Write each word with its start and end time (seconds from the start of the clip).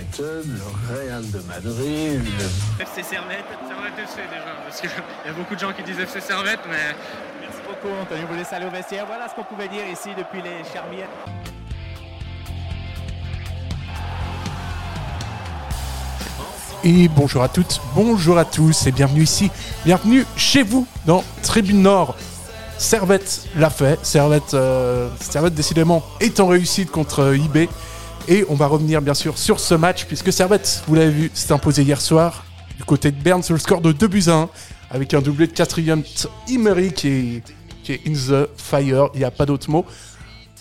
United, 0.00 0.46
le 0.46 0.94
Real 0.94 1.30
de 1.30 1.38
Madrid, 1.40 2.22
le 2.24 2.82
FC 2.82 3.02
Servette. 3.02 3.44
Servette 3.68 3.98
FC 3.98 4.22
déjà, 4.30 4.56
parce 4.64 4.80
qu'il 4.80 4.90
y 4.90 5.28
a 5.28 5.32
beaucoup 5.32 5.54
de 5.54 5.60
gens 5.60 5.72
qui 5.72 5.82
disent 5.82 5.98
FC 5.98 6.20
Servette, 6.20 6.60
mais 6.68 6.94
Merci 7.40 7.58
beaucoup, 7.66 7.94
Anthony. 8.00 8.20
Vous 8.28 8.36
laisse 8.36 8.52
aller 8.52 8.66
au 8.66 8.70
vestiaire. 8.70 9.04
Voilà 9.06 9.28
ce 9.28 9.34
qu'on 9.34 9.44
pouvait 9.44 9.68
dire 9.68 9.86
ici 9.90 10.10
depuis 10.16 10.40
les 10.42 10.64
Charmières. 10.72 11.08
Et 16.82 17.08
bonjour 17.08 17.42
à 17.42 17.48
toutes, 17.48 17.80
bonjour 17.94 18.38
à 18.38 18.46
tous 18.46 18.86
et 18.86 18.92
bienvenue 18.92 19.22
ici, 19.22 19.50
bienvenue 19.84 20.24
chez 20.34 20.62
vous 20.62 20.86
dans 21.04 21.22
Tribune 21.42 21.82
Nord. 21.82 22.16
Servette 22.78 23.48
l'a 23.54 23.68
fait, 23.68 23.98
Servette, 24.02 24.54
euh, 24.54 25.10
Servette 25.20 25.52
décidément 25.54 26.02
est 26.20 26.40
en 26.40 26.46
réussite 26.46 26.90
contre 26.90 27.20
euh, 27.20 27.36
IB. 27.36 27.68
Et 28.28 28.44
on 28.48 28.54
va 28.54 28.66
revenir 28.66 29.02
bien 29.02 29.14
sûr 29.14 29.36
sur 29.38 29.58
ce 29.58 29.74
match 29.74 30.04
puisque 30.06 30.32
Servette, 30.32 30.82
vous 30.86 30.94
l'avez 30.94 31.10
vu, 31.10 31.30
s'est 31.34 31.52
imposé 31.52 31.82
hier 31.82 32.00
soir 32.00 32.44
du 32.76 32.84
côté 32.84 33.10
de 33.10 33.20
Berne 33.20 33.42
sur 33.42 33.54
le 33.54 33.60
score 33.60 33.80
de 33.80 33.92
2 33.92 34.06
buts 34.08 34.24
à 34.28 34.32
1 34.34 34.48
avec 34.90 35.14
un 35.14 35.20
doublé 35.20 35.46
de 35.46 35.52
quatrième 35.52 36.02
Imeri 36.48 36.92
qui 36.92 37.08
est, 37.08 37.42
qui 37.82 37.92
est 37.92 38.00
in 38.06 38.12
the 38.12 38.48
fire, 38.56 39.08
il 39.14 39.18
n'y 39.18 39.24
a 39.24 39.30
pas 39.30 39.46
d'autre 39.46 39.68
mot. 39.70 39.84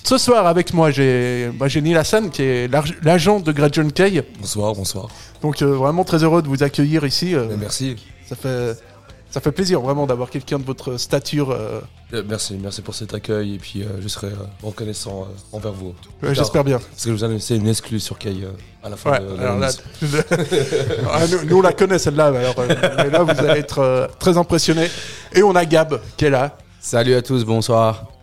Ce 0.03 0.17
soir 0.17 0.47
avec 0.47 0.73
moi 0.73 0.89
j'ai 0.91 1.49
bah, 1.53 1.67
Neil 1.67 1.95
Hassan 1.97 2.29
qui 2.31 2.41
est 2.41 2.67
l'ag- 2.71 2.95
l'agent 3.03 3.39
de 3.39 3.51
Greg 3.51 3.73
John 3.73 3.91
Kay. 3.91 4.23
Bonsoir, 4.39 4.73
bonsoir. 4.73 5.07
Donc 5.41 5.61
euh, 5.61 5.67
vraiment 5.75 6.03
très 6.03 6.23
heureux 6.23 6.41
de 6.41 6.47
vous 6.47 6.63
accueillir 6.63 7.05
ici. 7.05 7.35
Euh, 7.35 7.45
Merci. 7.59 7.97
ça 8.27 8.35
fait 8.35 8.77
ça 9.31 9.39
fait 9.41 9.51
plaisir 9.51 9.81
vraiment 9.81 10.05
d'avoir 10.07 10.29
quelqu'un 10.29 10.59
de 10.59 10.63
votre 10.65 10.97
stature. 10.97 11.51
euh, 11.51 11.81
Euh, 12.13 12.23
merci, 12.27 12.57
merci 12.61 12.81
pour 12.81 12.95
cet 12.95 13.13
accueil 13.13 13.55
et 13.55 13.57
puis 13.59 13.83
euh, 13.83 14.01
je 14.01 14.07
serai 14.07 14.27
euh, 14.27 14.35
reconnaissant 14.63 15.23
euh, 15.29 15.55
envers 15.57 15.71
vous. 15.73 15.93
ouais, 16.23 16.33
J'espère 16.33 16.63
bien. 16.63 16.79
Parce 16.79 17.03
que 17.03 17.09
je 17.11 17.15
vous 17.15 17.23
annoncer 17.23 17.55
une 17.55 17.67
exclue 17.67 17.99
sur 17.99 18.17
Kay 18.17 18.43
euh, 18.43 18.49
à 18.83 18.89
la 18.89 18.97
fin 18.97 19.11
Ouais, 19.11 19.19
de 19.19 19.25
alors 19.39 19.59
là, 19.59 19.69
l'analyse. 19.69 19.81
Ah, 21.11 21.27
nous, 21.27 21.49
nous, 21.49 21.57
on 21.57 21.61
la 21.61 21.73
connaît 21.73 21.99
celle-là, 21.99 22.31
mais 22.31 22.39
alors, 22.39 22.55
euh, 22.59 22.67
mais 22.97 23.09
là 23.09 23.23
vous 23.23 23.29
allez 23.45 23.59
être 23.59 23.79
euh, 23.79 24.07
très 24.19 24.37
impressionné. 24.37 24.87
Et 25.33 25.43
on 25.43 25.55
a 25.55 25.65
Gab 25.65 25.99
qui 26.17 26.25
est 26.25 26.29
là. 26.29 26.57
Salut 26.79 27.13
à 27.13 27.21
tous, 27.21 27.43
bonsoir. 27.45 28.18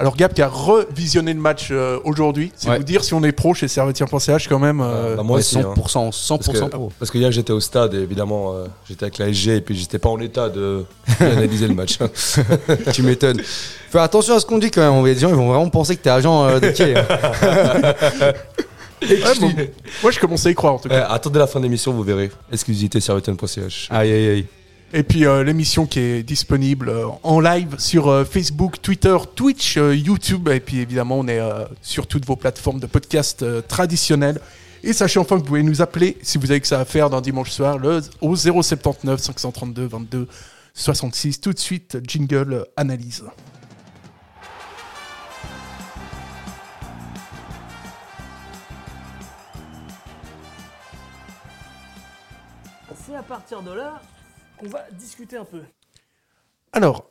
Alors 0.00 0.16
Gab 0.16 0.32
qui 0.32 0.40
a 0.40 0.48
revisionné 0.48 1.34
le 1.34 1.40
match 1.40 1.68
euh, 1.70 1.98
aujourd'hui. 2.04 2.50
C'est 2.56 2.70
Ouais. 2.70 2.78
vous 2.78 2.84
dire 2.84 3.04
si 3.04 3.12
on 3.12 3.22
est 3.22 3.32
pro 3.32 3.52
chez 3.52 3.68
Servetien.ch 3.68 4.48
quand 4.48 4.58
même. 4.58 4.80
euh, 4.80 5.14
Bah, 5.16 5.22
moi 5.22 5.34
Ouais, 5.36 5.40
aussi. 5.40 5.58
hein. 5.58 5.74
100%, 5.76 6.10
100% 6.10 6.38
Parce 6.38 6.58
que, 6.58 6.64
pro. 6.70 6.90
parce 6.98 7.10
que 7.10 7.18
hier 7.18 7.30
j'étais 7.30 7.52
au 7.52 7.60
stade 7.60 7.92
et 7.92 7.98
évidemment 7.98 8.54
euh, 8.54 8.64
j'étais 8.88 9.04
avec 9.04 9.18
la 9.18 9.28
SG 9.28 9.56
et 9.56 9.60
puis 9.60 9.76
j'étais 9.76 9.98
pas 9.98 10.08
en 10.08 10.18
état 10.20 10.48
de 10.48 10.86
d'analyser 11.20 11.68
le 11.68 11.74
match. 11.74 11.98
tu 12.94 13.02
m'étonnes. 13.02 13.42
Fais 13.90 13.98
attention 13.98 14.34
à 14.36 14.40
ce 14.40 14.46
qu'on 14.46 14.56
dit 14.58 14.70
quand 14.70 14.80
même. 14.80 14.92
On 14.94 15.02
va- 15.02 15.08
Les 15.10 15.18
gens 15.18 15.28
ils 15.28 15.34
vont 15.34 15.48
vraiment 15.48 15.68
penser 15.68 15.96
que 15.96 16.02
t'es 16.02 16.08
agent 16.10 16.44
euh, 16.48 16.60
de 16.60 16.70
Kay. 16.70 16.94
ouais, 19.02 19.18
bon, 19.40 19.52
moi 20.02 20.10
je 20.12 20.18
commençais 20.18 20.48
à 20.48 20.52
y 20.52 20.54
croire 20.54 20.74
en 20.74 20.78
tout 20.78 20.88
Eh, 20.90 20.94
cas. 20.94 21.06
attendez 21.10 21.38
la 21.38 21.46
fin 21.46 21.58
de 21.60 21.64
l'émission, 21.64 21.92
vous 21.92 22.02
verrez. 22.02 22.30
Exclusivité 22.52 23.00
serveton.ch. 23.00 23.88
aïe 23.90 24.12
aïe 24.12 24.28
aïe. 24.28 24.46
Et 24.92 25.04
puis 25.04 25.24
euh, 25.24 25.44
l'émission 25.44 25.86
qui 25.86 26.00
est 26.00 26.22
disponible 26.24 26.88
euh, 26.88 27.06
en 27.22 27.38
live 27.38 27.76
sur 27.78 28.08
euh, 28.08 28.24
Facebook, 28.24 28.82
Twitter, 28.82 29.16
Twitch, 29.36 29.76
YouTube. 29.76 30.48
Et 30.48 30.58
puis 30.58 30.80
évidemment, 30.80 31.20
on 31.20 31.28
est 31.28 31.40
sur 31.80 32.06
toutes 32.06 32.26
vos 32.26 32.36
plateformes 32.36 32.80
de 32.80 32.86
podcast 32.86 33.44
traditionnelles. 33.68 34.40
Et 34.82 34.92
sachez 34.92 35.20
enfin 35.20 35.36
que 35.36 35.40
vous 35.40 35.46
pouvez 35.46 35.62
nous 35.62 35.82
appeler 35.82 36.16
si 36.22 36.38
vous 36.38 36.50
avez 36.50 36.60
que 36.60 36.66
ça 36.66 36.80
à 36.80 36.84
faire 36.84 37.10
d'un 37.10 37.20
dimanche 37.20 37.50
soir 37.50 37.78
au 38.20 38.34
079 38.34 39.20
532 39.20 39.86
22 39.86 40.28
66. 40.74 41.40
Tout 41.40 41.52
de 41.52 41.58
suite, 41.58 41.98
jingle 42.02 42.66
analyse. 42.76 43.24
C'est 53.06 53.14
à 53.14 53.22
partir 53.22 53.62
de 53.62 53.72
là 53.72 54.00
qu'on 54.60 54.68
va 54.68 54.84
discuter 54.92 55.36
un 55.36 55.44
peu. 55.44 55.62
Alors, 56.72 57.10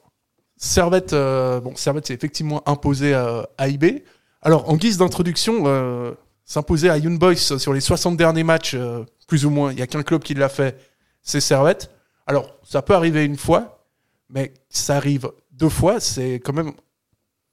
Servette, 0.58 1.14
euh, 1.14 1.60
bon, 1.60 1.76
Servette 1.76 2.08
s'est 2.08 2.14
effectivement 2.14 2.68
imposé 2.68 3.14
à, 3.14 3.50
à 3.58 3.68
IB. 3.68 4.04
Alors, 4.42 4.70
en 4.70 4.76
guise 4.78 4.98
d'introduction, 4.98 5.64
euh, 5.66 6.14
s'imposer 6.46 6.90
à 6.90 6.98
Young 6.98 7.20
Boys 7.20 7.36
sur 7.36 7.74
les 7.74 7.82
60 7.82 8.18
derniers 8.18 8.44
matchs, 8.44 8.74
euh, 8.76 9.04
plus 9.28 9.46
ou 9.46 9.50
moins, 9.50 9.72
il 9.72 9.76
n'y 9.76 9.82
a 9.82 9.88
qu'un 9.88 10.04
club 10.04 10.24
qui 10.24 10.34
l'a 10.34 10.50
fait, 10.50 10.80
c'est 11.22 11.42
Servette. 11.42 11.92
Alors, 12.26 12.56
ça 12.64 12.82
peut 12.82 12.94
arriver 12.94 13.26
une 13.26 13.38
fois, 13.38 13.86
mais 14.30 14.54
ça 14.70 14.96
arrive 14.96 15.32
deux 15.52 15.70
fois, 15.70 16.00
c'est 16.00 16.36
quand 16.36 16.54
même. 16.54 16.72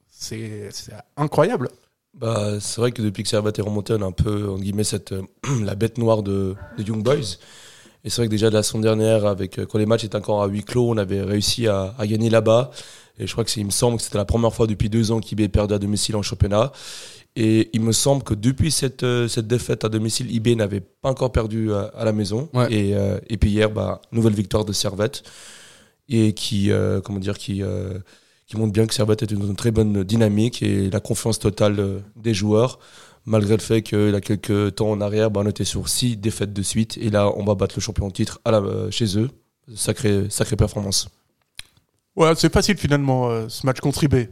C'est 0.08 0.70
c'est 0.72 0.94
incroyable. 1.16 1.68
Bah, 2.14 2.58
c'est 2.60 2.80
vrai 2.80 2.92
que 2.92 3.02
depuis 3.02 3.22
que 3.22 3.28
Servette 3.28 3.58
est 3.58 3.62
remonté, 3.62 3.92
on 3.92 4.02
a 4.02 4.06
un 4.06 4.12
peu, 4.12 4.48
en 4.48 4.58
guillemets, 4.58 4.84
cette, 4.84 5.12
euh, 5.12 5.22
la 5.62 5.74
bête 5.74 5.98
noire 5.98 6.22
de, 6.22 6.54
de 6.78 6.82
Young 6.82 7.02
Boys. 7.02 7.36
Et 8.06 8.10
c'est 8.10 8.22
vrai 8.22 8.28
que 8.28 8.30
déjà 8.30 8.48
de 8.48 8.54
la 8.54 8.62
saison 8.62 8.78
dernière, 8.78 9.26
avec, 9.26 9.58
euh, 9.58 9.66
quand 9.66 9.78
les 9.78 9.84
matchs 9.84 10.04
étaient 10.04 10.16
encore 10.16 10.42
à 10.42 10.46
huis 10.46 10.62
clos, 10.62 10.88
on 10.88 10.96
avait 10.96 11.20
réussi 11.20 11.66
à, 11.66 11.94
à 11.98 12.06
gagner 12.06 12.30
là-bas. 12.30 12.70
Et 13.18 13.26
je 13.26 13.32
crois 13.32 13.44
que 13.44 13.50
c'est, 13.50 13.60
il 13.60 13.66
me 13.66 13.70
semble 13.70 13.98
que 13.98 14.04
c'était 14.04 14.16
la 14.16 14.24
première 14.24 14.54
fois 14.54 14.66
depuis 14.66 14.88
deux 14.88 15.10
ans 15.10 15.20
qu'IB 15.20 15.48
perdait 15.48 15.74
à 15.74 15.78
domicile 15.78 16.16
en 16.16 16.22
championnat. 16.22 16.72
Et 17.34 17.68
il 17.74 17.82
me 17.82 17.92
semble 17.92 18.22
que 18.22 18.32
depuis 18.32 18.70
cette, 18.70 19.02
euh, 19.02 19.28
cette 19.28 19.46
défaite 19.46 19.84
à 19.84 19.90
domicile, 19.90 20.30
IB 20.34 20.54
n'avait 20.56 20.80
pas 20.80 21.10
encore 21.10 21.32
perdu 21.32 21.72
à, 21.74 21.90
à 21.96 22.04
la 22.04 22.12
maison. 22.12 22.48
Ouais. 22.54 22.72
Et, 22.72 22.94
euh, 22.94 23.18
et 23.28 23.36
puis 23.36 23.50
hier, 23.50 23.70
bah, 23.70 24.00
nouvelle 24.12 24.34
victoire 24.34 24.64
de 24.64 24.72
Servette. 24.72 25.22
Et 26.08 26.32
qui, 26.32 26.70
euh, 26.70 27.00
comment 27.00 27.18
dire, 27.18 27.36
qui, 27.36 27.62
euh, 27.62 27.98
qui 28.46 28.56
montre 28.56 28.72
bien 28.72 28.86
que 28.86 28.94
Servette 28.94 29.22
est 29.22 29.30
une, 29.32 29.42
une 29.42 29.56
très 29.56 29.72
bonne 29.72 30.04
dynamique 30.04 30.62
et 30.62 30.88
la 30.88 31.00
confiance 31.00 31.40
totale 31.40 31.80
euh, 31.80 31.98
des 32.14 32.32
joueurs, 32.32 32.78
malgré 33.26 33.56
le 33.56 33.62
fait 33.62 33.82
qu'il 33.82 34.10
y 34.10 34.14
a 34.14 34.20
quelques 34.20 34.76
temps 34.76 34.90
en 34.90 35.00
arrière, 35.00 35.30
bah, 35.30 35.42
on 35.44 35.48
était 35.48 35.64
sur 35.64 35.88
six 35.88 36.16
défaites 36.16 36.52
de 36.52 36.62
suite, 36.62 36.96
et 36.98 37.10
là, 37.10 37.30
on 37.36 37.44
va 37.44 37.54
battre 37.54 37.74
le 37.76 37.82
champion 37.82 38.06
en 38.06 38.10
titre 38.10 38.40
à 38.44 38.50
la, 38.52 38.58
euh, 38.58 38.90
chez 38.90 39.18
eux. 39.18 39.28
Sacrée, 39.74 40.26
sacrée 40.30 40.54
performance. 40.56 41.08
Ouais, 42.14 42.32
c'est 42.36 42.52
facile 42.52 42.76
finalement, 42.78 43.28
euh, 43.28 43.46
ce 43.48 43.66
match 43.66 43.80
contre 43.80 44.04
IB. 44.04 44.28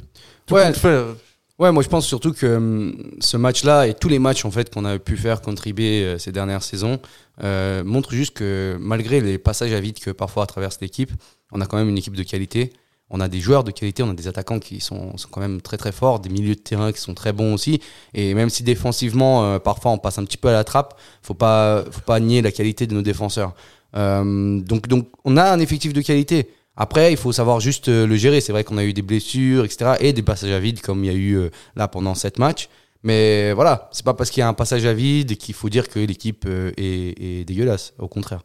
Tout 0.47 0.55
Ouais. 0.55 0.73
fait. 0.73 0.89
euh, 0.89 1.13
Ouais, 1.61 1.71
moi 1.71 1.85
je 1.85 1.89
pense 1.89 2.05
surtout 2.05 2.33
que 2.33 2.57
hum, 2.57 3.13
ce 3.21 3.37
match-là 3.37 3.87
et 3.87 3.95
tous 3.95 4.09
les 4.09 4.19
matchs 4.19 4.45
en 4.45 4.51
fait 4.51 4.75
qu'on 4.75 4.85
a 4.85 4.99
pu 4.99 5.17
faire 5.17 5.41
contre 5.41 5.69
IB 5.69 5.81
euh, 5.83 6.19
ces 6.19 6.33
dernières 6.33 6.65
saisons 6.65 6.99
euh, 7.45 7.85
montrent 7.85 8.13
juste 8.13 8.33
que 8.37 8.77
malgré 8.81 9.21
les 9.21 9.39
passages 9.39 9.73
à 9.73 9.79
vide 9.79 10.01
que 10.01 10.11
parfois 10.11 10.47
traverse 10.47 10.79
l'équipe, 10.81 11.13
on 11.53 11.61
a 11.61 11.67
quand 11.67 11.77
même 11.77 11.89
une 11.89 11.97
équipe 11.99 12.17
de 12.17 12.25
qualité. 12.25 12.73
On 13.17 13.21
a 13.21 13.29
des 13.29 13.39
joueurs 13.39 13.63
de 13.63 13.71
qualité, 13.71 14.03
on 14.03 14.11
a 14.11 14.15
des 14.15 14.27
attaquants 14.27 14.59
qui 14.59 14.81
sont, 14.81 15.17
sont 15.17 15.29
quand 15.31 15.41
même 15.41 15.61
très 15.61 15.77
très 15.77 15.93
forts, 15.93 16.19
des 16.19 16.29
milieux 16.29 16.57
de 16.57 16.61
terrain 16.61 16.91
qui 16.91 17.01
sont 17.01 17.15
très 17.15 17.33
bons 17.33 17.55
aussi. 17.55 17.81
Et 18.13 18.35
même 18.35 18.51
si 18.51 18.65
défensivement, 18.65 19.45
euh, 19.45 19.61
parfois 19.61 19.93
on 19.93 19.99
passe 19.99 20.19
un 20.19 20.25
petit 20.25 20.37
peu 20.37 20.49
à 20.49 20.53
la 20.53 20.65
trappe, 20.65 20.99
faut 21.23 21.33
pas, 21.33 21.85
faut 21.93 22.01
pas 22.01 22.19
nier 22.19 22.43
la 22.43 22.51
qualité 22.51 22.89
de 22.89 22.95
nos 22.95 23.03
défenseurs. 23.03 23.55
Euh, 23.95 24.59
donc, 24.59 24.89
donc 24.89 25.07
on 25.25 25.37
a 25.37 25.45
un 25.45 25.61
effectif 25.61 25.93
de 25.93 26.01
qualité. 26.01 26.51
Après, 26.77 27.13
il 27.13 27.17
faut 27.17 27.31
savoir 27.31 27.61
juste 27.61 27.89
euh, 27.89 28.05
le 28.05 28.17
gérer. 28.17 28.41
C'est 28.41 28.51
vrai 28.51 28.65
qu'on 28.65 28.79
a 28.79 28.85
eu 28.85 28.93
des 28.93 29.03
blessures, 29.03 29.65
etc. 29.65 29.93
et 30.01 30.13
des 30.13 30.23
passages 30.23 30.51
à 30.51 30.59
vide 30.59 30.81
comme 30.81 31.05
il 31.05 31.07
y 31.07 31.15
a 31.15 31.17
eu 31.17 31.51
là 31.77 31.87
pendant 31.87 32.17
sept 32.17 32.41
matchs. 32.41 32.69
Mais 33.05 33.53
voilà, 33.53 33.91
c'est 33.93 34.05
pas 34.05 34.15
parce 34.15 34.31
qu'il 34.31 34.41
y 34.41 34.43
a 34.43 34.49
un 34.49 34.55
passage 34.55 34.87
à 34.87 34.93
vide 34.93 35.37
qu'il 35.37 35.55
faut 35.55 35.69
dire 35.69 35.89
que 35.89 36.01
l'équipe 36.01 36.49
est, 36.77 37.45
dégueulasse. 37.47 37.95
Au 38.01 38.09
contraire. 38.09 38.43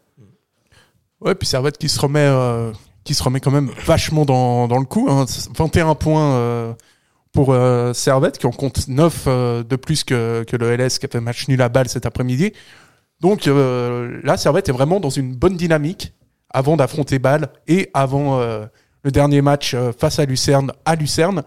Ouais, 1.22 1.34
puis 1.34 1.48
Servette 1.48 1.80
qui 1.80 1.90
se 1.90 2.00
remet, 2.00 2.30
qui 3.04 3.14
se 3.14 3.24
remet 3.24 3.40
quand 3.40 3.52
même 3.52 3.72
vachement 3.86 4.26
dans, 4.26 4.68
dans 4.68 4.78
le 4.78 4.86
coup. 4.86 5.08
hein. 5.10 5.26
21 5.56 5.96
points 5.96 6.34
euh, 6.34 6.74
pour 7.32 7.54
euh, 7.54 7.94
Servette, 7.94 8.38
qui 8.38 8.48
en 8.48 8.52
compte 8.52 8.88
9 8.88 9.24
euh, 9.28 9.64
de 9.64 9.76
plus 9.76 10.04
que, 10.04 10.44
que 10.44 10.56
le 10.56 10.76
LS 10.76 11.00
qui 11.00 11.06
a 11.06 11.10
fait 11.10 11.22
match 11.22 11.48
nul 11.48 11.62
à 11.62 11.70
balle 11.70 11.90
cet 11.90 12.06
après-midi. 12.06 12.54
Donc 13.22 13.48
là, 13.48 14.38
Servette 14.38 14.70
est 14.70 14.72
vraiment 14.72 15.02
dans 15.02 15.10
une 15.10 15.36
bonne 15.36 15.58
dynamique 15.58 16.14
avant 16.50 16.78
d'affronter 16.78 17.20
Bâle 17.20 17.50
et 17.68 17.90
avant 17.94 18.40
le 18.40 19.12
dernier 19.12 19.42
match 19.42 19.76
face 20.00 20.20
à 20.20 20.26
Lucerne, 20.26 20.72
à 20.86 20.96
Lucerne. 20.96 21.44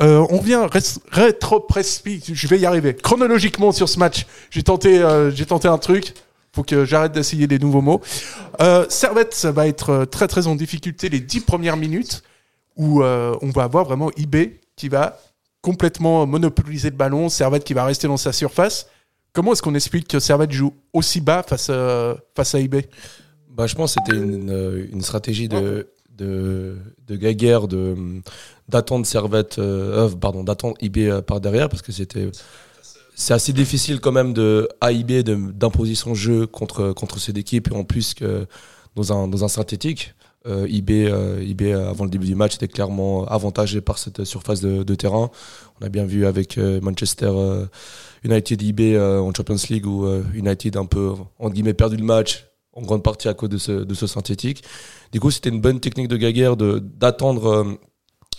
On 0.00 0.40
vient 0.40 0.66
rétro 1.12 1.64
je 1.70 2.48
vais 2.48 2.58
y 2.58 2.66
arriver. 2.66 2.96
Chronologiquement 2.96 3.70
sur 3.70 3.88
ce 3.88 4.00
match, 4.00 4.26
j'ai 4.50 4.64
tenté, 4.64 5.00
j'ai 5.32 5.46
tenté 5.46 5.68
un 5.68 5.78
truc. 5.78 6.12
Faut 6.52 6.64
que 6.64 6.84
j'arrête 6.84 7.12
d'essayer 7.12 7.46
des 7.46 7.58
nouveaux 7.58 7.80
mots. 7.80 8.00
Euh, 8.60 8.84
Servette 8.88 9.34
ça 9.34 9.52
va 9.52 9.68
être 9.68 9.90
euh, 9.90 10.04
très 10.04 10.26
très 10.26 10.46
en 10.46 10.56
difficulté 10.56 11.08
les 11.08 11.20
dix 11.20 11.40
premières 11.40 11.76
minutes 11.76 12.22
où 12.76 13.02
euh, 13.02 13.36
on 13.42 13.50
va 13.50 13.64
avoir 13.64 13.84
vraiment 13.84 14.10
IB 14.16 14.58
qui 14.74 14.88
va 14.88 15.18
complètement 15.62 16.26
monopoliser 16.26 16.90
le 16.90 16.96
ballon, 16.96 17.28
Servette 17.28 17.64
qui 17.64 17.74
va 17.74 17.84
rester 17.84 18.08
dans 18.08 18.16
sa 18.16 18.32
surface. 18.32 18.86
Comment 19.32 19.52
est-ce 19.52 19.62
qu'on 19.62 19.74
explique 19.74 20.08
que 20.08 20.18
Servette 20.18 20.50
joue 20.50 20.74
aussi 20.92 21.20
bas 21.20 21.44
face 21.46 21.70
à, 21.70 22.16
face 22.34 22.54
à 22.54 22.60
IB 22.60 22.76
Bah, 23.50 23.66
je 23.66 23.74
pense 23.74 23.94
que 23.94 24.00
c'était 24.04 24.18
une, 24.20 25.02
stratégie 25.02 25.48
de, 25.48 25.92
de, 26.16 26.78
de 27.06 27.16
Gaguerre 27.16 27.68
de, 27.68 28.22
d'attendre 28.68 29.06
Servette, 29.06 29.58
euh, 29.58 30.08
euh, 30.08 30.16
pardon, 30.16 30.42
d'attendre 30.42 30.76
IB 30.80 31.20
par 31.26 31.40
derrière 31.40 31.68
parce 31.68 31.82
que 31.82 31.92
c'était. 31.92 32.30
C'est 33.22 33.34
assez 33.34 33.52
difficile 33.52 34.00
quand 34.00 34.12
même 34.12 34.32
de 34.32 34.66
à 34.80 34.92
IB 34.92 35.22
de- 35.22 35.52
d'imposer 35.52 35.94
son 35.94 36.14
jeu 36.14 36.46
contre, 36.46 36.92
contre 36.94 37.18
cette 37.18 37.36
équipe 37.36 37.68
et 37.70 37.74
en 37.76 37.84
plus 37.84 38.14
que 38.14 38.46
dans 38.96 39.12
un, 39.12 39.28
dans 39.28 39.44
un 39.44 39.48
synthétique. 39.48 40.14
Euh, 40.46 40.66
IB, 40.70 40.90
euh, 41.06 41.44
IB 41.44 41.64
euh, 41.64 41.90
avant 41.90 42.04
le 42.04 42.10
début 42.10 42.24
du 42.26 42.34
match 42.34 42.54
était 42.54 42.66
clairement 42.66 43.26
avantagé 43.26 43.82
par 43.82 43.98
cette 43.98 44.24
surface 44.24 44.62
de, 44.62 44.82
de 44.84 44.94
terrain. 44.94 45.30
On 45.78 45.84
a 45.84 45.90
bien 45.90 46.06
vu 46.06 46.24
avec 46.24 46.56
euh, 46.56 46.80
Manchester 46.80 47.30
euh, 47.30 47.66
United 48.24 48.62
IB 48.62 48.80
euh, 48.94 49.20
en 49.20 49.34
Champions 49.34 49.56
League 49.68 49.84
où 49.86 50.06
United 50.32 50.78
un 50.78 50.86
peu 50.86 51.12
entre 51.38 51.52
guillemets 51.52 51.74
perdu 51.74 51.96
le 51.98 52.04
match 52.04 52.46
en 52.72 52.80
grande 52.80 53.02
partie 53.02 53.28
à 53.28 53.34
cause 53.34 53.50
de 53.50 53.58
ce, 53.58 53.72
de 53.84 53.92
ce 53.94 54.06
synthétique. 54.06 54.64
Du 55.12 55.20
coup, 55.20 55.30
c'était 55.30 55.50
une 55.50 55.60
bonne 55.60 55.78
technique 55.78 56.08
de 56.08 56.16
Gaguerre 56.16 56.56
de 56.56 56.78
d'attendre 56.78 57.76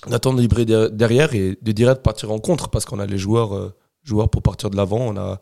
d'attendre 0.07 0.41
IB 0.41 0.65
der- 0.65 0.89
derrière 0.89 1.35
et 1.35 1.55
de 1.61 1.71
direct 1.71 2.01
partir 2.01 2.31
en 2.31 2.39
contre 2.39 2.69
parce 2.69 2.85
qu'on 2.85 2.97
a 2.97 3.05
les 3.05 3.19
joueurs 3.19 3.73
joueurs 4.03 4.29
pour 4.29 4.41
partir 4.41 4.69
de 4.69 4.77
l'avant. 4.77 4.99
On 4.99 5.17
a 5.17 5.39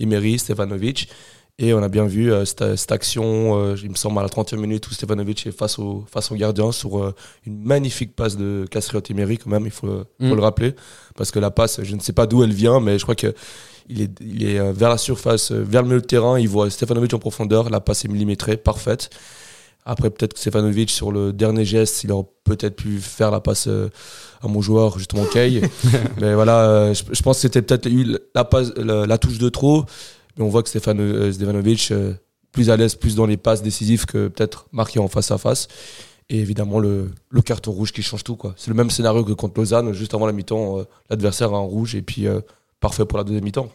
Emery, 0.00 0.38
Stevanovic. 0.38 1.08
Et 1.58 1.74
on 1.74 1.82
a 1.82 1.88
bien 1.88 2.06
vu 2.06 2.32
euh, 2.32 2.46
cette, 2.46 2.76
cette 2.76 2.92
action, 2.92 3.58
euh, 3.58 3.76
il 3.82 3.90
me 3.90 3.94
semble, 3.94 4.18
à 4.18 4.22
la 4.22 4.28
30e 4.28 4.56
minute 4.56 4.88
où 4.88 4.94
Stevanovic 4.94 5.46
est 5.46 5.52
face 5.52 5.78
au, 5.78 6.02
face 6.10 6.32
au 6.32 6.34
gardien 6.34 6.72
sur 6.72 6.98
euh, 6.98 7.14
une 7.46 7.62
magnifique 7.62 8.16
passe 8.16 8.38
de 8.38 8.64
Castriot 8.70 9.02
Emery, 9.10 9.36
quand 9.36 9.50
même, 9.50 9.66
il 9.66 9.70
faut, 9.70 9.86
faut 9.86 10.04
Mm. 10.18 10.34
le 10.34 10.40
rappeler. 10.40 10.74
Parce 11.14 11.30
que 11.30 11.38
la 11.38 11.50
passe, 11.50 11.82
je 11.82 11.94
ne 11.94 12.00
sais 12.00 12.14
pas 12.14 12.26
d'où 12.26 12.42
elle 12.42 12.54
vient, 12.54 12.80
mais 12.80 12.98
je 12.98 13.02
crois 13.04 13.14
que 13.14 13.34
il 13.88 14.00
est, 14.00 14.10
il 14.22 14.44
est 14.44 14.72
vers 14.72 14.88
la 14.88 14.96
surface, 14.96 15.52
vers 15.52 15.82
le 15.82 15.88
milieu 15.88 16.00
de 16.00 16.06
terrain, 16.06 16.38
il 16.38 16.48
voit 16.48 16.70
Stefanovic 16.70 17.12
en 17.12 17.18
profondeur, 17.18 17.68
la 17.68 17.80
passe 17.80 18.06
est 18.06 18.08
millimétrée, 18.08 18.56
parfaite. 18.56 19.10
Après, 19.84 20.10
peut-être 20.10 20.34
que 20.34 20.38
Stefanovic, 20.38 20.90
sur 20.90 21.10
le 21.10 21.32
dernier 21.32 21.64
geste, 21.64 22.04
il 22.04 22.12
aurait 22.12 22.28
peut-être 22.44 22.76
pu 22.76 22.98
faire 22.98 23.30
la 23.30 23.40
passe 23.40 23.66
euh, 23.66 23.88
à 24.40 24.46
mon 24.48 24.60
joueur, 24.60 24.98
justement, 24.98 25.24
Kay. 25.24 25.62
mais 26.20 26.34
voilà, 26.34 26.64
euh, 26.68 26.94
je, 26.94 27.02
je 27.12 27.22
pense 27.22 27.38
que 27.38 27.42
c'était 27.42 27.62
peut-être 27.62 27.86
eu 27.86 28.16
la, 28.34 28.44
passe, 28.44 28.72
la, 28.76 29.06
la 29.06 29.18
touche 29.18 29.38
de 29.38 29.48
trop. 29.48 29.84
Mais 30.36 30.44
on 30.44 30.48
voit 30.48 30.62
que 30.62 30.68
euh, 30.68 31.32
Stefanovic, 31.32 31.92
plus 32.52 32.70
à 32.70 32.76
l'aise, 32.76 32.94
plus 32.94 33.16
dans 33.16 33.26
les 33.26 33.36
passes 33.36 33.62
décisives 33.62 34.06
que 34.06 34.28
peut-être 34.28 34.66
marqué 34.72 35.00
en 35.00 35.08
face 35.08 35.30
à 35.30 35.38
face. 35.38 35.66
Et 36.28 36.38
évidemment, 36.38 36.78
le, 36.78 37.10
le 37.30 37.42
carton 37.42 37.72
rouge 37.72 37.92
qui 37.92 38.02
change 38.02 38.22
tout. 38.22 38.36
quoi. 38.36 38.54
C'est 38.56 38.70
le 38.70 38.76
même 38.76 38.90
scénario 38.90 39.24
que 39.24 39.32
contre 39.32 39.58
Lausanne. 39.58 39.92
Juste 39.92 40.14
avant 40.14 40.26
la 40.26 40.32
mi-temps, 40.32 40.84
l'adversaire 41.10 41.52
a 41.52 41.56
un 41.56 41.60
rouge 41.60 41.94
et 41.96 42.02
puis 42.02 42.26
euh, 42.26 42.40
parfait 42.80 43.04
pour 43.04 43.18
la 43.18 43.24
deuxième 43.24 43.44
mi-temps. 43.44 43.68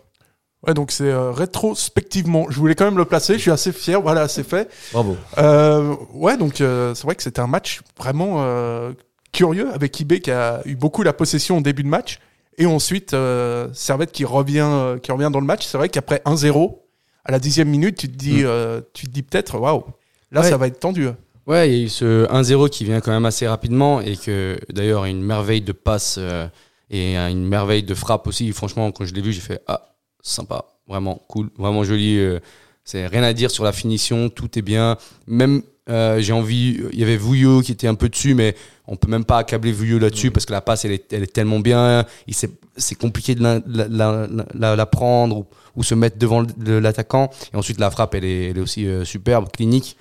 Ouais, 0.67 0.73
donc 0.73 0.91
c'est 0.91 1.05
euh, 1.09 1.31
rétrospectivement. 1.31 2.47
Je 2.49 2.57
voulais 2.59 2.75
quand 2.75 2.85
même 2.85 2.97
le 2.97 3.05
placer. 3.05 3.33
Je 3.35 3.39
suis 3.39 3.51
assez 3.51 3.71
fier. 3.71 4.01
Voilà, 4.01 4.27
c'est 4.27 4.43
fait. 4.47 4.69
Bravo. 4.91 5.15
Euh, 5.37 5.95
ouais, 6.13 6.35
donc 6.37 6.59
euh, 6.61 6.93
c'est 6.93 7.03
vrai 7.05 7.15
que 7.15 7.23
c'était 7.23 7.39
un 7.39 7.47
match 7.47 7.81
vraiment 7.97 8.43
euh, 8.43 8.91
curieux 9.31 9.69
avec 9.73 9.99
IB 9.99 10.19
qui 10.19 10.31
a 10.31 10.61
eu 10.65 10.75
beaucoup 10.75 11.03
la 11.03 11.13
possession 11.13 11.57
au 11.57 11.61
début 11.61 11.83
de 11.83 11.87
match. 11.87 12.19
Et 12.57 12.65
ensuite, 12.65 13.13
euh, 13.13 13.67
Servette 13.73 14.11
qui 14.11 14.25
revient, 14.25 14.67
euh, 14.67 14.97
qui 14.97 15.11
revient 15.11 15.29
dans 15.31 15.39
le 15.39 15.45
match. 15.45 15.65
C'est 15.65 15.77
vrai 15.77 15.89
qu'après 15.89 16.21
1-0, 16.25 16.79
à 17.23 17.31
la 17.31 17.39
dixième 17.39 17.69
minute, 17.69 17.95
tu 17.97 18.09
te 18.09 18.17
dis, 18.17 18.43
euh, 18.43 18.81
tu 18.93 19.05
te 19.05 19.11
dis 19.11 19.21
peut-être, 19.23 19.57
waouh, 19.59 19.83
là 20.31 20.41
Ouais. 20.41 20.49
ça 20.49 20.57
va 20.57 20.67
être 20.67 20.79
tendu. 20.79 21.07
Ouais, 21.45 21.69
il 21.69 21.77
y 21.77 21.81
a 21.81 21.85
eu 21.85 21.89
ce 21.89 22.25
1-0 22.29 22.67
qui 22.69 22.83
vient 22.83 22.99
quand 22.99 23.11
même 23.11 23.25
assez 23.25 23.47
rapidement 23.47 24.01
et 24.01 24.17
que 24.17 24.57
d'ailleurs 24.73 25.05
une 25.05 25.21
merveille 25.21 25.61
de 25.61 25.71
passe 25.71 26.15
euh, 26.19 26.47
et 26.89 27.15
une 27.15 27.45
merveille 27.47 27.83
de 27.83 27.93
frappe 27.93 28.27
aussi. 28.27 28.51
Franchement, 28.51 28.91
quand 28.91 29.05
je 29.05 29.13
l'ai 29.13 29.21
vu, 29.21 29.31
j'ai 29.31 29.39
fait 29.39 29.61
ah 29.67 29.81
sympa, 30.21 30.65
vraiment 30.87 31.21
cool, 31.27 31.49
vraiment 31.57 31.83
joli. 31.83 32.17
euh, 32.17 32.39
c'est 32.83 33.05
rien 33.07 33.23
à 33.23 33.33
dire 33.33 33.51
sur 33.51 33.63
la 33.65 33.73
finition, 33.73 34.29
tout 34.29 34.57
est 34.57 34.61
bien. 34.61 34.97
Même 35.27 35.61
euh, 35.89 36.19
j'ai 36.21 36.31
envie, 36.33 36.79
il 36.93 36.99
y 36.99 37.03
avait 37.03 37.17
Vouillot 37.17 37.61
qui 37.61 37.71
était 37.73 37.87
un 37.87 37.95
peu 37.95 38.07
dessus, 38.07 38.33
mais 38.33 38.55
on 38.87 38.95
peut 38.95 39.09
même 39.09 39.25
pas 39.25 39.37
accabler 39.39 39.73
Vouillot 39.73 39.99
là-dessus 39.99 40.31
parce 40.31 40.45
que 40.45 40.53
la 40.53 40.61
passe 40.61 40.85
elle 40.85 40.91
est, 40.93 41.11
elle 41.13 41.23
est 41.23 41.33
tellement 41.33 41.59
bien. 41.59 42.05
Il 42.27 42.33
c'est 42.33 42.95
compliqué 42.95 43.35
de 43.35 43.43
la, 43.43 43.59
la, 43.65 43.87
la, 43.87 44.27
la- 44.53 44.75
la 44.75 44.85
prendre 44.85 45.37
ou, 45.39 45.45
ou 45.75 45.83
se 45.83 45.95
mettre 45.95 46.17
devant 46.17 46.45
l'attaquant. 46.57 47.29
Et 47.53 47.57
ensuite 47.57 47.79
la 47.79 47.91
frappe 47.91 48.15
elle 48.15 48.23
est, 48.25 48.49
elle 48.51 48.57
est 48.57 48.61
aussi 48.61 48.87
euh, 48.87 49.03
superbe, 49.03 49.49
clinique. 49.51 49.97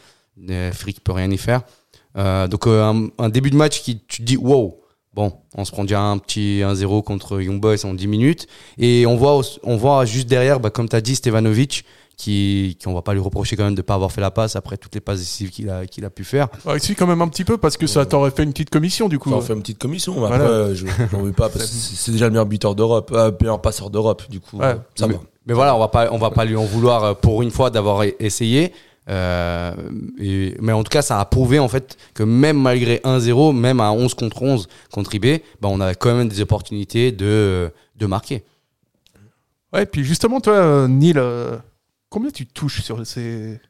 Euh, 0.49 0.71
Frick 0.73 1.03
peut 1.03 1.13
rien 1.13 1.31
y 1.31 1.39
faire. 1.39 1.63
Euh, 2.17 2.47
donc 2.47 2.67
euh, 2.69 2.85
un, 2.85 3.09
un 3.19 3.29
début 3.29 3.51
de 3.51 3.57
match 3.57 3.83
qui 3.83 3.99
tu 4.07 4.19
te 4.19 4.23
dis 4.23 4.37
wow. 4.37 4.81
Bon, 5.17 5.33
on 5.57 5.65
se 5.65 5.73
prend 5.73 5.83
déjà 5.85 6.01
un 6.03 6.19
petit 6.19 6.61
1-0 6.63 7.03
contre 7.03 7.41
Young 7.41 7.59
Boys 7.59 7.85
en 7.85 7.95
10 7.95 8.07
minutes 8.07 8.47
et 8.79 9.07
on 9.07 9.17
voit 9.17 9.41
on 9.63 9.77
voit 9.77 10.05
juste 10.05 10.29
derrière 10.29 10.61
bah, 10.61 10.69
comme 10.71 10.89
tu 10.91 10.95
as 10.95 11.01
dit 11.01 11.17
Stevanovic 11.17 11.85
qui 12.19 12.77
qui 12.79 12.87
on 12.89 12.95
va 12.95 13.01
pas 13.03 13.15
lui 13.15 13.21
reprocher 13.21 13.57
quand 13.57 13.65
même 13.65 13.75
de 13.75 13.81
pas 13.83 13.95
avoir 13.95 14.13
fait 14.13 14.21
la 14.21 14.31
passe 14.31 14.57
après 14.57 14.77
toutes 14.77 14.95
les 14.95 15.01
passes 15.01 15.19
décisives 15.21 15.51
qu'il 15.51 15.71
a 15.71 15.87
qu'il 15.87 16.05
a 16.05 16.11
pu 16.11 16.23
faire. 16.25 16.49
Ouais, 16.67 16.79
si, 16.79 16.95
quand 16.95 17.07
même 17.07 17.21
un 17.23 17.29
petit 17.29 17.45
peu, 17.45 17.57
parce 17.59 17.77
que 17.79 17.87
ça 17.87 18.05
t'aurait 18.07 18.31
fait 18.31 18.43
une 18.43 18.53
petite 18.53 18.71
commission 18.71 19.09
du 19.09 19.19
coup. 19.19 19.31
Ça 19.31 19.41
fait 19.41 19.53
une 19.55 19.61
petite 19.63 19.79
commission, 19.79 20.13
mais 20.15 20.21
Voilà. 20.29 20.35
après, 20.45 20.75
je 20.75 20.87
j'en 21.11 21.23
veux 21.23 21.33
pas 21.33 21.49
parce 21.49 21.65
que 21.65 21.71
c'est 21.71 22.13
déjà 22.13 22.27
le 22.27 22.31
meilleur 22.33 22.47
buteur 22.47 22.75
d'Europe, 22.75 23.11
euh, 23.15 23.33
meilleur 23.41 23.61
passeur 23.63 23.89
d'Europe, 23.91 24.23
du 24.31 24.41
coup, 24.41 24.59
Ouais. 24.59 24.77
ça 24.97 25.07
mais, 25.07 25.15
va. 25.15 25.21
mais 25.47 25.55
voilà, 25.55 25.75
on 25.77 25.79
va 25.79 25.89
pas 25.89 26.09
on 26.13 26.19
va 26.19 26.31
pas 26.31 26.45
lui 26.45 26.57
en 26.57 26.65
vouloir 26.65 27.05
euh, 27.05 27.15
pour 27.15 27.43
une 27.43 27.51
fois 27.51 27.71
d'avoir 27.71 28.03
e- 28.05 28.15
essayé. 28.19 28.73
Euh, 29.09 29.73
et- 30.19 30.57
mais 30.61 30.73
en 30.73 30.83
tout 30.83 30.91
cas, 30.91 31.03
ça 31.03 31.21
a 31.21 31.25
prouvé 31.25 31.59
en 31.59 31.69
fait 31.69 31.97
que 32.15 32.23
même 32.25 32.61
malgré 32.61 33.01
1-0, 33.05 33.53
même 33.53 33.81
à 33.81 33.93
11 33.93 34.15
contre 34.15 34.43
11 34.43 34.69
contre 34.93 35.15
IB, 35.15 35.43
bah, 35.61 35.69
on 35.71 35.81
a 35.81 35.95
quand 35.95 36.15
même 36.15 36.29
des 36.29 36.41
opportunités 36.41 37.13
de, 37.13 37.71
de 37.97 38.07
marquer. 38.07 38.45
Ouais, 39.73 39.83
et 39.85 39.87
puis 39.87 40.05
justement, 40.05 40.41
toi, 40.41 40.87
Neil, 40.89 41.15
euh, 41.17 41.57
combien 42.09 42.31
tu 42.31 42.47
touches 42.47 42.83
sur 42.83 43.05
ces. 43.07 43.61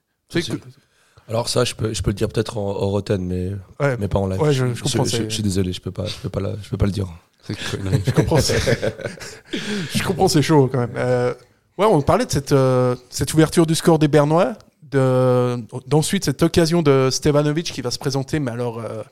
Alors 1.29 1.49
ça, 1.49 1.65
je 1.65 1.75
peux, 1.75 1.93
je 1.93 2.03
peux 2.03 2.11
le 2.11 2.15
dire 2.15 2.29
peut-être 2.29 2.57
en, 2.57 2.95
en 2.95 3.03
mais, 3.19 3.51
Ouais, 3.81 3.97
mais 3.99 4.07
pas 4.09 4.19
en 4.21 4.29
live. 4.29 4.41
Ouais, 4.41 4.53
je- 4.53 4.73
je 4.75 4.83
comprends, 4.83 5.05
Je, 5.05 5.11
c'est- 5.11 5.25
je 5.29 5.35
suis 5.35 5.43
désolé, 5.43 5.73
je 5.73 5.81
peux 5.81 5.91
pas, 5.91 6.07
je 6.07 6.15
peux 6.23 6.29
pas, 6.29 6.41
la- 6.41 6.55
je 6.63 6.69
peux 6.69 6.77
pas 6.77 6.87
le 6.87 6.93
dire. 6.93 7.09
je 7.49 8.11
comprends. 8.13 8.39
c'est- 8.41 8.95
je 9.95 10.03
comprends, 10.05 10.29
c'est 10.29 10.43
chaud 10.43 10.69
quand 10.71 10.79
même. 10.79 10.95
Euh, 10.97 11.35
ouais, 11.79 11.87
on 11.87 12.01
parlait 12.01 12.27
de 12.27 12.31
cette, 12.31 12.53
euh, 12.53 12.95
cette 13.11 13.35
ouverture 13.35 13.67
du 13.67 13.75
score 13.75 13.99
des 13.99 14.07
Bernois, 14.09 14.55
de, 14.97 15.57
d'ensuite 15.87 16.25
cette 16.25 16.43
occasion 16.43 16.83
de 16.83 17.09
Stevanovic 17.11 17.73
qui 17.73 17.83
va 17.83 17.91
se 17.91 17.99
présenter, 17.99 18.39
mais 18.39 18.51
alors 18.51 18.79
euh, 18.79 19.03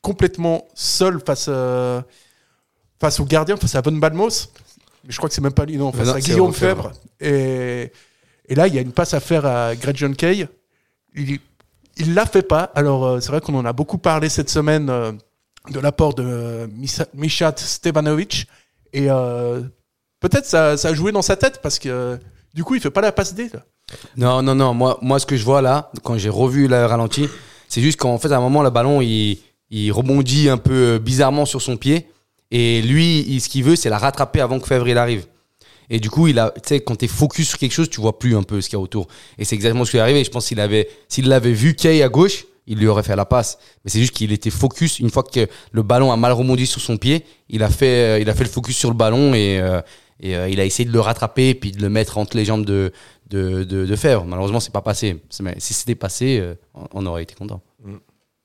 complètement 0.00 0.66
seul 0.74 1.20
face, 1.24 1.46
euh, 1.48 2.00
face 3.00 3.20
au 3.20 3.24
gardien, 3.24 3.56
face 3.56 3.74
à 3.74 3.80
Von 3.80 3.92
Balmos. 3.92 4.50
Mais 5.04 5.12
je 5.12 5.16
crois 5.16 5.28
que 5.28 5.34
c'est 5.34 5.40
même 5.40 5.52
pas 5.52 5.64
lui, 5.64 5.76
non, 5.76 5.92
face 5.92 6.06
non, 6.08 6.14
à 6.14 6.20
Guillaume. 6.20 6.52
Fèvre. 6.52 6.92
Et, 7.20 7.92
et 8.48 8.54
là, 8.54 8.68
il 8.68 8.74
y 8.74 8.78
a 8.78 8.82
une 8.82 8.92
passe 8.92 9.14
à 9.14 9.20
faire 9.20 9.44
à 9.44 9.74
Greg 9.74 9.96
John 9.96 10.14
Kay. 10.14 10.46
Il, 11.14 11.38
il 11.96 12.14
la 12.14 12.24
fait 12.26 12.42
pas. 12.42 12.70
Alors, 12.74 13.04
euh, 13.04 13.20
c'est 13.20 13.30
vrai 13.30 13.40
qu'on 13.40 13.54
en 13.54 13.64
a 13.64 13.72
beaucoup 13.72 13.98
parlé 13.98 14.28
cette 14.28 14.50
semaine 14.50 14.86
de 15.70 15.80
l'apport 15.80 16.14
de 16.14 16.68
Mishat 17.14 17.54
Stevanovic. 17.56 18.46
Et 18.92 19.08
peut-être 20.20 20.46
ça, 20.46 20.76
ça 20.76 20.88
a 20.88 20.94
joué 20.94 21.12
dans 21.12 21.22
sa 21.22 21.36
tête 21.36 21.60
parce 21.62 21.78
que 21.78 22.18
du 22.54 22.64
coup, 22.64 22.74
il 22.74 22.80
fait 22.80 22.90
pas 22.90 23.00
la 23.00 23.12
passe 23.12 23.34
D. 23.34 23.50
là. 23.52 23.60
Non, 24.16 24.42
non, 24.42 24.54
non. 24.54 24.74
Moi, 24.74 24.98
moi, 25.02 25.18
ce 25.18 25.26
que 25.26 25.36
je 25.36 25.44
vois 25.44 25.62
là, 25.62 25.90
quand 26.02 26.18
j'ai 26.18 26.28
revu 26.28 26.68
le 26.68 26.86
ralenti, 26.86 27.28
c'est 27.68 27.80
juste 27.80 27.98
qu'en 27.98 28.18
fait, 28.18 28.32
à 28.32 28.36
un 28.36 28.40
moment, 28.40 28.62
le 28.62 28.70
ballon, 28.70 29.00
il, 29.00 29.38
il 29.70 29.90
rebondit 29.92 30.48
un 30.48 30.58
peu 30.58 30.98
bizarrement 30.98 31.46
sur 31.46 31.62
son 31.62 31.76
pied. 31.76 32.06
Et 32.50 32.82
lui, 32.82 33.40
ce 33.40 33.48
qu'il 33.48 33.64
veut, 33.64 33.76
c'est 33.76 33.88
la 33.88 33.98
rattraper 33.98 34.40
avant 34.40 34.60
que 34.60 34.66
Fèvre 34.66 34.86
il 34.88 34.98
arrive. 34.98 35.26
Et 35.88 36.00
du 36.00 36.10
coup, 36.10 36.28
il 36.28 36.38
a, 36.38 36.52
tu 36.66 36.74
quand 36.80 36.96
t'es 36.96 37.08
focus 37.08 37.48
sur 37.48 37.58
quelque 37.58 37.72
chose, 37.72 37.90
tu 37.90 38.00
vois 38.00 38.18
plus 38.18 38.36
un 38.36 38.42
peu 38.42 38.60
ce 38.60 38.68
qu'il 38.68 38.78
y 38.78 38.80
a 38.80 38.82
autour. 38.82 39.08
Et 39.38 39.44
c'est 39.44 39.54
exactement 39.54 39.84
ce 39.84 39.90
qui 39.90 39.96
est 39.96 40.00
arrivé. 40.00 40.22
Je 40.24 40.30
pense 40.30 40.46
qu'il 40.46 40.60
avait, 40.60 40.88
s'il 41.08 41.28
l'avait 41.28 41.52
vu 41.52 41.74
Kay 41.74 42.02
à 42.02 42.08
gauche, 42.08 42.46
il 42.66 42.78
lui 42.78 42.86
aurait 42.86 43.02
fait 43.02 43.16
la 43.16 43.24
passe. 43.24 43.58
Mais 43.84 43.90
c'est 43.90 44.00
juste 44.00 44.12
qu'il 44.12 44.32
était 44.32 44.50
focus. 44.50 45.00
Une 45.00 45.10
fois 45.10 45.22
que 45.22 45.46
le 45.72 45.82
ballon 45.82 46.12
a 46.12 46.16
mal 46.16 46.32
rebondi 46.32 46.66
sur 46.66 46.80
son 46.80 46.96
pied, 46.96 47.24
il 47.48 47.62
a 47.62 47.70
fait, 47.70 48.16
euh, 48.16 48.18
il 48.20 48.30
a 48.30 48.34
fait 48.34 48.44
le 48.44 48.50
focus 48.50 48.76
sur 48.76 48.90
le 48.90 48.96
ballon 48.96 49.34
et, 49.34 49.58
euh, 49.60 49.80
et 50.22 50.36
euh, 50.36 50.48
il 50.48 50.60
a 50.60 50.64
essayé 50.64 50.88
de 50.88 50.92
le 50.92 51.00
rattraper 51.00 51.50
et 51.50 51.54
puis 51.54 51.72
de 51.72 51.82
le 51.82 51.88
mettre 51.90 52.16
entre 52.16 52.36
les 52.36 52.44
jambes 52.44 52.64
de, 52.64 52.92
de, 53.28 53.64
de, 53.64 53.84
de 53.84 53.96
Fèvre. 53.96 54.24
Malheureusement, 54.24 54.60
c'est 54.60 54.72
pas 54.72 54.80
passé. 54.80 55.20
Mais 55.42 55.56
si 55.58 55.74
c'était 55.74 55.94
passé, 55.96 56.38
euh, 56.40 56.54
on- 56.94 57.04
aurait 57.06 57.24
été 57.24 57.34
content. 57.34 57.60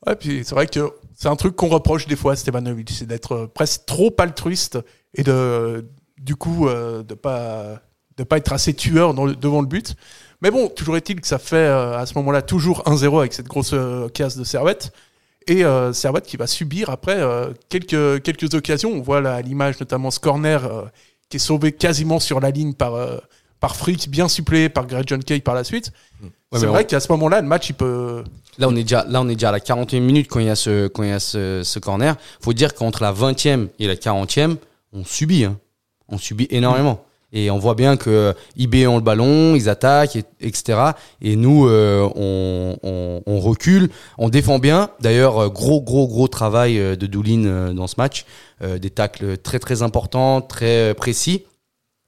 Ouais, 0.06 0.16
puis 0.16 0.42
c'est 0.44 0.56
vrai 0.56 0.68
que 0.68 0.92
c'est 1.16 1.28
un 1.28 1.36
truc 1.36 1.56
qu'on 1.56 1.68
reproche 1.70 2.08
des 2.08 2.16
fois 2.16 2.34
à 2.34 2.36
Stevanovic, 2.36 2.90
c'est 2.90 3.06
d'être 3.08 3.32
euh, 3.34 3.48
presque 3.48 3.86
trop 3.86 4.14
altruiste 4.18 4.80
et 5.14 5.24
de, 5.24 5.86
du 6.20 6.36
coup, 6.36 6.68
de 6.70 7.14
pas 7.14 7.82
de 8.18 8.24
pas 8.24 8.38
être 8.38 8.52
assez 8.52 8.74
tueur 8.74 9.14
devant 9.14 9.62
le 9.62 9.68
but. 9.68 9.96
Mais 10.42 10.50
bon, 10.52 10.70
toujours 10.70 10.98
est-il 10.98 11.22
que 11.22 11.28
ça 11.28 11.38
fait 11.40 11.68
à 11.68 12.04
ce 12.08 12.14
moment-là 12.16 12.42
toujours 12.42 12.82
1-0 12.86 13.20
avec 13.20 13.34
cette 13.34 13.48
grosse 13.48 13.74
casse 14.14 14.36
de 14.38 14.44
Servette. 14.44 14.92
Et 15.48 15.64
euh, 15.64 15.94
Servette 15.94 16.26
qui 16.26 16.36
va 16.38 16.46
subir 16.48 16.90
après 16.90 17.20
quelques, 17.70 18.22
quelques 18.24 18.54
occasions. 18.54 18.92
On 18.92 19.02
voit 19.02 19.22
là 19.22 19.36
à 19.36 19.42
l'image 19.42 19.80
notamment 19.80 20.10
ce 20.12 20.20
corner 20.20 20.90
qui 21.30 21.38
est 21.38 21.40
sauvé 21.40 21.72
quasiment 21.72 22.20
sur 22.20 22.40
la 22.40 22.52
ligne 22.52 22.74
par, 22.74 22.96
euh, 22.96 23.18
par 23.60 23.76
Frick, 23.76 24.10
bien 24.10 24.28
suppléé 24.28 24.70
par 24.70 24.88
Greg 24.88 25.04
John 25.08 25.24
Kay 25.24 25.40
par 25.42 25.56
la 25.56 25.64
suite. 25.64 25.92
Ouais, 26.22 26.60
c'est 26.60 26.66
vrai 26.66 26.84
on- 26.84 26.88
qu'à 26.88 27.00
ce 27.00 27.12
moment-là, 27.12 27.42
le 27.42 27.48
match, 27.48 27.70
il 27.70 27.74
peut... 27.74 28.24
Là, 28.58 28.68
on 28.70 28.76
est 28.76 28.84
déjà, 28.84 29.06
là, 29.08 29.22
on 29.22 29.28
est 29.30 29.34
déjà 29.36 29.50
à 29.50 29.52
la 29.52 29.60
41 29.60 30.00
minutes 30.00 30.28
quand 30.30 30.40
il 30.40 30.48
y 30.48 30.50
a 30.50 30.56
ce, 30.56 30.88
quand 30.88 31.04
il 31.04 31.10
y 31.10 31.12
a 31.14 31.20
ce, 31.20 31.62
ce 31.64 31.80
corner. 31.80 32.16
Faut 32.42 32.54
dire 32.54 32.74
qu'entre 32.74 33.04
la 33.04 33.12
20e 33.12 33.68
et 33.80 33.88
la 33.88 33.96
40e, 33.96 34.56
on 34.94 35.04
subit, 35.04 35.44
hein. 35.46 35.60
On 36.10 36.18
subit 36.18 36.48
énormément. 36.50 37.04
Et 37.34 37.52
on 37.52 37.60
voit 37.60 37.76
bien 37.76 37.98
que 37.98 38.34
IB 38.56 38.88
ont 38.88 38.96
le 38.96 39.02
ballon, 39.02 39.56
ils 39.56 39.68
attaquent, 39.68 40.16
et- 40.16 40.24
etc. 40.40 40.92
Et 41.22 41.36
nous, 41.36 41.68
euh, 41.68 42.08
on, 42.16 43.40
recule, 43.40 43.90
on 44.18 44.30
défend 44.30 44.60
bien. 44.60 44.90
D'ailleurs, 45.02 45.38
euh, 45.38 45.50
gros, 45.50 45.82
gros, 45.82 46.08
gros 46.08 46.28
travail 46.30 46.80
euh, 46.80 46.96
de 46.96 47.06
Doulin 47.06 47.46
euh, 47.46 47.74
dans 47.74 47.88
ce 47.88 47.96
match. 47.98 48.26
Euh, 48.64 48.80
des 48.80 48.90
tacles 48.90 49.38
très, 49.38 49.60
très 49.60 49.82
importants, 49.82 50.42
très 50.42 50.92
euh, 50.92 50.94
précis. 50.94 51.44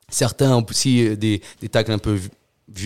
Certains 0.10 0.56
ont 0.56 0.66
aussi 0.68 1.06
euh, 1.06 1.16
des, 1.16 1.42
tacles 1.70 1.92
un 1.92 2.00
peu 2.00 2.18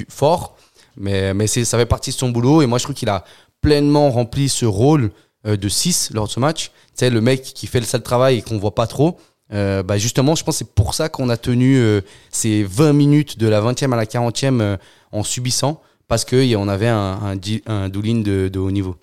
forts. 0.10 0.58
Mais, 0.98 1.48
ça 1.48 1.78
fait 1.78 1.86
partie 1.86 2.10
de 2.12 2.16
son 2.16 2.30
boulot. 2.30 2.62
Et 2.62 2.66
moi, 2.66 2.78
je 2.80 2.84
trouve 2.84 2.96
qu'il 2.96 3.10
a 3.10 3.24
pleinement 3.62 4.10
rempli 4.12 4.50
ce 4.50 4.66
rôle 4.66 5.12
euh, 5.46 5.56
de 5.56 5.70
6 5.70 6.12
lors 6.14 6.28
de 6.28 6.32
ce 6.32 6.40
match. 6.40 6.66
Tu 6.66 6.72
sais, 6.96 7.10
le 7.10 7.22
mec 7.22 7.42
qui 7.44 7.68
fait 7.68 7.80
le 7.80 7.86
sale 7.86 8.04
travail 8.04 8.38
et 8.38 8.42
qu'on 8.42 8.58
voit 8.58 8.76
pas 8.76 8.88
trop. 8.88 9.18
Euh, 9.54 9.84
bah 9.84 9.98
justement, 9.98 10.36
je 10.36 10.44
pense 10.44 10.56
que 10.56 10.66
c'est 10.66 10.74
pour 10.74 10.94
ça 10.94 11.10
qu'on 11.10 11.30
a 11.30 11.38
tenu 11.38 11.78
euh, 11.78 12.02
ces 12.32 12.64
20 12.64 12.94
minutes 12.94 13.38
de 13.38 13.48
la 13.48 13.62
20e 13.62 13.94
à 13.94 13.96
la 13.96 14.06
40e 14.06 14.62
euh, 14.62 14.78
en 15.12 15.24
subissant, 15.24 15.82
parce 16.08 16.26
qu'on 16.26 16.68
avait 16.68 16.88
un, 16.88 17.20
un, 17.22 17.38
un 17.68 17.90
de, 17.90 18.48
de 18.48 18.60
haut 18.60 18.72
niveau. 18.72 18.96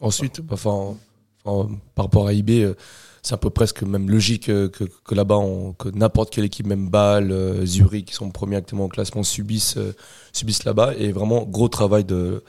Ensuite, 0.00 0.40
enfin, 0.50 0.96
par 1.44 2.04
rapport 2.04 2.26
à 2.26 2.32
IB, 2.32 2.50
euh, 2.50 2.74
c'est 3.22 3.34
un 3.34 3.38
peu 3.38 3.50
presque 3.50 3.82
même 3.82 4.10
logique 4.10 4.48
euh, 4.48 4.68
que, 4.68 4.84
que 4.84 5.14
là-bas, 5.14 5.40
que 5.78 5.88
n'importe 5.90 6.30
quelle 6.30 6.44
équipe, 6.44 6.66
même 6.66 6.88
Bâle, 6.88 7.30
euh, 7.32 7.66
Zurich, 7.66 8.06
qui 8.06 8.14
sont 8.14 8.30
premiers 8.30 8.56
actuellement 8.56 8.86
au 8.86 8.88
classement, 8.88 9.22
subissent, 9.22 9.76
là-bas. 10.64 10.94
Et 10.96 11.12
vraiment, 11.12 11.44
gros 11.44 11.68
travail 11.68 12.04
de, 12.04 12.42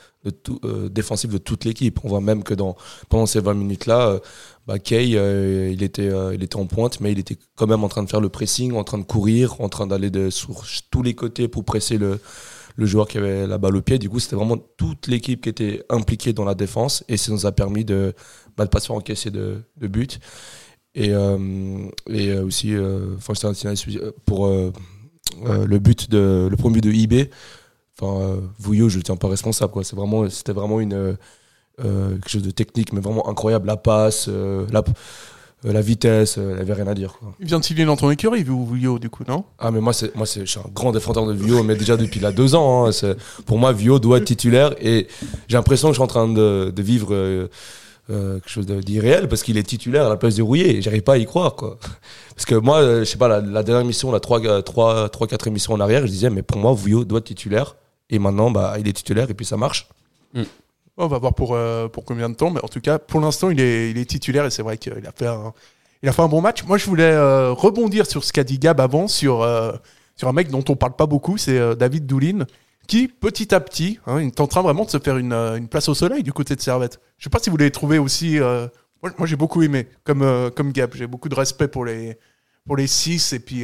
défensif 0.91 1.29
de 1.29 1.37
toute 1.37 1.65
l'équipe. 1.65 1.99
On 2.03 2.09
voit 2.09 2.21
même 2.21 2.43
que 2.43 2.53
dans, 2.53 2.75
pendant 3.09 3.25
ces 3.25 3.41
20 3.41 3.53
minutes-là, 3.55 4.19
bah, 4.67 4.79
Kay, 4.79 5.09
il, 5.09 5.81
était, 5.83 6.09
il 6.33 6.43
était 6.43 6.55
en 6.57 6.65
pointe, 6.65 6.99
mais 6.99 7.11
il 7.11 7.19
était 7.19 7.37
quand 7.55 7.67
même 7.67 7.83
en 7.83 7.89
train 7.89 8.03
de 8.03 8.09
faire 8.09 8.21
le 8.21 8.29
pressing, 8.29 8.73
en 8.73 8.83
train 8.83 8.99
de 8.99 9.03
courir, 9.03 9.59
en 9.61 9.69
train 9.69 9.87
d'aller 9.87 10.29
sur 10.29 10.63
tous 10.91 11.01
les 11.01 11.15
côtés 11.15 11.47
pour 11.47 11.65
presser 11.65 11.97
le, 11.97 12.19
le 12.79 12.85
joueur 12.85 13.07
qui 13.07 13.17
avait 13.17 13.45
la 13.45 13.57
balle 13.57 13.75
au 13.75 13.81
pied. 13.81 13.99
Du 13.99 14.09
coup, 14.09 14.19
c'était 14.19 14.37
vraiment 14.37 14.57
toute 14.57 15.07
l'équipe 15.07 15.41
qui 15.41 15.49
était 15.49 15.83
impliquée 15.89 16.31
dans 16.31 16.45
la 16.45 16.55
défense 16.55 17.03
et 17.09 17.17
ça 17.17 17.31
nous 17.31 17.45
a 17.45 17.51
permis 17.51 17.83
de 17.83 18.13
ne 18.57 18.65
pas 18.65 18.79
se 18.79 18.87
faire 18.87 18.95
encaisser 18.95 19.31
de, 19.31 19.61
de 19.77 19.87
buts. 19.87 20.07
Et, 20.95 21.11
euh, 21.11 21.89
et 22.07 22.29
euh, 22.29 22.45
aussi, 22.45 22.73
euh, 22.73 23.17
euh, 23.19 24.11
pour 24.25 24.47
le 24.47 25.79
but 25.79 26.09
de 26.09 26.47
le 26.49 26.57
premier 26.57 26.79
but 26.79 26.85
de 26.85 26.91
IB, 26.91 27.29
enfin, 27.99 28.39
Vouillot, 28.57 28.87
je 28.87 28.97
ne 28.97 29.03
tiens 29.03 29.17
pas 29.17 29.27
responsable. 29.27 29.73
Quoi. 29.73 29.83
Vraiment, 29.93 30.29
c'était 30.29 30.53
vraiment 30.53 30.79
une, 30.79 31.17
quelque 31.77 32.29
chose 32.29 32.43
de 32.43 32.51
technique, 32.51 32.93
mais 32.93 33.01
vraiment 33.01 33.27
incroyable. 33.29 33.67
La 33.67 33.75
passe, 33.75 34.29
la, 34.29 34.83
la 35.63 35.81
vitesse, 35.81 36.37
euh, 36.37 36.51
il 36.51 36.55
n'y 36.55 36.61
avait 36.61 36.73
rien 36.73 36.87
à 36.87 36.93
dire. 36.93 37.13
Quoi. 37.19 37.33
Il 37.39 37.47
vient 37.47 37.59
de 37.59 37.65
signer 37.65 37.83
dans 37.85 37.97
ton 37.97 38.09
écurie, 38.09 38.43
Vouillot, 38.43 38.97
du 38.99 39.09
coup, 39.09 39.23
non? 39.27 39.43
Ah 39.59 39.71
mais 39.71 39.81
moi 39.81 39.91
c'est 39.93 40.15
moi 40.15 40.25
c'est 40.25 40.41
je 40.41 40.45
suis 40.51 40.59
un 40.59 40.69
grand 40.73 40.91
défenseur 40.91 41.25
de 41.27 41.33
Vio 41.33 41.63
mais 41.63 41.75
déjà 41.75 41.97
depuis 41.97 42.19
là 42.21 42.31
deux 42.31 42.55
ans 42.55 42.85
hein, 42.85 42.91
c'est- 42.91 43.15
pour 43.45 43.57
moi 43.57 43.73
Vio 43.73 43.99
doit 43.99 44.17
être 44.19 44.25
titulaire 44.25 44.73
et 44.79 45.07
j'ai 45.47 45.57
l'impression 45.57 45.89
que 45.89 45.93
je 45.93 45.97
suis 45.97 46.03
en 46.03 46.07
train 46.07 46.27
de, 46.29 46.71
de 46.73 46.81
vivre 46.81 47.09
euh, 47.13 47.49
euh, 48.09 48.35
quelque 48.39 48.49
chose 48.49 48.65
d'irréel 48.65 49.27
parce 49.27 49.43
qu'il 49.43 49.57
est 49.57 49.63
titulaire 49.63 50.05
à 50.05 50.09
la 50.09 50.15
place 50.17 50.35
de 50.35 50.41
Rouillé 50.41 50.77
et 50.77 50.81
j'arrive 50.81 51.01
pas 51.03 51.13
à 51.13 51.17
y 51.17 51.25
croire 51.25 51.55
quoi 51.55 51.77
parce 52.35 52.45
que 52.45 52.55
moi 52.55 52.77
euh, 52.79 52.99
je 53.01 53.03
sais 53.03 53.17
pas 53.17 53.27
la, 53.27 53.41
la 53.41 53.61
dernière 53.61 53.83
émission 53.83 54.11
la 54.11 54.19
3 54.19 54.61
3 54.63 55.09
3 55.09 55.27
4 55.27 55.47
émissions 55.47 55.73
en 55.73 55.79
arrière 55.79 56.01
je 56.07 56.11
disais 56.11 56.29
mais 56.29 56.41
pour 56.41 56.57
moi 56.57 56.73
Vio 56.73 57.03
doit 57.05 57.19
être 57.19 57.25
titulaire 57.25 57.75
et 58.09 58.17
maintenant 58.17 58.49
bah 58.49 58.75
il 58.79 58.87
est 58.87 58.93
titulaire 58.93 59.29
et 59.29 59.33
puis 59.33 59.45
ça 59.45 59.57
marche 59.57 59.87
On 61.01 61.07
va 61.07 61.17
voir 61.17 61.33
pour, 61.33 61.55
euh, 61.55 61.87
pour 61.87 62.03
combien 62.03 62.29
de 62.29 62.35
temps, 62.35 62.51
mais 62.51 62.61
en 62.61 62.67
tout 62.67 62.81
cas, 62.81 62.99
pour 62.99 63.21
l'instant, 63.21 63.49
il 63.49 63.61
est, 63.61 63.89
il 63.89 63.97
est 63.97 64.03
titulaire 64.03 64.45
et 64.45 64.51
c'est 64.51 64.63
vrai 64.63 64.77
qu'il 64.77 64.91
a 65.07 65.13
fait 65.15 65.27
un, 65.27 65.53
a 66.05 66.11
fait 66.11 66.21
un 66.21 66.27
bon 66.27 66.41
match. 66.41 66.65
Moi, 66.65 66.77
je 66.77 66.85
voulais 66.87 67.03
euh, 67.09 67.53
rebondir 67.53 68.05
sur 68.05 68.25
ce 68.25 68.33
qu'a 68.33 68.43
dit 68.43 68.59
Gab 68.59 68.81
avant, 68.81 69.07
sur, 69.07 69.41
euh, 69.41 69.71
sur 70.17 70.27
un 70.27 70.33
mec 70.33 70.49
dont 70.49 70.63
on 70.67 70.75
parle 70.75 70.97
pas 70.97 71.05
beaucoup, 71.05 71.37
c'est 71.37 71.77
David 71.77 72.05
Doulin, 72.05 72.45
qui, 72.85 73.07
petit 73.07 73.55
à 73.55 73.61
petit, 73.61 73.97
hein, 74.07 74.17
est 74.17 74.41
en 74.41 74.47
train 74.47 74.61
vraiment 74.61 74.83
de 74.83 74.89
se 74.89 74.99
faire 74.99 75.15
une, 75.15 75.31
une 75.31 75.69
place 75.69 75.87
au 75.87 75.93
soleil 75.93 76.21
du 76.21 76.33
côté 76.33 76.53
de 76.57 76.59
Servette. 76.61 76.99
Je 77.17 77.23
sais 77.23 77.29
pas 77.29 77.39
si 77.39 77.49
vous 77.49 77.55
l'avez 77.55 77.71
trouvé 77.71 77.97
aussi. 77.97 78.37
moi, 79.01 79.25
j'ai 79.25 79.37
beaucoup 79.37 79.61
aimé, 79.61 79.87
comme, 80.03 80.51
comme 80.53 80.73
Gab. 80.73 80.95
J'ai 80.95 81.07
beaucoup 81.07 81.29
de 81.29 81.35
respect 81.35 81.69
pour 81.69 81.85
les, 81.85 82.17
pour 82.67 82.75
les 82.75 82.87
six 82.87 83.31
et 83.31 83.39
puis 83.39 83.63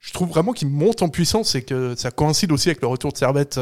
je 0.00 0.12
trouve 0.12 0.28
vraiment 0.28 0.52
qu'il 0.52 0.68
monte 0.70 1.02
en 1.02 1.08
puissance 1.08 1.54
et 1.54 1.62
que 1.62 1.94
ça 1.94 2.10
coïncide 2.10 2.50
aussi 2.50 2.68
avec 2.68 2.80
le 2.82 2.88
retour 2.88 3.12
de 3.12 3.16
Servette 3.16 3.60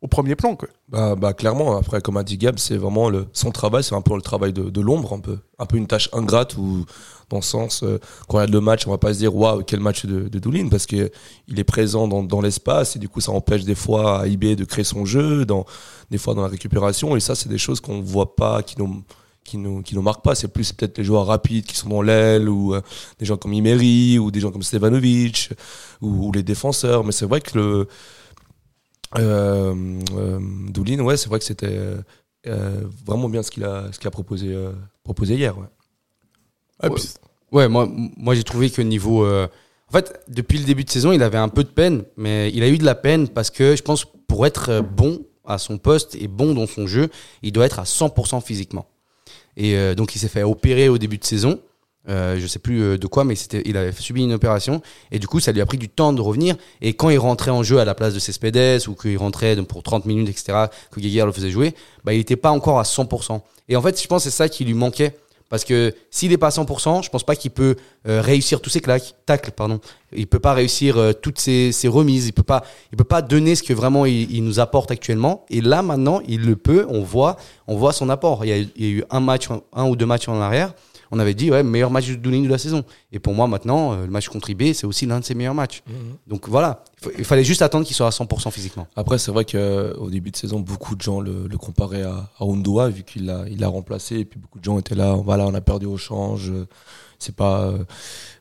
au 0.00 0.06
premier 0.06 0.36
plan. 0.36 0.54
Quoi. 0.54 0.68
Bah, 0.88 1.16
bah 1.16 1.32
clairement, 1.32 1.76
après, 1.76 2.00
comme 2.00 2.16
a 2.16 2.22
dit 2.22 2.38
Gab, 2.38 2.58
c'est 2.58 2.76
vraiment 2.76 3.10
le, 3.10 3.26
son 3.32 3.50
travail, 3.50 3.82
c'est 3.82 3.94
un 3.94 4.00
peu 4.00 4.14
le 4.14 4.22
travail 4.22 4.52
de, 4.52 4.70
de 4.70 4.80
l'ombre, 4.80 5.12
un 5.12 5.20
peu. 5.20 5.38
Un 5.58 5.66
peu 5.66 5.76
une 5.76 5.88
tâche 5.88 6.08
ingrate 6.12 6.56
où, 6.56 6.84
dans 7.30 7.38
le 7.38 7.42
sens, 7.42 7.82
euh, 7.82 7.98
quand 8.28 8.34
on 8.34 8.38
regarde 8.38 8.52
le 8.52 8.60
match, 8.60 8.86
on 8.86 8.90
va 8.90 8.98
pas 8.98 9.12
se 9.12 9.18
dire, 9.18 9.34
waouh, 9.34 9.62
quel 9.64 9.80
match 9.80 10.06
de, 10.06 10.28
de 10.28 10.38
Doulin, 10.38 10.68
parce 10.68 10.86
que 10.86 11.10
il 11.48 11.58
est 11.58 11.64
présent 11.64 12.06
dans, 12.06 12.22
dans 12.22 12.40
l'espace 12.40 12.94
et 12.94 12.98
du 12.98 13.08
coup, 13.08 13.20
ça 13.20 13.32
empêche 13.32 13.64
des 13.64 13.74
fois 13.74 14.20
à 14.20 14.26
IB 14.28 14.54
de 14.54 14.64
créer 14.64 14.84
son 14.84 15.04
jeu, 15.04 15.44
dans, 15.44 15.64
des 16.10 16.18
fois 16.18 16.34
dans 16.34 16.42
la 16.42 16.48
récupération, 16.48 17.16
et 17.16 17.20
ça, 17.20 17.34
c'est 17.34 17.48
des 17.48 17.58
choses 17.58 17.80
qu'on 17.80 18.00
voit 18.00 18.36
pas, 18.36 18.62
qui 18.62 18.76
nous, 18.78 19.02
qui 19.42 19.58
nous, 19.58 19.82
qui 19.82 19.96
nous 19.96 20.02
marquent 20.02 20.22
pas. 20.22 20.36
C'est 20.36 20.48
plus 20.48 20.72
peut-être 20.72 20.98
les 20.98 21.04
joueurs 21.04 21.26
rapides 21.26 21.66
qui 21.66 21.74
sont 21.74 21.88
dans 21.88 22.02
l'aile, 22.02 22.48
ou 22.48 22.74
euh, 22.74 22.80
des 23.18 23.26
gens 23.26 23.36
comme 23.36 23.52
Imeri, 23.52 24.20
ou 24.20 24.30
des 24.30 24.38
gens 24.38 24.52
comme 24.52 24.62
Stevanovic, 24.62 25.50
ou, 26.00 26.28
ou 26.28 26.32
les 26.32 26.44
défenseurs. 26.44 27.02
Mais 27.02 27.12
c'est 27.12 27.26
vrai 27.26 27.40
que 27.40 27.58
le, 27.58 27.88
euh, 29.16 29.74
euh, 30.16 30.38
Doulin, 30.70 31.00
ouais, 31.00 31.16
c'est 31.16 31.28
vrai 31.28 31.38
que 31.38 31.44
c'était 31.44 31.66
euh, 31.68 31.96
euh, 32.46 32.82
vraiment 33.06 33.28
bien 33.28 33.42
ce 33.42 33.50
qu'il 33.50 33.64
a, 33.64 33.90
ce 33.92 33.98
qu'il 33.98 34.08
a 34.08 34.10
proposé, 34.10 34.48
euh, 34.54 34.72
proposé 35.04 35.34
hier. 35.34 35.56
Ouais. 35.58 35.66
Ah, 36.80 36.88
Ouais. 37.50 37.68
moi, 37.68 37.88
moi 38.16 38.34
j'ai 38.34 38.44
trouvé 38.44 38.68
que 38.70 38.82
niveau. 38.82 39.24
euh, 39.24 39.48
En 39.88 39.92
fait, 39.92 40.20
depuis 40.28 40.58
le 40.58 40.64
début 40.64 40.84
de 40.84 40.90
saison, 40.90 41.12
il 41.12 41.22
avait 41.22 41.38
un 41.38 41.48
peu 41.48 41.64
de 41.64 41.68
peine, 41.70 42.04
mais 42.16 42.50
il 42.52 42.62
a 42.62 42.68
eu 42.68 42.76
de 42.78 42.84
la 42.84 42.94
peine 42.94 43.28
parce 43.28 43.50
que 43.50 43.74
je 43.74 43.82
pense 43.82 44.04
pour 44.26 44.46
être 44.46 44.80
bon 44.82 45.22
à 45.46 45.56
son 45.56 45.78
poste 45.78 46.14
et 46.16 46.28
bon 46.28 46.52
dans 46.54 46.66
son 46.66 46.86
jeu, 46.86 47.08
il 47.42 47.52
doit 47.52 47.64
être 47.64 47.78
à 47.78 47.84
100% 47.84 48.42
physiquement. 48.42 48.86
Et 49.56 49.76
euh, 49.76 49.94
donc, 49.94 50.14
il 50.14 50.18
s'est 50.18 50.28
fait 50.28 50.42
opérer 50.42 50.90
au 50.90 50.98
début 50.98 51.16
de 51.18 51.24
saison. 51.24 51.58
Euh, 52.08 52.38
je 52.38 52.46
sais 52.46 52.58
plus 52.58 52.82
euh, 52.82 52.98
de 52.98 53.06
quoi, 53.06 53.24
mais 53.24 53.34
c'était, 53.34 53.62
il 53.66 53.76
avait 53.76 53.92
subi 53.92 54.22
une 54.22 54.32
opération 54.32 54.80
et 55.10 55.18
du 55.18 55.26
coup, 55.26 55.40
ça 55.40 55.52
lui 55.52 55.60
a 55.60 55.66
pris 55.66 55.78
du 55.78 55.88
temps 55.88 56.12
de 56.12 56.20
revenir. 56.20 56.56
Et 56.80 56.94
quand 56.94 57.10
il 57.10 57.18
rentrait 57.18 57.50
en 57.50 57.62
jeu 57.62 57.78
à 57.78 57.84
la 57.84 57.94
place 57.94 58.14
de 58.14 58.18
Cespedes 58.18 58.88
ou 58.88 58.94
qu'il 58.94 59.18
rentrait 59.18 59.56
pour 59.62 59.82
30 59.82 60.06
minutes, 60.06 60.28
etc., 60.28 60.66
que 60.90 61.00
Guéguerre 61.00 61.26
le 61.26 61.32
faisait 61.32 61.50
jouer, 61.50 61.74
bah, 62.04 62.14
il 62.14 62.18
n'était 62.18 62.36
pas 62.36 62.50
encore 62.50 62.78
à 62.78 62.84
100%. 62.84 63.40
Et 63.68 63.76
en 63.76 63.82
fait, 63.82 64.00
je 64.00 64.06
pense 64.06 64.24
que 64.24 64.30
c'est 64.30 64.36
ça 64.36 64.48
qui 64.48 64.64
lui 64.64 64.74
manquait. 64.74 65.14
Parce 65.48 65.64
que 65.64 65.94
s'il 66.10 66.30
n'est 66.30 66.36
pas 66.36 66.48
à 66.48 66.50
100%, 66.50 67.02
je 67.02 67.08
pense 67.08 67.24
pas 67.24 67.34
qu'il 67.34 67.50
peut 67.50 67.76
euh, 68.06 68.20
réussir 68.20 68.60
tous 68.60 68.68
ses 68.68 68.80
claques, 68.80 69.14
tacles, 69.24 69.52
pardon. 69.52 69.80
Il 70.12 70.26
peut 70.26 70.38
pas 70.38 70.52
réussir 70.52 70.98
euh, 70.98 71.12
toutes 71.12 71.38
ses, 71.38 71.72
ses 71.72 71.88
remises. 71.88 72.26
Il 72.26 72.32
peut 72.32 72.42
pas, 72.42 72.64
il 72.92 72.98
peut 72.98 73.04
pas 73.04 73.22
donner 73.22 73.54
ce 73.54 73.62
que 73.62 73.72
vraiment 73.72 74.04
il, 74.04 74.44
nous 74.44 74.60
apporte 74.60 74.90
actuellement. 74.90 75.46
Et 75.48 75.62
là 75.62 75.80
maintenant, 75.80 76.20
il 76.28 76.44
le 76.44 76.56
peut. 76.56 76.86
On 76.90 77.02
voit, 77.02 77.36
on 77.66 77.76
voit 77.76 77.92
son 77.92 78.10
apport. 78.10 78.44
Il 78.44 78.48
y 78.48 78.52
a, 78.52 78.88
eu 78.88 79.04
un 79.08 79.20
match, 79.20 79.48
un 79.72 79.86
ou 79.86 79.96
deux 79.96 80.06
matchs 80.06 80.28
en 80.28 80.38
arrière. 80.40 80.74
On 81.10 81.18
avait 81.18 81.34
dit 81.34 81.50
ouais 81.50 81.62
meilleur 81.62 81.90
match 81.90 82.08
de 82.08 82.14
Doulin 82.16 82.42
de 82.42 82.48
la 82.48 82.58
saison. 82.58 82.84
Et 83.12 83.18
pour 83.18 83.34
moi 83.34 83.46
maintenant, 83.46 83.92
euh, 83.92 84.04
le 84.04 84.10
match 84.10 84.28
contre 84.28 84.50
IB, 84.50 84.72
c'est 84.74 84.86
aussi 84.86 85.06
l'un 85.06 85.20
de 85.20 85.24
ses 85.24 85.34
meilleurs 85.34 85.54
matchs. 85.54 85.82
Donc 86.26 86.48
voilà, 86.48 86.84
il, 87.18 87.24
fallait 87.24 87.44
juste 87.44 87.62
attendre 87.62 87.86
qu'il 87.86 87.96
soit 87.96 88.06
à 88.06 88.10
100% 88.10 88.50
physiquement. 88.50 88.86
Après, 88.96 89.18
c'est 89.18 89.30
vrai 89.30 89.44
qu'au 89.44 90.10
début 90.10 90.30
de 90.30 90.36
saison, 90.36 90.60
beaucoup 90.60 90.94
de 90.96 91.00
gens 91.02 91.20
le, 91.20 91.46
le 91.48 91.58
comparaient 91.58 92.02
à, 92.02 92.28
à 92.38 92.88
vu 92.88 93.02
qu'il 93.04 93.26
l'a, 93.26 93.44
il 93.48 93.64
remplacé. 93.64 94.18
Et 94.18 94.24
puis 94.24 94.38
beaucoup 94.38 94.58
de 94.58 94.64
gens 94.64 94.78
étaient 94.78 94.94
là, 94.94 95.14
voilà, 95.14 95.46
on 95.46 95.54
a 95.54 95.60
perdu 95.60 95.86
au 95.86 95.96
change. 95.96 96.50
euh, 96.50 96.66
C'est 97.18 97.34
pas. 97.34 97.62
euh, 97.62 97.78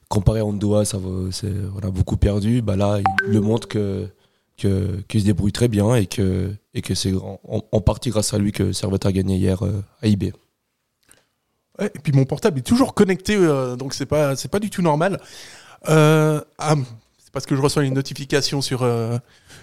comparé 0.10 0.40
à 0.40 0.44
Undua, 0.44 0.86
ça 0.86 0.98
on 1.00 1.86
a 1.88 1.92
beaucoup 1.92 2.18
perdu. 2.18 2.62
Bah 2.62 2.76
là, 2.76 3.00
il 3.00 3.32
le 3.32 3.42
montre 3.42 3.68
que. 3.68 4.08
Qu'il 4.58 5.22
se 5.22 5.26
débrouille 5.26 5.52
très 5.52 5.68
bien 5.68 5.94
et 5.94 6.08
que, 6.08 6.52
et 6.74 6.82
que 6.82 6.96
c'est 6.96 7.14
en, 7.14 7.80
partie 7.82 8.10
grâce 8.10 8.34
à 8.34 8.40
lui 8.40 8.52
que 8.52 8.72
Servette 8.74 9.06
a 9.06 9.12
gagné 9.12 9.36
hier 9.38 9.64
euh, 9.64 9.84
à 10.02 10.08
IB. 10.08 10.34
Ouais, 11.80 11.92
et 11.94 12.00
puis 12.00 12.12
mon 12.14 12.26
portable 12.26 12.60
est 12.60 12.64
toujours 12.64 12.94
connecté, 12.94 13.36
euh, 13.36 13.76
donc 13.76 13.94
c'est 13.94 14.06
pas 14.08 14.36
c'est 14.36 14.50
pas 14.50 14.60
du 14.60 14.70
tout 14.70 14.82
normal. 14.82 15.20
Euh, 15.90 16.42
ah, 16.58 16.76
c'est 17.24 17.32
parce 17.32 17.46
que 17.46 17.56
je 17.56 17.62
reçois 17.62 17.84
une 17.84 17.94
notification 17.94 18.62
sur 18.62 18.82
euh, 18.84 19.18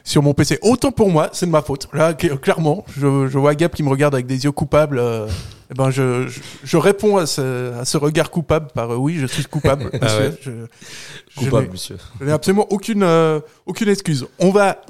sur 0.05 0.23
mon 0.23 0.33
PC. 0.35 0.59
Autant 0.63 0.93
pour 0.93 1.11
moi, 1.11 1.31
c'est 1.33 1.47
de 1.47 1.51
ma 1.51 1.63
faute. 1.63 1.89
Là, 1.93 2.13
cl- 2.13 2.39
clairement, 2.39 2.85
je, 2.97 3.27
je 3.27 3.39
vois 3.39 3.55
Gab 3.55 3.73
qui 3.73 3.83
me 3.83 3.89
regarde 3.89 4.15
avec 4.15 4.27
des 4.27 4.45
yeux 4.45 4.53
coupables. 4.53 4.99
euh, 4.99 5.27
eh 5.71 5.75
ben 5.75 5.91
je, 5.91 6.29
je, 6.29 6.41
je 6.63 6.77
réponds 6.77 7.17
à 7.17 7.27
ce, 7.27 7.73
à 7.73 7.85
ce 7.87 7.97
regard 7.97 8.31
coupable 8.31 8.69
par 8.75 8.93
euh, 8.93 8.97
oui, 8.97 9.17
je 9.19 9.27
suis 9.27 9.45
coupable. 9.47 9.91
monsieur. 10.01 10.19
ouais. 10.21 10.39
Je- 10.43 11.41
Coupable, 11.45 11.71
monsieur. 11.73 11.97
je 12.21 12.25
n'ai 12.27 12.33
absolument 12.33 12.67
aucune, 12.71 13.03
euh, 13.03 13.41
aucune 13.67 13.89
excuse. 13.89 14.27
On 14.39 14.51
va 14.51 14.83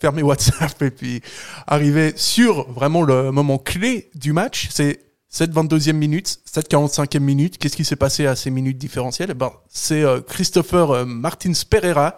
fermer 0.00 0.22
WhatsApp 0.22 0.82
et 0.82 0.90
puis 0.90 1.22
arriver 1.66 2.12
sur 2.16 2.70
vraiment 2.72 3.02
le 3.02 3.30
moment 3.30 3.56
clé 3.58 4.10
du 4.14 4.32
match. 4.32 4.68
C'est 4.72 4.98
cette 5.32 5.52
22e 5.52 5.92
minute, 5.92 6.40
cette 6.44 6.68
45e 6.70 7.20
minute. 7.20 7.56
Qu'est-ce 7.56 7.76
qui 7.76 7.84
s'est 7.84 7.96
passé 7.96 8.26
à 8.26 8.34
ces 8.34 8.50
minutes 8.50 8.76
différentielles? 8.78 9.30
Eh 9.30 9.34
ben, 9.34 9.52
C'est 9.68 10.02
euh, 10.02 10.20
Christopher 10.20 10.90
euh, 10.90 11.04
Martins 11.06 11.52
Pereira 11.70 12.16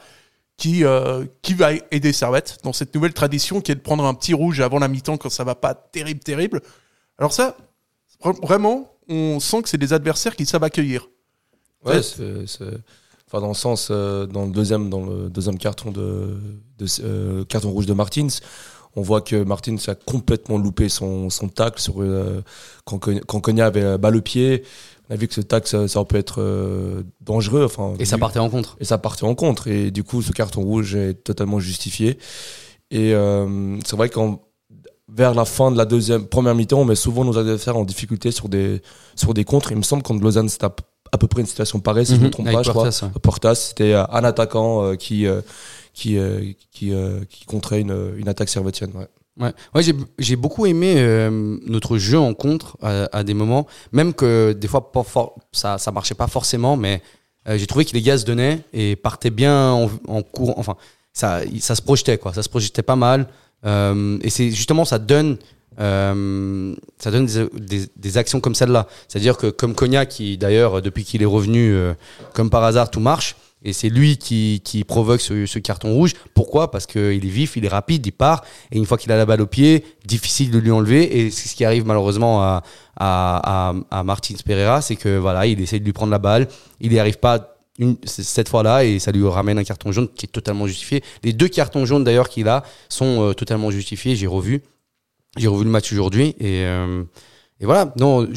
qui, 0.56 0.84
euh, 0.84 1.26
qui 1.42 1.52
va 1.54 1.72
aider 1.90 2.12
Servette 2.12 2.58
dans 2.64 2.72
cette 2.72 2.94
nouvelle 2.94 3.12
tradition 3.12 3.60
qui 3.60 3.70
est 3.70 3.74
de 3.74 3.80
prendre 3.80 4.04
un 4.04 4.14
petit 4.14 4.32
rouge 4.32 4.60
avant 4.60 4.78
la 4.78 4.88
mi-temps 4.88 5.18
quand 5.18 5.28
ça 5.30 5.44
va 5.44 5.54
pas 5.54 5.74
terrible, 5.74 6.20
terrible. 6.20 6.62
Alors 7.18 7.32
ça, 7.34 7.56
vra- 8.22 8.40
vraiment, 8.46 8.90
on 9.08 9.40
sent 9.40 9.62
que 9.62 9.68
c'est 9.68 9.78
des 9.78 9.92
adversaires 9.92 10.34
qui 10.34 10.46
savent 10.46 10.64
accueillir. 10.64 11.08
Ouais, 11.84 12.02
c'est, 12.02 12.44
enfin 13.26 13.40
dans 13.40 13.48
le 13.48 13.54
sens 13.54 13.90
dans 13.90 14.44
le 14.46 14.52
deuxième 14.52 14.88
dans 14.88 15.04
le 15.04 15.28
deuxième 15.28 15.58
carton 15.58 15.90
de, 15.90 16.38
de 16.78 17.42
carton 17.44 17.70
rouge 17.72 17.86
de 17.86 17.92
Martins, 17.92 18.28
on 18.96 19.02
voit 19.02 19.20
que 19.20 19.42
Martins 19.42 19.76
a 19.86 19.94
complètement 19.94 20.58
loupé 20.58 20.88
son, 20.88 21.30
son 21.30 21.48
tacle 21.48 21.80
sur 21.80 22.02
euh, 22.02 22.42
quand 22.84 22.98
quand 22.98 23.40
Cogna 23.40 23.66
avait 23.66 23.82
la 23.82 23.98
balle 23.98 24.16
au 24.16 24.22
pied. 24.22 24.64
On 25.08 25.14
a 25.14 25.16
vu 25.16 25.28
que 25.28 25.34
ce 25.34 25.40
tacle 25.40 25.68
ça, 25.68 25.88
ça 25.88 26.04
peut 26.04 26.16
être 26.16 26.40
euh, 26.40 27.02
dangereux. 27.20 27.64
Enfin 27.64 27.94
Et 27.98 28.04
ça 28.04 28.18
partait 28.18 28.38
en 28.38 28.50
contre. 28.50 28.76
et 28.80 28.84
ça 28.84 28.98
partait 28.98 29.24
en 29.24 29.34
contre. 29.34 29.68
Et 29.68 29.90
du 29.90 30.04
coup, 30.04 30.22
ce 30.22 30.32
carton 30.32 30.62
rouge 30.62 30.94
est 30.94 31.14
totalement 31.14 31.58
justifié. 31.58 32.18
Et 32.90 33.14
euh, 33.14 33.78
c'est 33.84 33.96
vrai 33.96 34.08
qu'en 34.10 34.40
vers 35.14 35.34
la 35.34 35.44
fin 35.44 35.70
de 35.70 35.76
la 35.76 35.84
deuxième, 35.84 36.26
première 36.26 36.54
mi-temps, 36.54 36.80
on 36.80 36.84
met 36.84 36.94
souvent 36.94 37.24
nos 37.24 37.36
adversaires 37.38 37.76
en 37.76 37.84
difficulté 37.84 38.30
sur 38.30 38.48
des, 38.48 38.82
sur 39.14 39.34
des 39.34 39.44
contres. 39.44 39.72
Il 39.72 39.78
me 39.78 39.82
semble 39.82 40.02
contre 40.02 40.22
Lausanne, 40.22 40.48
c'était 40.48 40.66
à, 40.66 40.74
à 41.12 41.18
peu 41.18 41.26
près 41.26 41.42
une 41.42 41.46
situation 41.46 41.80
pareille, 41.80 42.06
si 42.06 42.14
je 42.14 42.20
ne 42.20 42.24
me 42.24 42.30
trompe 42.30 42.46
Avec 42.46 42.58
pas, 42.58 42.62
je 42.62 42.70
crois. 42.70 42.84
Portas, 42.84 43.06
ouais. 43.06 43.20
Portas, 43.20 43.54
c'était 43.54 43.92
euh, 43.92 44.04
un 44.10 44.24
attaquant 44.24 44.84
euh, 44.84 44.94
qui, 44.94 45.26
euh, 45.26 45.42
qui, 45.92 46.18
euh, 46.18 46.52
qui, 46.70 46.92
euh, 46.92 47.20
qui 47.28 47.44
contrait 47.44 47.80
une, 47.80 48.14
une 48.16 48.28
attaque 48.28 48.48
servétienne. 48.48 48.90
Ouais. 48.94 49.06
Ouais, 49.40 49.52
ouais 49.74 49.82
j'ai, 49.82 49.94
j'ai 50.18 50.36
beaucoup 50.36 50.66
aimé 50.66 50.94
euh, 50.98 51.58
notre 51.66 51.96
jeu 51.96 52.18
en 52.18 52.34
contre 52.34 52.76
à, 52.82 53.24
des 53.24 53.32
moments, 53.32 53.66
même 53.90 54.12
que 54.12 54.52
des 54.52 54.68
fois 54.68 54.92
pas 54.92 55.04
ça 55.52 55.78
ça 55.78 55.90
marchait 55.90 56.14
pas 56.14 56.26
forcément, 56.26 56.76
mais 56.76 57.00
j'ai 57.46 57.66
trouvé 57.66 57.86
que 57.86 57.92
les 57.92 58.02
gars 58.02 58.18
se 58.18 58.26
donnaient 58.26 58.60
et 58.74 58.94
partaient 58.94 59.30
bien 59.30 59.70
en, 59.70 59.90
en 60.06 60.22
cours. 60.22 60.58
Enfin, 60.58 60.76
ça 61.14 61.40
ça 61.60 61.74
se 61.74 61.80
projetait 61.80 62.18
quoi, 62.18 62.34
ça 62.34 62.42
se 62.42 62.50
projetait 62.50 62.82
pas 62.82 62.94
mal. 62.94 63.26
Et 63.64 64.28
c'est 64.28 64.50
justement 64.50 64.84
ça 64.84 64.98
donne 64.98 65.38
ça 65.78 67.10
donne 67.10 67.26
des, 67.26 67.48
des, 67.58 67.88
des 67.96 68.18
actions 68.18 68.40
comme 68.40 68.54
celle-là. 68.54 68.86
C'est-à-dire 69.08 69.38
que 69.38 69.46
comme 69.46 69.74
Cognac, 69.74 70.10
qui 70.10 70.36
d'ailleurs 70.36 70.82
depuis 70.82 71.04
qu'il 71.04 71.22
est 71.22 71.26
revenu, 71.26 71.74
comme 72.34 72.50
par 72.50 72.62
hasard 72.64 72.90
tout 72.90 73.00
marche. 73.00 73.34
Et 73.64 73.72
c'est 73.72 73.88
lui 73.88 74.16
qui, 74.16 74.84
provoque 74.86 75.20
ce, 75.20 75.58
carton 75.58 75.92
rouge. 75.94 76.14
Pourquoi? 76.34 76.70
Parce 76.70 76.86
qu'il 76.86 77.24
est 77.24 77.30
vif, 77.30 77.56
il 77.56 77.64
est 77.64 77.68
rapide, 77.68 78.06
il 78.06 78.12
part. 78.12 78.44
Et 78.70 78.78
une 78.78 78.86
fois 78.86 78.98
qu'il 78.98 79.12
a 79.12 79.16
la 79.16 79.26
balle 79.26 79.40
au 79.40 79.46
pied, 79.46 79.84
difficile 80.04 80.50
de 80.50 80.58
lui 80.58 80.70
enlever. 80.70 81.20
Et 81.20 81.30
c'est 81.30 81.48
ce 81.48 81.54
qui 81.54 81.64
arrive 81.64 81.86
malheureusement 81.86 82.42
à, 82.42 82.62
à, 82.96 83.74
à, 83.90 84.04
Martins 84.04 84.34
Pereira, 84.44 84.82
c'est 84.82 84.96
que 84.96 85.16
voilà, 85.16 85.46
il 85.46 85.60
essaie 85.60 85.78
de 85.78 85.84
lui 85.84 85.92
prendre 85.92 86.10
la 86.10 86.18
balle. 86.18 86.48
Il 86.80 86.90
n'y 86.90 86.98
arrive 86.98 87.18
pas 87.18 87.56
cette 88.04 88.48
fois-là 88.48 88.84
et 88.84 88.98
ça 88.98 89.12
lui 89.12 89.26
ramène 89.26 89.58
un 89.58 89.64
carton 89.64 89.92
jaune 89.92 90.08
qui 90.08 90.26
est 90.26 90.28
totalement 90.28 90.66
justifié. 90.66 91.02
Les 91.22 91.32
deux 91.32 91.48
cartons 91.48 91.86
jaunes 91.86 92.04
d'ailleurs 92.04 92.28
qu'il 92.28 92.48
a 92.48 92.64
sont 92.88 93.22
euh, 93.22 93.32
totalement 93.32 93.70
justifiés. 93.70 94.14
J'ai 94.14 94.26
revu. 94.26 94.62
J'ai 95.38 95.48
revu 95.48 95.64
le 95.64 95.70
match 95.70 95.90
aujourd'hui 95.92 96.34
et, 96.38 96.64
euh, 96.66 97.04
voilà. 97.60 97.92
Non, 97.96 98.28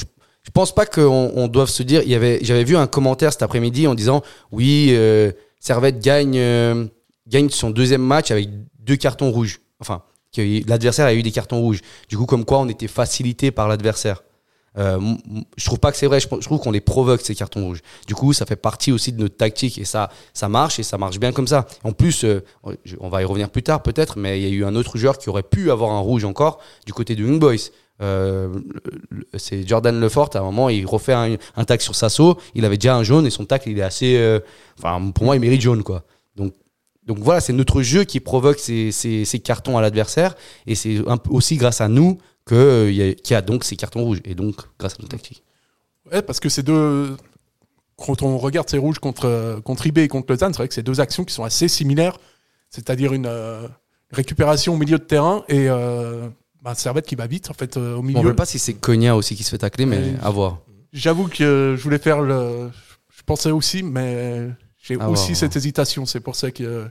je 0.46 0.52
pense 0.52 0.74
pas 0.74 0.86
qu'on 0.86 1.32
on 1.36 1.48
doive 1.48 1.70
se 1.70 1.84
dire. 1.84 2.04
Il 2.04 2.10
y 2.10 2.16
avait, 2.16 2.40
j'avais 2.44 2.64
vu 2.64 2.78
un 2.78 2.88
commentaire 2.88 3.34
cet 3.34 3.42
après-midi 3.42 3.88
en 3.88 3.96
disant 3.96 4.22
oui, 4.52 4.90
euh, 4.92 5.32
Servette 5.60 6.00
gagne 6.00 6.38
euh, 6.38 6.86
gagne 7.28 7.50
son 7.50 7.72
deuxième 7.72 8.04
match 8.04 8.30
avec 8.30 8.50
deux 8.80 8.96
cartons 8.96 9.32
rouges. 9.32 9.60
Enfin, 9.80 10.04
l'adversaire 10.68 11.08
a 11.08 11.16
eu 11.16 11.24
des 11.24 11.32
cartons 11.32 11.60
rouges. 11.60 11.82
Du 12.10 12.18
coup, 12.18 12.28
comme 12.28 12.46
quoi 12.46 12.60
on 12.60 12.70
était 12.70 12.88
facilité 12.88 13.50
par 13.52 13.68
l'adversaire. 13.68 14.24
Euh, 14.78 15.00
je 15.58 15.66
trouve 15.66 15.80
pas 15.80 15.92
que 15.92 15.98
c'est 15.98 16.06
vrai. 16.06 16.20
Je, 16.20 16.28
je 16.28 16.46
trouve 16.46 16.60
qu'on 16.60 16.72
les 16.72 16.82
provoque 16.82 17.22
ces 17.22 17.34
cartons 17.34 17.66
rouges. 17.66 17.82
Du 18.08 18.14
coup, 18.14 18.34
ça 18.34 18.46
fait 18.46 18.56
partie 18.56 18.92
aussi 18.92 19.12
de 19.14 19.22
notre 19.22 19.38
tactique 19.38 19.78
et 19.78 19.86
ça, 19.86 20.10
ça 20.34 20.50
marche 20.50 20.80
et 20.80 20.84
ça 20.84 20.98
marche 20.98 21.18
bien 21.18 21.32
comme 21.32 21.48
ça. 21.48 21.66
En 21.84 21.94
plus, 21.94 22.24
euh, 22.24 22.44
on 23.00 23.10
va 23.10 23.22
y 23.22 23.26
revenir 23.26 23.50
plus 23.50 23.64
tard 23.64 23.82
peut-être, 23.82 24.20
mais 24.20 24.40
il 24.40 24.48
y 24.48 24.52
a 24.52 24.54
eu 24.54 24.66
un 24.66 24.76
autre 24.76 24.98
joueur 24.98 25.18
qui 25.18 25.30
aurait 25.30 25.44
pu 25.44 25.72
avoir 25.72 25.92
un 25.92 26.00
rouge 26.00 26.26
encore 26.26 26.60
du 26.86 26.94
côté 26.94 27.16
de 27.16 27.24
Young 27.24 27.40
Boys. 27.40 27.72
Euh, 28.02 28.50
c'est 29.38 29.68
Jordan 29.68 30.00
Lefort. 30.00 30.30
À 30.34 30.40
un 30.40 30.44
moment, 30.44 30.70
il 30.70 30.86
refait 30.86 31.14
un, 31.14 31.36
un 31.56 31.64
tac 31.66 31.82
sur 31.82 31.96
Sasso. 31.96 32.38
Il 32.54 32.66
avait 32.66 32.78
déjà 32.78 32.96
un 32.96 33.04
jaune 33.04 33.26
et 33.26 33.30
son 33.30 33.46
tacle, 33.46 33.70
il 33.70 33.80
est 33.80 33.84
assez. 33.84 34.18
euh, 34.18 34.40
Enfin, 34.78 35.12
pour 35.12 35.26
moi, 35.26 35.36
il 35.36 35.40
mérite 35.40 35.62
jaune 35.62 35.84
quoi. 35.84 36.04
Donc 36.36 36.54
donc 37.06 37.20
voilà, 37.20 37.40
c'est 37.40 37.54
notre 37.54 37.84
jeu 37.84 38.04
qui 38.04 38.20
provoque 38.20 38.58
ces, 38.58 38.92
ces, 38.92 39.40
cartons 39.40 39.78
à 39.78 39.82
l'adversaire. 39.82 40.36
Et 40.66 40.74
c'est 40.74 40.98
aussi 41.30 41.56
grâce 41.56 41.80
à 41.80 41.88
nous 41.88 42.18
euh, 42.52 42.90
qu'il 42.90 43.32
y 43.32 43.36
a 43.36 43.42
donc 43.42 43.64
ces 43.64 43.76
cartons 43.76 44.04
rouges. 44.04 44.22
Et 44.26 44.34
donc 44.34 44.56
grâce 44.80 44.94
à 44.94 45.02
nos 45.02 45.08
tactiques. 45.08 45.44
Ouais, 46.12 46.22
parce 46.22 46.40
que 46.40 46.50
ces 46.50 46.64
deux. 46.64 47.16
Quand 47.98 48.24
on 48.24 48.38
regarde 48.38 48.68
ces 48.70 48.78
rouges 48.78 49.00
contre, 49.00 49.62
contre 49.64 49.88
IB 49.88 50.00
et 50.00 50.08
contre 50.10 50.30
Lausanne, 50.34 50.52
c'est 50.52 50.58
vrai 50.58 50.68
que 50.68 50.74
c'est 50.74 50.84
deux 50.84 51.00
actions 51.00 51.24
qui 51.24 51.34
sont 51.34 51.46
assez 51.46 51.70
similaires. 51.70 52.18
C'est-à-dire 52.70 53.14
une 53.14 53.32
récupération 54.12 54.74
au 54.74 54.78
milieu 54.78 54.98
de 54.98 55.04
terrain 55.04 55.46
et 55.48 55.70
bah, 56.66 56.76
Servette 56.76 57.06
qui 57.06 57.16
va 57.16 57.28
vite 57.28 57.50
en 57.50 57.54
fait 57.54 57.78
euh, 57.78 57.94
au 57.94 57.98
Bon, 57.98 58.00
on 58.00 58.04
milieu. 58.04 58.22
ne 58.24 58.28
sait 58.30 58.36
pas 58.36 58.46
si 58.46 58.60
c'est 58.60 58.74
Cogna 58.74 59.16
aussi 59.16 59.36
qui 59.36 59.44
se 59.44 59.52
fait 59.52 59.60
tacler, 59.60 59.86
mais 59.86 60.16
à 60.22 60.30
voir. 60.32 60.60
J'avoue 60.92 61.28
que 61.28 61.76
je 61.78 61.82
voulais 61.84 62.00
faire 62.00 62.22
le. 62.22 62.72
Je 63.16 63.22
pensais 63.24 63.52
aussi, 63.52 63.84
mais 63.84 64.50
j'ai 64.82 64.98
aussi 64.98 65.36
cette 65.36 65.56
hésitation. 65.56 66.06
C'est 66.06 66.20
pour 66.20 66.36
ça 66.36 66.52
que 66.52 66.64
euh, 66.64 66.86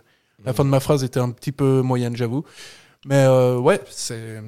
la 0.44 0.52
fin 0.52 0.64
de 0.64 0.70
ma 0.70 0.80
phrase 0.80 1.04
était 1.04 1.20
un 1.20 1.30
petit 1.30 1.52
peu 1.52 1.82
moyenne, 1.82 2.16
j'avoue. 2.16 2.44
Mais 3.04 3.24
euh, 3.24 3.58
ouais, 3.58 3.80
c'est. 3.90 4.40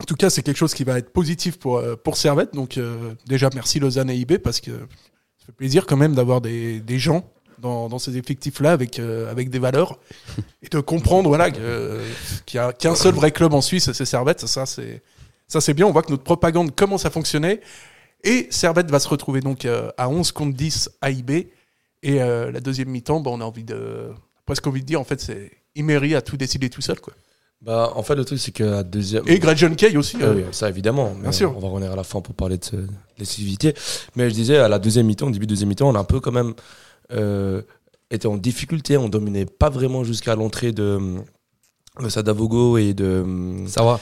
En 0.00 0.04
tout 0.04 0.14
cas, 0.14 0.30
c'est 0.30 0.42
quelque 0.42 0.56
chose 0.56 0.72
qui 0.72 0.84
va 0.84 0.98
être 0.98 1.12
positif 1.12 1.58
pour, 1.58 1.76
euh, 1.76 1.94
pour 1.94 2.16
Servette. 2.16 2.54
Donc, 2.54 2.78
déjà, 3.26 3.50
merci 3.54 3.80
Lausanne 3.80 4.08
et 4.08 4.16
IB 4.16 4.38
parce 4.38 4.60
que 4.60 4.70
ça 4.70 5.46
fait 5.46 5.52
plaisir 5.52 5.84
quand 5.86 5.96
même 5.96 6.14
d'avoir 6.14 6.40
des, 6.40 6.80
des 6.80 6.98
gens 6.98 7.24
dans, 7.60 7.88
dans 7.88 7.98
ces 7.98 8.16
effectifs-là 8.16 8.72
avec, 8.72 8.98
euh, 8.98 9.30
avec 9.30 9.50
des 9.50 9.58
valeurs 9.58 9.98
et 10.62 10.68
de 10.68 10.80
comprendre 10.80 11.28
voilà, 11.28 11.50
que- 11.50 12.00
qu'il 12.46 12.60
n'y 12.60 12.66
a 12.66 12.72
qu'un 12.72 12.94
seul 12.94 13.14
vrai 13.14 13.30
club 13.30 13.54
en 13.54 13.60
Suisse, 13.60 13.92
c'est 13.92 14.04
Servette. 14.04 14.46
Ça, 14.46 14.66
c'est 14.66 15.02
ça, 15.46 15.60
c'est 15.60 15.74
bien. 15.74 15.86
On 15.86 15.92
voit 15.92 16.02
que 16.02 16.10
notre 16.10 16.22
propagande 16.22 16.74
commence 16.74 17.06
à 17.06 17.10
fonctionner. 17.10 17.60
Et 18.22 18.46
Servette 18.50 18.90
va 18.90 19.00
se 19.00 19.08
retrouver 19.08 19.40
donc 19.40 19.64
euh, 19.64 19.90
à 19.98 20.08
11 20.08 20.30
contre 20.32 20.56
10 20.56 20.90
à 21.00 21.10
IB. 21.10 21.30
Et 22.02 22.22
euh, 22.22 22.52
la 22.52 22.60
deuxième 22.60 22.88
mi-temps, 22.88 23.20
bah, 23.20 23.30
on 23.32 23.40
a 23.40 23.44
envie 23.44 23.64
de. 23.64 24.10
Presque 24.46 24.66
envie 24.66 24.80
de 24.80 24.86
dire, 24.86 25.00
en 25.00 25.04
fait, 25.04 25.20
c'est 25.20 25.50
Imery 25.74 26.14
a 26.14 26.22
tout 26.22 26.36
décidé 26.36 26.70
tout 26.70 26.80
seul. 26.80 27.00
Quoi. 27.00 27.14
Bah, 27.62 27.92
en 27.94 28.02
fait, 28.02 28.14
le 28.14 28.24
truc, 28.24 28.38
c'est 28.38 28.52
que 28.52 28.64
la 28.64 28.82
deuxième. 28.82 29.24
Et 29.26 29.38
Greg 29.38 29.56
John 29.56 29.76
Kay 29.76 29.96
aussi. 29.96 30.16
Ah 30.20 30.24
euh, 30.26 30.34
oui, 30.36 30.44
ça 30.52 30.68
évidemment. 30.68 31.12
Bien 31.20 31.32
sûr. 31.32 31.54
On 31.56 31.60
va 31.60 31.68
revenir 31.68 31.92
à 31.92 31.96
la 31.96 32.04
fin 32.04 32.20
pour 32.20 32.34
parler 32.34 32.58
de, 32.58 32.76
de. 32.78 33.74
Mais 34.16 34.30
je 34.30 34.34
disais, 34.34 34.56
à 34.56 34.68
la 34.68 34.78
deuxième 34.78 35.06
mi-temps, 35.06 35.26
au 35.26 35.30
début 35.30 35.46
de 35.46 35.50
deuxième 35.50 35.68
mi-temps, 35.68 35.88
on 35.88 35.94
a 35.94 35.98
un 35.98 36.04
peu 36.04 36.20
quand 36.20 36.32
même 36.32 36.54
euh, 37.12 37.62
été 38.10 38.26
en 38.28 38.36
difficulté. 38.36 38.96
On 38.96 39.08
dominait 39.08 39.46
pas 39.46 39.70
vraiment 39.70 40.04
jusqu'à 40.04 40.34
l'entrée 40.34 40.72
de, 40.72 41.16
de 42.00 42.08
Sadavogo 42.08 42.78
et 42.78 42.94
de. 42.94 43.24
Sawa. 43.66 44.00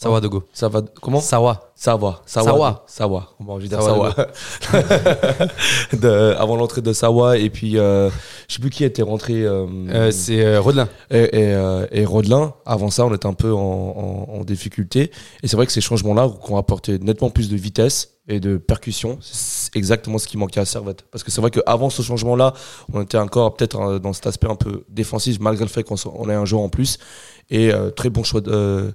Sawa 0.00 0.20
Dogo. 0.20 0.44
ça 0.52 0.68
va. 0.68 0.80
Comment? 1.02 1.20
Sawa. 1.20 1.72
Sawa. 1.74 2.22
Sawa. 2.24 2.84
Sawa. 2.86 3.30
Bon, 3.40 3.58
je 3.58 3.64
vais 3.64 3.68
dire 3.68 3.82
Sawa. 3.82 4.14
De- 5.92 6.34
avant 6.38 6.56
l'entrée 6.56 6.82
de 6.82 6.92
Sawa. 6.92 7.36
Et 7.38 7.50
puis, 7.50 7.76
euh, 7.78 8.08
je 8.48 8.54
sais 8.54 8.60
plus 8.60 8.70
qui 8.70 8.84
était 8.84 9.02
rentré. 9.02 9.42
euh, 9.44 9.66
Euh, 9.90 10.10
c'est 10.10 10.44
euh, 10.44 10.60
Rodelin. 10.60 10.88
et, 11.10 11.40
et, 11.40 11.56
et 11.90 12.04
Rodelin, 12.04 12.54
avant 12.64 12.90
ça, 12.90 13.04
on 13.06 13.14
était 13.14 13.26
un 13.26 13.32
peu 13.34 13.52
en, 13.52 13.58
en- 13.58 14.34
en 14.38 14.44
difficulté. 14.44 15.10
Et 15.42 15.48
c'est 15.48 15.56
vrai 15.56 15.66
que 15.66 15.72
ces 15.72 15.80
changements-là 15.80 16.30
qui 16.44 16.52
ont 16.52 16.56
apporté 16.58 16.98
nettement 17.00 17.30
plus 17.30 17.48
de 17.48 17.56
vitesse 17.56 18.14
et 18.28 18.40
de 18.40 18.56
percussion, 18.56 19.18
c'est 19.20 19.74
exactement 19.76 20.18
ce 20.18 20.28
qui 20.28 20.36
manquait 20.36 20.60
à 20.60 20.64
Servette. 20.64 21.02
Parce 21.10 21.24
que 21.24 21.30
c'est 21.30 21.40
vrai 21.40 21.50
qu'avant 21.50 21.90
ce 21.90 22.02
changement-là, 22.02 22.52
on 22.92 23.02
était 23.02 23.18
encore 23.18 23.54
peut-être 23.54 23.98
dans 23.98 24.12
cet 24.12 24.26
aspect 24.26 24.48
un 24.48 24.54
peu 24.56 24.84
défensif, 24.88 25.40
malgré 25.40 25.64
le 25.64 25.70
fait 25.70 25.82
qu'on 25.82 25.96
on 26.14 26.28
ait 26.30 26.34
un 26.34 26.44
joueur 26.44 26.62
en 26.62 26.68
plus. 26.68 26.98
Et 27.50 27.72
très 27.96 28.10
bon 28.10 28.22
choix 28.22 28.42
de, 28.42 28.92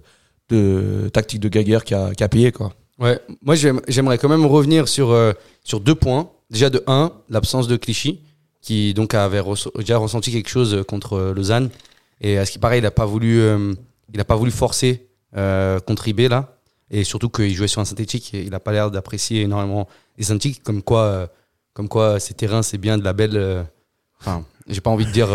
de 0.49 1.10
tactique 1.13 1.39
de 1.39 1.49
Gaguerre 1.49 1.84
qui 1.84 1.93
a, 1.93 2.13
qui 2.13 2.23
a 2.23 2.29
payé. 2.29 2.51
Quoi. 2.51 2.73
Ouais, 2.99 3.19
moi 3.41 3.56
j'aime- 3.56 3.82
j'aimerais 3.88 4.17
quand 4.17 4.29
même 4.29 4.45
revenir 4.45 4.88
sur, 4.88 5.12
euh, 5.12 5.34
sur 5.63 5.79
deux 5.79 5.95
points. 5.95 6.29
Déjà 6.49 6.69
de 6.69 6.84
un, 6.88 7.12
l'absence 7.29 7.67
de 7.67 7.75
Clichy, 7.77 8.19
qui 8.62 8.93
donc 8.93 9.13
avait 9.13 9.41
déjà 9.77 9.97
ressenti 9.97 10.32
quelque 10.32 10.49
chose 10.49 10.84
contre 10.88 11.13
euh, 11.13 11.34
Lausanne. 11.34 11.69
Et 12.21 12.38
à 12.38 12.45
ce 12.45 12.51
qui 12.51 12.60
paraît, 12.60 12.77
il 12.79 12.84
n'a 12.84 12.91
pas 12.91 13.06
voulu, 13.06 13.41
euh, 13.41 13.73
il 14.13 14.19
a 14.19 14.25
pas 14.25 14.36
voulu 14.36 14.51
forcer 14.51 15.08
euh, 15.36 15.79
contre 15.79 16.08
IB 16.08 16.29
là. 16.29 16.58
Et 16.91 17.03
surtout 17.03 17.29
qu'il 17.29 17.53
jouait 17.56 17.67
sur 17.67 17.82
un 17.82 17.86
synthétique 17.86 18.34
et 18.36 18.43
il 18.43 18.51
n'a 18.51 18.60
pas 18.60 18.71
l'air 18.71 18.91
d'apprécier 18.91 19.41
énormément 19.41 19.88
les 20.17 20.25
synthétiques, 20.25 20.62
comme 20.63 20.84
quoi, 20.84 21.01
euh, 21.01 21.27
comme 21.73 21.89
quoi 21.89 22.19
ces 22.19 22.36
terrains 22.36 22.62
c'est 22.62 22.77
bien 22.77 22.97
de 22.99 23.03
la 23.03 23.13
belle. 23.13 23.36
euh, 23.36 23.63
Enfin, 24.21 24.45
j'ai 24.67 24.79
pas 24.82 24.91
envie 24.91 25.06
de 25.06 25.12
dire. 25.12 25.27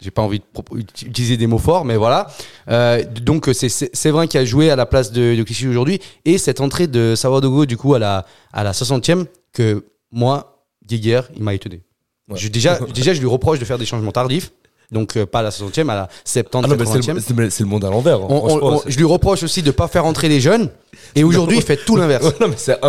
J'ai 0.00 0.10
pas 0.10 0.22
envie 0.22 0.38
de 0.38 0.44
pro- 0.52 0.64
utiliser 0.76 1.36
des 1.36 1.46
mots 1.46 1.58
forts, 1.58 1.84
mais 1.84 1.96
voilà. 1.96 2.28
Euh, 2.70 3.02
donc 3.22 3.48
c'est 3.52 3.68
Séverin 3.68 4.26
qui 4.26 4.38
a 4.38 4.44
joué 4.44 4.70
à 4.70 4.76
la 4.76 4.86
place 4.86 5.10
de, 5.12 5.34
de 5.34 5.42
Clichy 5.42 5.66
aujourd'hui 5.68 6.00
et 6.24 6.38
cette 6.38 6.60
entrée 6.60 6.86
de 6.86 7.14
Sawadogo 7.16 7.66
du 7.66 7.76
coup 7.76 7.94
à 7.94 7.98
la 7.98 8.24
à 8.52 8.64
la 8.64 8.72
60e 8.72 9.26
que 9.52 9.84
moi 10.12 10.64
Guéguer 10.86 11.22
il 11.36 11.42
m'a 11.42 11.54
étonné. 11.54 11.82
Ouais. 12.30 12.36
Je- 12.38 12.48
déjà 12.48 12.78
déjà 12.94 13.12
je 13.14 13.20
lui 13.20 13.26
reproche 13.28 13.58
de 13.58 13.64
faire 13.64 13.78
des 13.78 13.86
changements 13.86 14.12
tardifs. 14.12 14.52
Donc 14.90 15.18
euh, 15.18 15.26
pas 15.26 15.40
à 15.40 15.42
la 15.42 15.50
60e 15.50 15.90
à 15.90 15.94
la 15.94 16.08
70 16.24 16.72
Ah 16.72 16.76
c'est 17.20 17.34
80e. 17.34 17.58
le, 17.60 17.64
monde 17.66 17.84
à 17.84 17.90
l'envers. 17.90 18.20
hein, 18.22 18.78
je 18.86 18.96
lui 18.96 19.04
reproche 19.04 19.42
aussi 19.42 19.60
de 19.62 19.70
pas 19.70 19.86
faire 19.86 20.06
entrer 20.06 20.28
les 20.30 20.40
jeunes 20.40 20.70
et 21.14 21.24
aujourd'hui 21.24 21.58
il 21.58 21.62
fait 21.62 21.76
tout 21.76 21.96
l'inverse. 21.96 22.32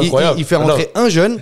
Il-. 0.01 0.11
Il, 0.37 0.45
fait 0.45 0.57
Non, 0.57 0.67
rentrer 0.67 0.89
un 0.95 1.09
jeune 1.09 1.41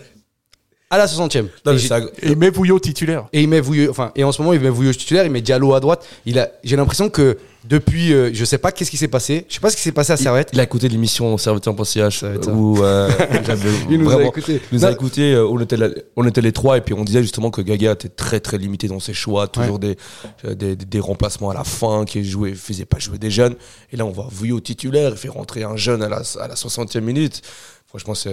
à 0.89 0.97
la 0.97 1.06
60e. 1.06 1.47
non, 1.65 1.73
mais 1.73 1.80
Et 2.21 2.30
il 2.32 2.38
met 2.38 2.50
Vouillot 2.50 2.80
titulaire. 2.80 3.26
et 3.34 3.41
il 3.41 3.50
met 3.50 3.60
Vouilleux, 3.60 3.89
enfin, 3.89 4.12
et 4.15 4.23
en 4.23 4.32
ce 4.32 4.41
moment, 4.41 4.54
il 4.54 4.60
met 4.62 4.69
Vouilleux 4.69 4.93
titulaire, 4.95 5.26
il 5.26 5.32
met 5.32 5.41
Diallo 5.41 5.73
à 5.73 5.80
droite. 5.80 6.06
Il 6.26 6.39
a, 6.39 6.50
j'ai 6.63 6.76
l'impression 6.78 7.10
que 7.10 7.38
depuis, 7.65 8.13
euh, 8.13 8.30
je 8.34 8.45
sais 8.45 8.58
pas 8.58 8.71
qu'est-ce 8.71 8.89
qui 8.89 8.95
s'est 8.95 9.10
passé. 9.10 9.45
Je 9.50 9.56
sais 9.56 9.60
pas 9.60 9.69
ce 9.69 9.76
qui 9.76 9.82
s'est 9.82 9.91
passé 9.91 10.13
à 10.13 10.17
Servette. 10.17 10.52
Il 10.54 10.60
a 10.62 10.63
écouté 10.63 10.88
l'émission 10.88 11.38
ça. 11.38 11.52
où 11.54 12.82
euh, 12.82 13.10
j'avais 13.45 13.69
Il 13.89 14.00
nous 14.00 14.10
a 14.10 14.13
vraiment- 14.13 14.30
écouté. 14.30 14.62
Il 14.71 14.78
nous 14.78 14.86
a 14.86 14.91
écouté, 14.93 15.34
euh, 15.34 15.45
on 15.45 15.60
était, 15.60 15.76
là- 15.76 15.89
on 16.15 16.26
était 16.26 16.39
les 16.39 16.54
trois 16.54 16.78
et 16.78 16.82
puis 16.82 16.93
on 16.93 17.04
disait 17.04 17.21
justement 17.21 17.52
que 17.52 17.62
Gaga 17.62 17.91
était 17.91 18.08
très 18.08 18.39
très 18.39 18.58
limité 18.58 18.88
dans 18.88 19.02
ses 19.02 19.13
choix, 19.13 19.47
toujours 19.50 19.80
des, 19.80 19.97
euh, 20.45 20.56
des, 20.56 20.78
des- 20.78 20.86
des 20.86 21.00
remplacements 21.02 21.50
à 21.50 21.54
la 21.54 21.65
fin, 21.65 22.06
qui 22.06 22.23
jouait, 22.23 22.54
faisait 22.54 22.86
pas 22.86 23.00
jouer 23.00 23.17
des 23.17 23.32
jeunes. 23.32 23.56
Et 23.91 23.97
là 23.97 24.06
on 24.06 24.12
voit 24.12 24.30
Vouillot 24.32 24.62
titulaire, 24.62 25.10
il 25.12 25.17
fait 25.17 25.28
rentrer 25.28 25.63
un 25.63 25.76
jeune 25.76 26.02
à 26.02 26.08
la, 26.08 26.21
à 26.39 26.47
la 26.47 26.56
60e 26.56 27.02
minute. 27.02 27.41
Franchement 27.88 28.15
c'est 28.15 28.30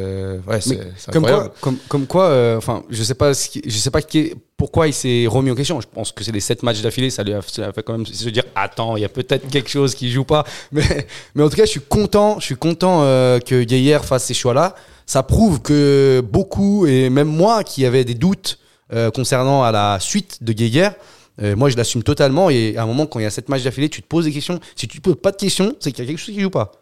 ouais, 0.48 0.60
c'est 0.60 1.12
Comme 1.12 1.22
quoi, 1.22 1.54
comme, 1.60 1.76
comme 1.88 2.06
quoi, 2.08 2.24
euh, 2.26 2.56
enfin, 2.56 2.82
je 2.90 3.00
sais 3.04 3.14
pas, 3.14 3.34
ce 3.34 3.48
qui- 3.48 3.62
je 3.64 3.78
sais 3.78 3.90
pas 3.92 4.02
qui, 4.02 4.32
pourquoi 4.56 4.88
il 4.88 4.92
s'est 4.92 5.26
remis 5.28 5.50
en 5.52 5.54
question. 5.54 5.80
Je 5.80 5.86
pense 5.86 6.10
que 6.10 6.24
c'est 6.24 6.32
les 6.32 6.40
sept 6.40 6.64
matchs 6.64 6.82
d'affilée, 6.82 7.08
ça 7.08 7.22
lui 7.22 7.34
a, 7.34 7.40
ça 7.40 7.62
lui 7.62 7.68
a 7.70 7.72
fait 7.72 7.84
quand 7.84 7.92
même 7.92 8.04
se 8.04 8.28
dire 8.30 8.42
attends, 8.56 8.96
il 8.96 9.02
y 9.02 9.04
a 9.04 9.08
peut-être 9.08 9.46
quelque 9.48 9.70
chose 9.70 9.94
qui 9.94 10.10
joue 10.10 10.24
pas. 10.24 10.44
Mais, 10.72 11.06
mais 11.36 11.44
en 11.44 11.48
tout 11.48 11.56
cas, 11.56 11.66
je 11.66 11.70
suis 11.70 11.80
content, 11.80 12.40
je 12.40 12.46
suis 12.46 12.56
content 12.56 13.02
euh, 13.04 13.38
que 13.38 13.62
Gaillard 13.62 14.04
fasse 14.04 14.24
ces 14.24 14.34
choix-là. 14.34 14.74
Ça 15.06 15.22
prouve 15.22 15.60
que 15.62 16.20
beaucoup, 16.28 16.86
et 16.86 17.08
même 17.08 17.28
moi 17.28 17.62
qui 17.62 17.86
avait 17.86 18.04
des 18.04 18.14
doutes 18.14 18.58
euh, 18.92 19.10
concernant 19.12 19.62
à 19.62 19.70
la 19.70 19.98
suite 20.00 20.42
de 20.42 20.52
Gaillard, 20.52 20.94
moi 21.40 21.68
je 21.68 21.76
l'assume 21.76 22.02
totalement. 22.02 22.50
Et 22.50 22.76
à 22.76 22.82
un 22.82 22.86
moment, 22.86 23.06
quand 23.06 23.18
il 23.20 23.22
y 23.22 23.26
a 23.26 23.30
sept 23.30 23.48
matchs 23.48 23.62
d'affilée, 23.62 23.88
tu 23.88 24.02
te 24.02 24.06
poses 24.08 24.24
des 24.24 24.32
questions. 24.32 24.58
Si 24.76 24.88
tu 24.88 24.98
te 24.98 25.02
poses 25.02 25.20
pas 25.22 25.30
de 25.30 25.36
questions, 25.36 25.74
c'est 25.78 25.92
qu'il 25.92 26.04
y 26.04 26.06
a 26.06 26.10
quelque 26.10 26.18
chose 26.20 26.34
qui 26.34 26.40
joue 26.40 26.50
pas. 26.50 26.72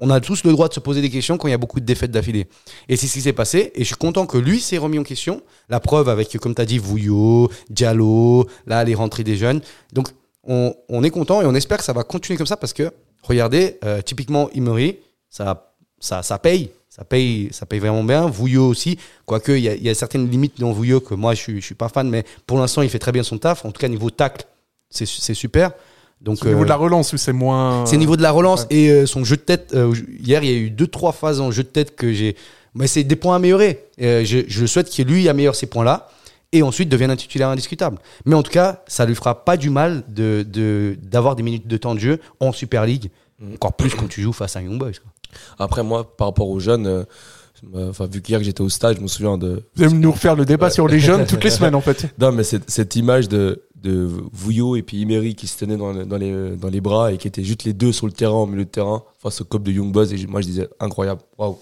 On 0.00 0.10
a 0.10 0.20
tous 0.20 0.44
le 0.44 0.52
droit 0.52 0.68
de 0.68 0.74
se 0.74 0.80
poser 0.80 1.00
des 1.00 1.10
questions 1.10 1.38
quand 1.38 1.48
il 1.48 1.52
y 1.52 1.54
a 1.54 1.58
beaucoup 1.58 1.80
de 1.80 1.84
défaites 1.84 2.10
d'affilée. 2.10 2.46
Et 2.88 2.96
c'est 2.96 3.06
ce 3.06 3.14
qui 3.14 3.20
s'est 3.20 3.32
passé. 3.32 3.72
Et 3.74 3.80
je 3.80 3.84
suis 3.84 3.96
content 3.96 4.26
que 4.26 4.38
lui 4.38 4.60
s'est 4.60 4.78
remis 4.78 4.98
en 4.98 5.02
question. 5.02 5.42
La 5.68 5.80
preuve 5.80 6.08
avec, 6.08 6.36
comme 6.38 6.54
tu 6.54 6.62
as 6.62 6.66
dit, 6.66 6.78
Vouillot, 6.78 7.50
Diallo, 7.70 8.46
là, 8.66 8.84
les 8.84 8.94
rentrées 8.94 9.24
des 9.24 9.36
jeunes. 9.36 9.60
Donc, 9.92 10.08
on, 10.44 11.02
est 11.02 11.10
content 11.10 11.40
et 11.40 11.46
on 11.46 11.54
espère 11.54 11.78
que 11.78 11.84
ça 11.84 11.92
va 11.92 12.04
continuer 12.04 12.36
comme 12.36 12.46
ça 12.46 12.56
parce 12.56 12.72
que, 12.72 12.92
regardez, 13.22 13.78
euh, 13.84 14.02
typiquement, 14.02 14.50
Emery, 14.50 14.98
ça, 15.30 15.74
ça, 15.98 16.22
ça 16.22 16.38
paye. 16.38 16.70
Ça 16.90 17.04
paye, 17.04 17.48
ça 17.50 17.66
paye 17.66 17.80
vraiment 17.80 18.04
bien. 18.04 18.26
Vouillot 18.28 18.68
aussi. 18.68 18.98
Quoique, 19.26 19.50
il 19.50 19.64
y 19.64 19.84
y 19.84 19.88
a 19.88 19.94
certaines 19.94 20.30
limites 20.30 20.60
dans 20.60 20.70
Vouillot 20.70 21.00
que 21.00 21.14
moi, 21.14 21.34
je 21.34 21.56
je 21.56 21.60
suis 21.60 21.74
pas 21.74 21.88
fan, 21.88 22.08
mais 22.08 22.24
pour 22.46 22.58
l'instant, 22.58 22.82
il 22.82 22.88
fait 22.88 23.00
très 23.00 23.10
bien 23.10 23.24
son 23.24 23.36
taf. 23.38 23.64
En 23.64 23.72
tout 23.72 23.80
cas, 23.80 23.88
niveau 23.88 24.10
tacle, 24.10 24.46
c'est 24.90 25.34
super. 25.34 25.72
Donc, 26.20 26.38
Au 26.42 26.48
niveau 26.48 26.60
euh, 26.60 26.64
de 26.64 26.68
la 26.70 26.76
relance, 26.76 27.12
où 27.12 27.16
c'est 27.18 27.32
moins. 27.32 27.84
c'est 27.86 27.96
au 27.96 27.98
niveau 27.98 28.16
de 28.16 28.22
la 28.22 28.30
relance 28.30 28.66
et 28.70 28.90
euh, 28.90 29.06
son 29.06 29.24
jeu 29.24 29.36
de 29.36 29.42
tête. 29.42 29.72
euh, 29.74 29.92
hier, 30.20 30.42
il 30.42 30.50
y 30.50 30.54
a 30.54 30.56
eu 30.56 30.70
deux 30.70 30.86
trois 30.86 31.12
phases 31.12 31.40
en 31.40 31.50
jeu 31.50 31.62
de 31.62 31.68
tête 31.68 31.94
que 31.96 32.12
j'ai. 32.12 32.36
Mais 32.74 32.86
c'est 32.86 33.04
des 33.04 33.16
points. 33.16 33.40
Euh, 33.42 34.24
je, 34.24 34.38
je 34.48 34.66
souhaite 34.66 34.94
que 34.94 35.02
lui 35.02 35.28
améliore 35.28 35.54
ces 35.54 35.66
points-là 35.66 36.08
et 36.52 36.62
ensuite 36.62 36.88
devienne 36.88 37.10
un 37.10 37.16
titulaire 37.16 37.48
indiscutable. 37.50 37.98
Mais 38.24 38.34
en 38.34 38.42
tout 38.42 38.50
cas, 38.50 38.82
ça 38.86 39.04
lui 39.06 39.14
fera 39.14 39.44
pas 39.44 39.56
du 39.56 39.70
mal 39.70 40.02
de 40.08 40.44
de- 40.48 40.96
d'avoir 41.02 41.36
des 41.36 41.42
minutes 41.42 41.66
de 41.66 41.76
temps 41.76 41.94
de 41.94 42.00
jeu 42.00 42.20
en 42.40 42.52
Super 42.52 42.86
League. 42.86 43.10
Encore 43.52 43.74
plus 43.74 43.90
quand 43.94 44.08
tu 44.08 44.22
joues 44.22 44.32
face 44.32 44.56
à 44.56 44.60
un 44.60 44.62
Young 44.62 44.78
Boys. 44.78 44.92
quoi. 44.92 45.12
Après, 45.58 45.82
moi, 45.82 46.16
par 46.16 46.28
rapport 46.28 46.48
aux 46.48 46.60
jeunes, 46.60 46.86
euh, 46.86 47.04
euh, 47.74 47.90
enfin, 47.90 48.06
vu 48.10 48.22
qu'hier 48.22 48.38
que 48.38 48.44
j'étais 48.44 48.60
au 48.62 48.68
stade, 48.68 48.96
je 48.96 49.02
me 49.02 49.08
souviens 49.08 49.36
de. 49.36 49.62
Vous 49.76 49.82
allez 49.84 49.92
nous 49.92 50.12
refaire 50.12 50.36
le 50.36 50.44
débat 50.44 50.70
sur 50.70 50.88
les 50.88 51.00
jeunes 51.00 51.26
toutes 51.26 51.44
les 51.44 51.50
semaines, 51.50 51.74
en 51.74 51.80
fait. 51.80 52.06
Non, 52.18 52.32
mais 52.32 52.44
cette, 52.44 52.70
cette 52.70 52.94
image 52.96 53.28
de, 53.28 53.62
de 53.84 54.08
Vouillot 54.32 54.76
et 54.76 54.82
puis 54.82 54.96
Imery 55.00 55.34
qui 55.34 55.46
se 55.46 55.56
tenaient 55.58 55.76
dans, 55.76 55.92
le- 55.92 56.04
dans, 56.04 56.16
les, 56.16 56.56
dans 56.56 56.68
les 56.68 56.80
bras 56.80 57.12
et 57.12 57.16
qui 57.18 57.28
étaient 57.28 57.44
juste 57.44 57.64
les 57.64 57.72
deux 57.72 57.92
sur 57.92 58.06
le 58.06 58.12
terrain, 58.12 58.34
au 58.38 58.46
milieu 58.46 58.64
de 58.64 58.70
terrain, 58.70 59.02
face 59.22 59.40
au 59.40 59.44
cop 59.44 59.62
de 59.62 59.70
Young 59.70 59.92
Boys. 59.92 60.06
Et 60.12 60.26
moi, 60.26 60.40
je 60.40 60.46
disais, 60.46 60.68
incroyable, 60.80 61.20
waouh. 61.38 61.58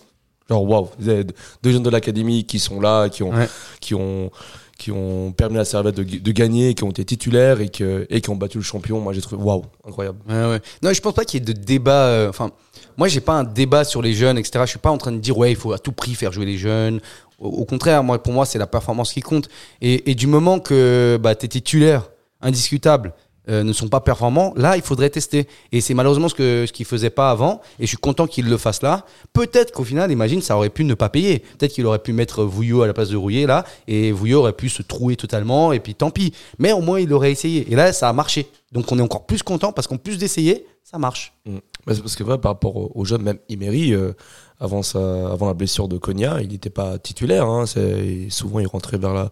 Genre, 0.49 0.63
waouh. 0.65 0.89
Deux 1.01 1.73
jeunes 1.73 1.83
de 1.83 1.91
l'académie 1.91 2.45
qui 2.45 2.59
sont 2.59 2.81
là, 2.81 3.09
qui 3.09 3.23
ont, 3.23 3.31
Ouais. 3.31 3.49
qui 3.81 3.95
ont, 3.95 4.31
qui 4.79 4.91
ont 4.91 5.33
permis 5.33 5.57
à 5.57 5.61
la 5.61 5.65
Servette 5.65 5.97
de, 5.97 6.03
de 6.03 6.33
gagner, 6.33 6.75
qui 6.75 6.83
ont 6.85 6.91
été 6.91 7.05
titulaires 7.05 7.61
et, 7.61 7.69
que, 7.69 8.07
et 8.11 8.21
qui 8.21 8.31
ont 8.31 8.37
battu 8.37 8.59
le 8.59 8.65
champion. 8.65 9.01
Moi, 9.01 9.13
j'ai 9.13 9.21
trouvé, 9.21 9.43
waouh, 9.43 9.63
incroyable. 9.87 10.19
Ouais, 10.29 10.35
ouais. 10.51 10.61
Non, 10.83 10.93
je 10.93 11.01
pense 11.01 11.15
pas 11.15 11.25
qu'il 11.25 11.41
y 11.41 11.43
ait 11.43 11.55
de 11.55 11.59
débat. 11.59 12.07
euh, 12.07 12.29
Enfin, 12.29 12.51
moi, 12.99 13.09
j'ai 13.09 13.21
pas 13.21 13.35
un 13.35 13.45
débat 13.45 13.85
sur 13.85 14.03
les 14.03 14.13
jeunes, 14.15 14.37
etc. 14.39 14.65
Je 14.65 14.71
suis 14.71 14.79
pas 14.79 14.91
en 14.91 14.99
train 14.99 15.13
de 15.13 15.19
dire 15.19 15.39
ouais, 15.39 15.51
il 15.53 15.57
faut 15.57 15.73
à 15.73 15.79
tout 15.79 15.93
prix 15.93 16.15
faire 16.15 16.33
jouer 16.33 16.45
les 16.47 16.59
jeunes. 16.59 17.01
Au, 17.39 17.49
au 17.49 17.65
contraire, 17.65 18.03
moi, 18.05 18.23
pour 18.23 18.33
moi, 18.33 18.45
c'est 18.45 18.59
la 18.59 18.67
performance 18.67 19.13
qui 19.13 19.21
compte. 19.21 19.49
Et, 19.81 20.11
et 20.11 20.15
du 20.15 20.27
moment 20.27 20.59
que 20.59 21.19
bah, 21.23 21.35
tes 21.35 21.49
titulaires 21.49 22.11
indiscutables 22.43 23.13
euh, 23.49 23.65
ne 23.65 23.73
sont 23.73 23.89
pas 23.89 24.01
performants, 24.01 24.53
là, 24.57 24.77
il 24.77 24.83
faudrait 24.83 25.11
tester. 25.11 25.49
Et 25.73 25.81
c'est 25.81 25.95
malheureusement 25.95 26.29
ce 26.29 26.35
que 26.35 26.65
ce 26.67 26.73
qu'il 26.73 26.87
faisait 26.87 27.11
pas 27.11 27.31
avant. 27.31 27.61
Et 27.81 27.83
je 27.83 27.89
suis 27.89 27.97
content 27.97 28.29
qu'il 28.29 28.49
le 28.49 28.57
fasse 28.57 28.83
là. 28.83 29.05
Peut-être 29.33 29.73
qu'au 29.73 29.83
final, 29.83 30.13
imagine, 30.13 30.41
ça 30.41 30.57
aurait 30.57 30.71
pu 30.71 30.85
ne 30.85 30.95
pas 30.95 31.09
payer. 31.09 31.41
Peut-être 31.59 31.73
qu'il 31.73 31.85
aurait 31.87 31.99
pu 31.99 32.13
mettre 32.13 32.45
Vouillot 32.45 32.83
à 32.83 32.87
la 32.87 32.93
place 32.93 33.09
de 33.09 33.17
Rouillet 33.17 33.47
là, 33.47 33.65
et 33.89 34.13
Vouillot 34.13 34.41
aurait 34.41 34.53
pu 34.53 34.69
se 34.69 34.83
trouer 34.83 35.17
totalement. 35.17 35.73
Et 35.73 35.81
puis 35.81 35.97
tant 35.97 36.11
pis. 36.11 36.33
Mais 36.59 36.73
au 36.73 36.81
moins, 36.81 37.01
il 37.01 37.13
aurait 37.13 37.33
essayé. 37.33 37.67
Et 37.71 37.75
là, 37.75 37.93
ça 37.93 38.09
a 38.09 38.13
marché. 38.13 38.47
Donc 38.71 38.91
on 38.93 38.99
est 38.99 39.03
encore 39.03 39.27
plus 39.27 39.43
content 39.43 39.73
parce 39.73 39.89
qu'en 39.89 39.97
plus 39.97 40.19
d'essayer, 40.19 40.65
ça 40.85 40.99
marche. 40.99 41.33
Mm. 41.45 41.59
Bah, 41.87 41.95
c'est 41.95 42.01
parce 42.01 42.15
que 42.15 42.23
ouais, 42.23 42.39
par 42.39 42.53
rapport 42.53 42.97
aux, 42.97 43.05
jeunes, 43.05 43.23
même 43.23 43.39
Imery, 43.49 43.93
euh, 43.93 44.13
avant, 44.61 44.83
sa, 44.83 45.33
avant 45.33 45.47
la 45.47 45.55
blessure 45.55 45.89
de 45.89 45.99
Konya, 45.99 46.41
il 46.41 46.49
n'était 46.49 46.71
pas 46.71 46.97
titulaire. 46.99 47.47
Hein, 47.47 47.67
c'est, 47.67 48.29
souvent, 48.31 48.61
il 48.61 48.69
rentrait 48.69 48.99
vers 48.99 49.13
la, 49.13 49.23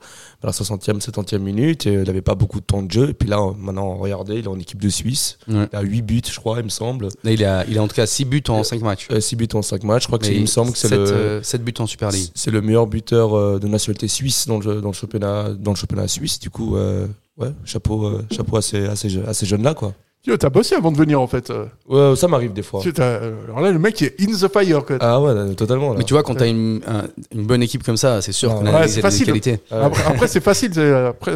vers 0.42 0.46
la 0.46 0.50
60e, 0.50 1.00
70e 1.00 1.38
minute 1.38 1.86
et 1.86 1.92
il 1.92 2.02
n'avait 2.02 2.22
pas 2.22 2.34
beaucoup 2.34 2.58
de 2.58 2.64
temps 2.64 2.82
de 2.82 2.90
jeu. 2.90 3.10
Et 3.10 3.14
puis 3.14 3.28
là, 3.28 3.38
maintenant, 3.56 3.96
regardez, 3.96 4.40
il 4.40 4.44
est 4.44 4.48
en 4.48 4.58
équipe 4.58 4.80
de 4.80 4.88
Suisse. 4.88 5.38
Ouais. 5.46 5.68
Il 5.72 5.76
a 5.76 5.82
8 5.82 6.02
buts, 6.02 6.22
je 6.28 6.40
crois, 6.40 6.58
il 6.58 6.64
me 6.64 6.68
semble. 6.70 7.08
Là, 7.22 7.30
il 7.30 7.44
a, 7.44 7.64
il 7.68 7.78
a 7.78 7.82
en 7.82 7.86
tout 7.86 7.94
cas 7.94 8.06
6 8.06 8.24
buts 8.24 8.42
en 8.48 8.60
Euh, 8.60 8.62
5 8.64 8.80
matchs. 8.82 9.08
6 9.16 9.36
buts 9.36 9.48
en 9.54 9.62
5 9.62 9.84
matchs. 9.84 10.02
Je 10.02 10.06
crois 10.08 10.18
que 10.18 10.26
c'est, 10.26 10.34
il 10.34 10.40
me 10.40 10.46
semble 10.46 10.72
que 10.72 10.78
c'est 10.78 10.88
7, 10.88 11.60
le, 11.60 11.64
buts 11.64 11.74
en 11.78 11.86
Super 11.86 12.10
League. 12.10 12.30
c'est 12.34 12.50
le 12.50 12.60
meilleur 12.60 12.88
buteur 12.88 13.34
euh, 13.34 13.60
de 13.60 13.68
nationalité 13.68 14.08
suisse 14.08 14.48
dans 14.48 14.58
le, 14.58 14.80
dans 14.80 14.88
le, 14.88 14.94
championnat, 14.94 15.50
dans 15.50 15.70
le 15.70 15.76
championnat 15.76 16.08
suisse. 16.08 16.40
Du 16.40 16.50
coup, 16.50 16.76
euh, 16.76 17.06
ouais, 17.38 17.52
chapeau, 17.64 18.04
euh, 18.06 18.26
chapeau 18.32 18.56
à 18.56 18.62
ces, 18.62 18.86
à 18.86 18.96
ces, 18.96 19.22
à 19.22 19.32
ces 19.32 19.46
jeunes-là. 19.46 19.74
Quoi. 19.74 19.94
Yo, 20.26 20.36
T'as 20.36 20.50
bossé 20.50 20.74
avant 20.74 20.92
de 20.92 20.98
venir, 20.98 21.20
en 21.20 21.26
fait. 21.26 21.48
euh. 21.50 21.64
Ouais, 21.88 22.14
ça 22.16 22.28
m'arrive 22.28 22.52
des 22.52 22.62
fois. 22.62 22.80
Tu- 22.82 22.92
t'as- 22.92 23.04
euh, 23.04 23.44
Alors 23.46 23.60
là, 23.60 23.70
le 23.72 23.78
mec 23.78 24.02
est 24.02 24.14
in 24.20 24.26
the 24.26 24.52
fire. 24.52 24.84
Quoi. 24.84 24.98
Ah 25.00 25.20
ouais, 25.20 25.54
totalement. 25.54 25.92
Là. 25.92 25.98
Mais 25.98 26.04
tu 26.04 26.12
vois, 26.14 26.22
quand 26.22 26.34
tu 26.34 26.42
as 26.42 26.46
une, 26.46 26.80
un- 26.86 27.04
une 27.34 27.46
bonne 27.46 27.62
équipe 27.62 27.82
comme 27.82 27.96
ça, 27.96 28.20
c'est 28.20 28.32
sûr 28.32 28.54
qu'on 28.54 28.66
a 28.66 28.86
des 28.86 29.00
facile. 29.00 29.26
qualités. 29.26 29.58
Ouais. 29.70 29.78
Après, 29.78 30.02
après, 30.04 30.28
c'est 30.28 30.42
facile. 30.42 30.72
euh, 30.76 31.08
Après, 31.10 31.32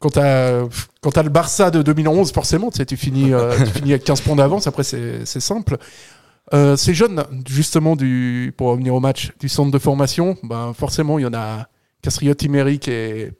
quand 0.00 0.10
t'as 0.10 0.64
quand 1.00 1.10
t'as 1.12 1.22
le 1.22 1.30
Barça 1.30 1.70
de 1.70 1.80
2011, 1.82 2.32
forcément, 2.32 2.70
tu 2.70 2.78
sais, 2.78 2.86
tu 2.86 2.96
finis, 2.96 3.30
tu 3.58 3.66
finis 3.72 3.92
avec 3.92 4.04
15 4.04 4.20
points 4.20 4.36
d'avance. 4.36 4.66
Après, 4.66 4.82
c'est 4.82 5.24
c'est 5.24 5.40
simple. 5.40 5.76
Euh, 6.54 6.76
ces 6.76 6.92
jeunes, 6.94 7.24
justement, 7.48 7.94
du, 7.96 8.52
pour 8.56 8.68
revenir 8.68 8.94
au 8.94 9.00
match 9.00 9.32
du 9.40 9.48
centre 9.48 9.70
de 9.70 9.78
formation, 9.78 10.36
ben, 10.42 10.72
forcément, 10.74 11.18
il 11.18 11.22
y 11.22 11.26
en 11.26 11.34
a 11.34 11.66
Castriot 12.02 12.34
Imery 12.42 12.78
qui, 12.78 12.90
est- 12.90 13.32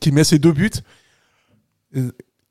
qui 0.00 0.10
met 0.12 0.24
ses 0.24 0.38
deux 0.38 0.52
buts. 0.52 0.70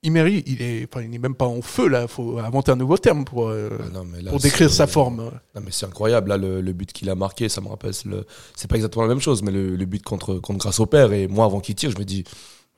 Imery, 0.02 0.44
il 0.48 0.62
est, 0.62 0.88
enfin, 0.90 1.04
il 1.04 1.10
n'est 1.10 1.18
même 1.20 1.36
pas 1.36 1.46
en 1.46 1.62
feu, 1.62 1.90
là. 1.90 2.04
Il 2.04 2.08
faut 2.08 2.40
inventer 2.40 2.72
un 2.72 2.78
nouveau 2.78 2.98
terme 2.98 3.26
pour, 3.26 3.50
euh, 3.50 3.70
Ah 3.84 3.90
non, 3.92 4.06
mais 4.06 4.22
là, 4.22 4.32
pour 4.32 4.40
décrire 4.40 4.70
sa 4.70 4.88
forme. 4.88 5.18
Non, 5.56 5.62
mais 5.64 5.72
c'est 5.72 5.86
incroyable. 5.86 6.30
Là, 6.30 6.38
le, 6.38 6.62
le 6.62 6.74
but 6.74 6.94
qu'il 6.94 7.10
a 7.10 7.16
marqué, 7.16 7.50
ça 7.50 7.60
me 7.60 7.68
rappelle. 7.68 7.94
c'est 7.94 8.08
Le... 8.08 8.26
C'est 8.56 8.70
pas 8.70 8.78
exactement 8.78 9.04
la 9.04 9.10
même 9.10 9.20
chose, 9.20 9.44
mais 9.44 9.52
le, 9.52 9.76
le 9.76 9.86
but 9.86 10.02
contre, 10.02 10.36
contre 10.36 10.60
Grâce 10.60 10.80
au 10.80 10.86
Père. 10.86 11.12
Et 11.12 11.28
moi, 11.28 11.44
avant 11.46 11.60
qu'il 11.60 11.76
tire, 11.76 11.92
je 11.92 11.98
me 11.98 12.06
dis, 12.06 12.24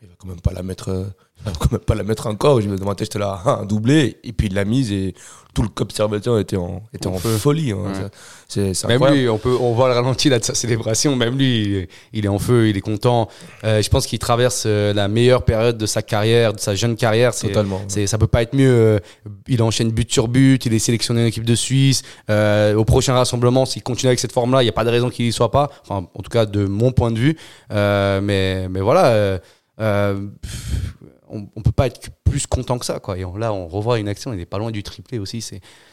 il 0.01 0.07
va 0.07 0.15
quand 0.17 0.27
même 0.27 0.41
pas 0.41 0.51
la 0.51 0.63
mettre, 0.63 0.89
euh, 0.89 1.03
il 1.39 1.43
va 1.45 1.51
quand 1.59 1.71
même 1.71 1.81
pas 1.81 1.93
la 1.93 2.03
mettre 2.03 2.25
encore. 2.25 2.59
Je 2.59 2.67
me 2.67 2.75
tête, 2.75 2.99
j'étais 3.01 3.19
là, 3.19 3.39
un 3.45 3.65
doublé. 3.65 4.17
Et 4.23 4.33
puis 4.33 4.47
il 4.47 4.55
l'a 4.55 4.65
mise 4.65 4.91
et 4.91 5.13
tout 5.53 5.61
le 5.61 5.67
cop 5.67 5.91
servateur 5.91 6.39
était 6.39 6.55
en, 6.55 6.81
était 6.93 7.07
En 7.07 7.17
folie. 7.17 7.71
hein. 7.71 7.77
Ouais. 7.85 8.07
C'est, 8.47 8.61
Même 8.87 8.93
incroyable. 8.93 9.19
lui, 9.19 9.29
on, 9.29 9.37
peut, 9.37 9.55
on 9.59 9.73
voit 9.73 9.89
le 9.89 9.93
ralenti 9.93 10.29
là 10.29 10.39
de 10.39 10.43
sa 10.43 10.55
célébration. 10.55 11.15
Même 11.15 11.37
lui, 11.37 11.87
il 12.13 12.25
est, 12.25 12.29
en 12.29 12.39
feu, 12.39 12.69
il 12.69 12.77
est 12.77 12.81
content. 12.81 13.27
Euh, 13.63 13.81
je 13.81 13.89
pense 13.89 14.07
qu'il 14.07 14.17
traverse 14.17 14.63
euh, 14.65 14.91
la 14.93 15.07
meilleure 15.07 15.43
période 15.45 15.77
de 15.77 15.85
sa 15.85 16.01
carrière, 16.01 16.53
de 16.53 16.59
sa 16.59 16.73
jeune 16.73 16.95
carrière. 16.95 17.33
C'est, 17.35 17.49
Totalement. 17.49 17.81
c'est, 17.87 18.07
ça 18.07 18.17
peut 18.17 18.27
pas 18.27 18.41
être 18.41 18.55
mieux. 18.55 18.99
Il 19.47 19.61
enchaîne 19.61 19.91
but 19.91 20.11
sur 20.11 20.27
but, 20.29 20.65
il 20.65 20.73
est 20.73 20.79
sélectionné 20.79 21.21
en 21.23 21.27
équipe 21.27 21.45
de 21.45 21.55
Suisse. 21.55 22.01
Euh, 22.31 22.73
au 22.75 22.85
prochain 22.85 23.13
rassemblement, 23.13 23.65
s'il 23.67 23.83
continue 23.83 24.07
avec 24.07 24.19
cette 24.19 24.31
forme-là, 24.31 24.63
il 24.63 24.65
n'y 24.65 24.69
a 24.69 24.73
pas 24.73 24.85
de 24.85 24.89
raison 24.89 25.09
qu'il 25.11 25.25
y 25.27 25.31
soit 25.31 25.51
pas. 25.51 25.69
Enfin, 25.87 26.07
en 26.15 26.21
tout 26.23 26.31
cas, 26.31 26.45
de 26.47 26.65
mon 26.65 26.91
point 26.91 27.11
de 27.11 27.19
vue. 27.19 27.37
Euh, 27.71 28.19
mais, 28.21 28.67
mais 28.69 28.81
voilà. 28.81 29.39
Euh, 29.81 30.27
on, 31.29 31.47
on 31.55 31.61
peut 31.61 31.71
pas 31.71 31.87
être 31.87 32.09
plus 32.23 32.47
content 32.47 32.77
que 32.79 32.85
ça, 32.85 32.99
quoi. 32.99 33.17
Et 33.17 33.25
là, 33.37 33.53
on 33.53 33.67
revoit 33.67 33.99
une 33.99 34.07
action, 34.07 34.33
il 34.33 34.37
n'est 34.37 34.45
pas 34.45 34.57
loin 34.57 34.71
du 34.71 34.83
triplé 34.83 35.19
aussi. 35.19 35.41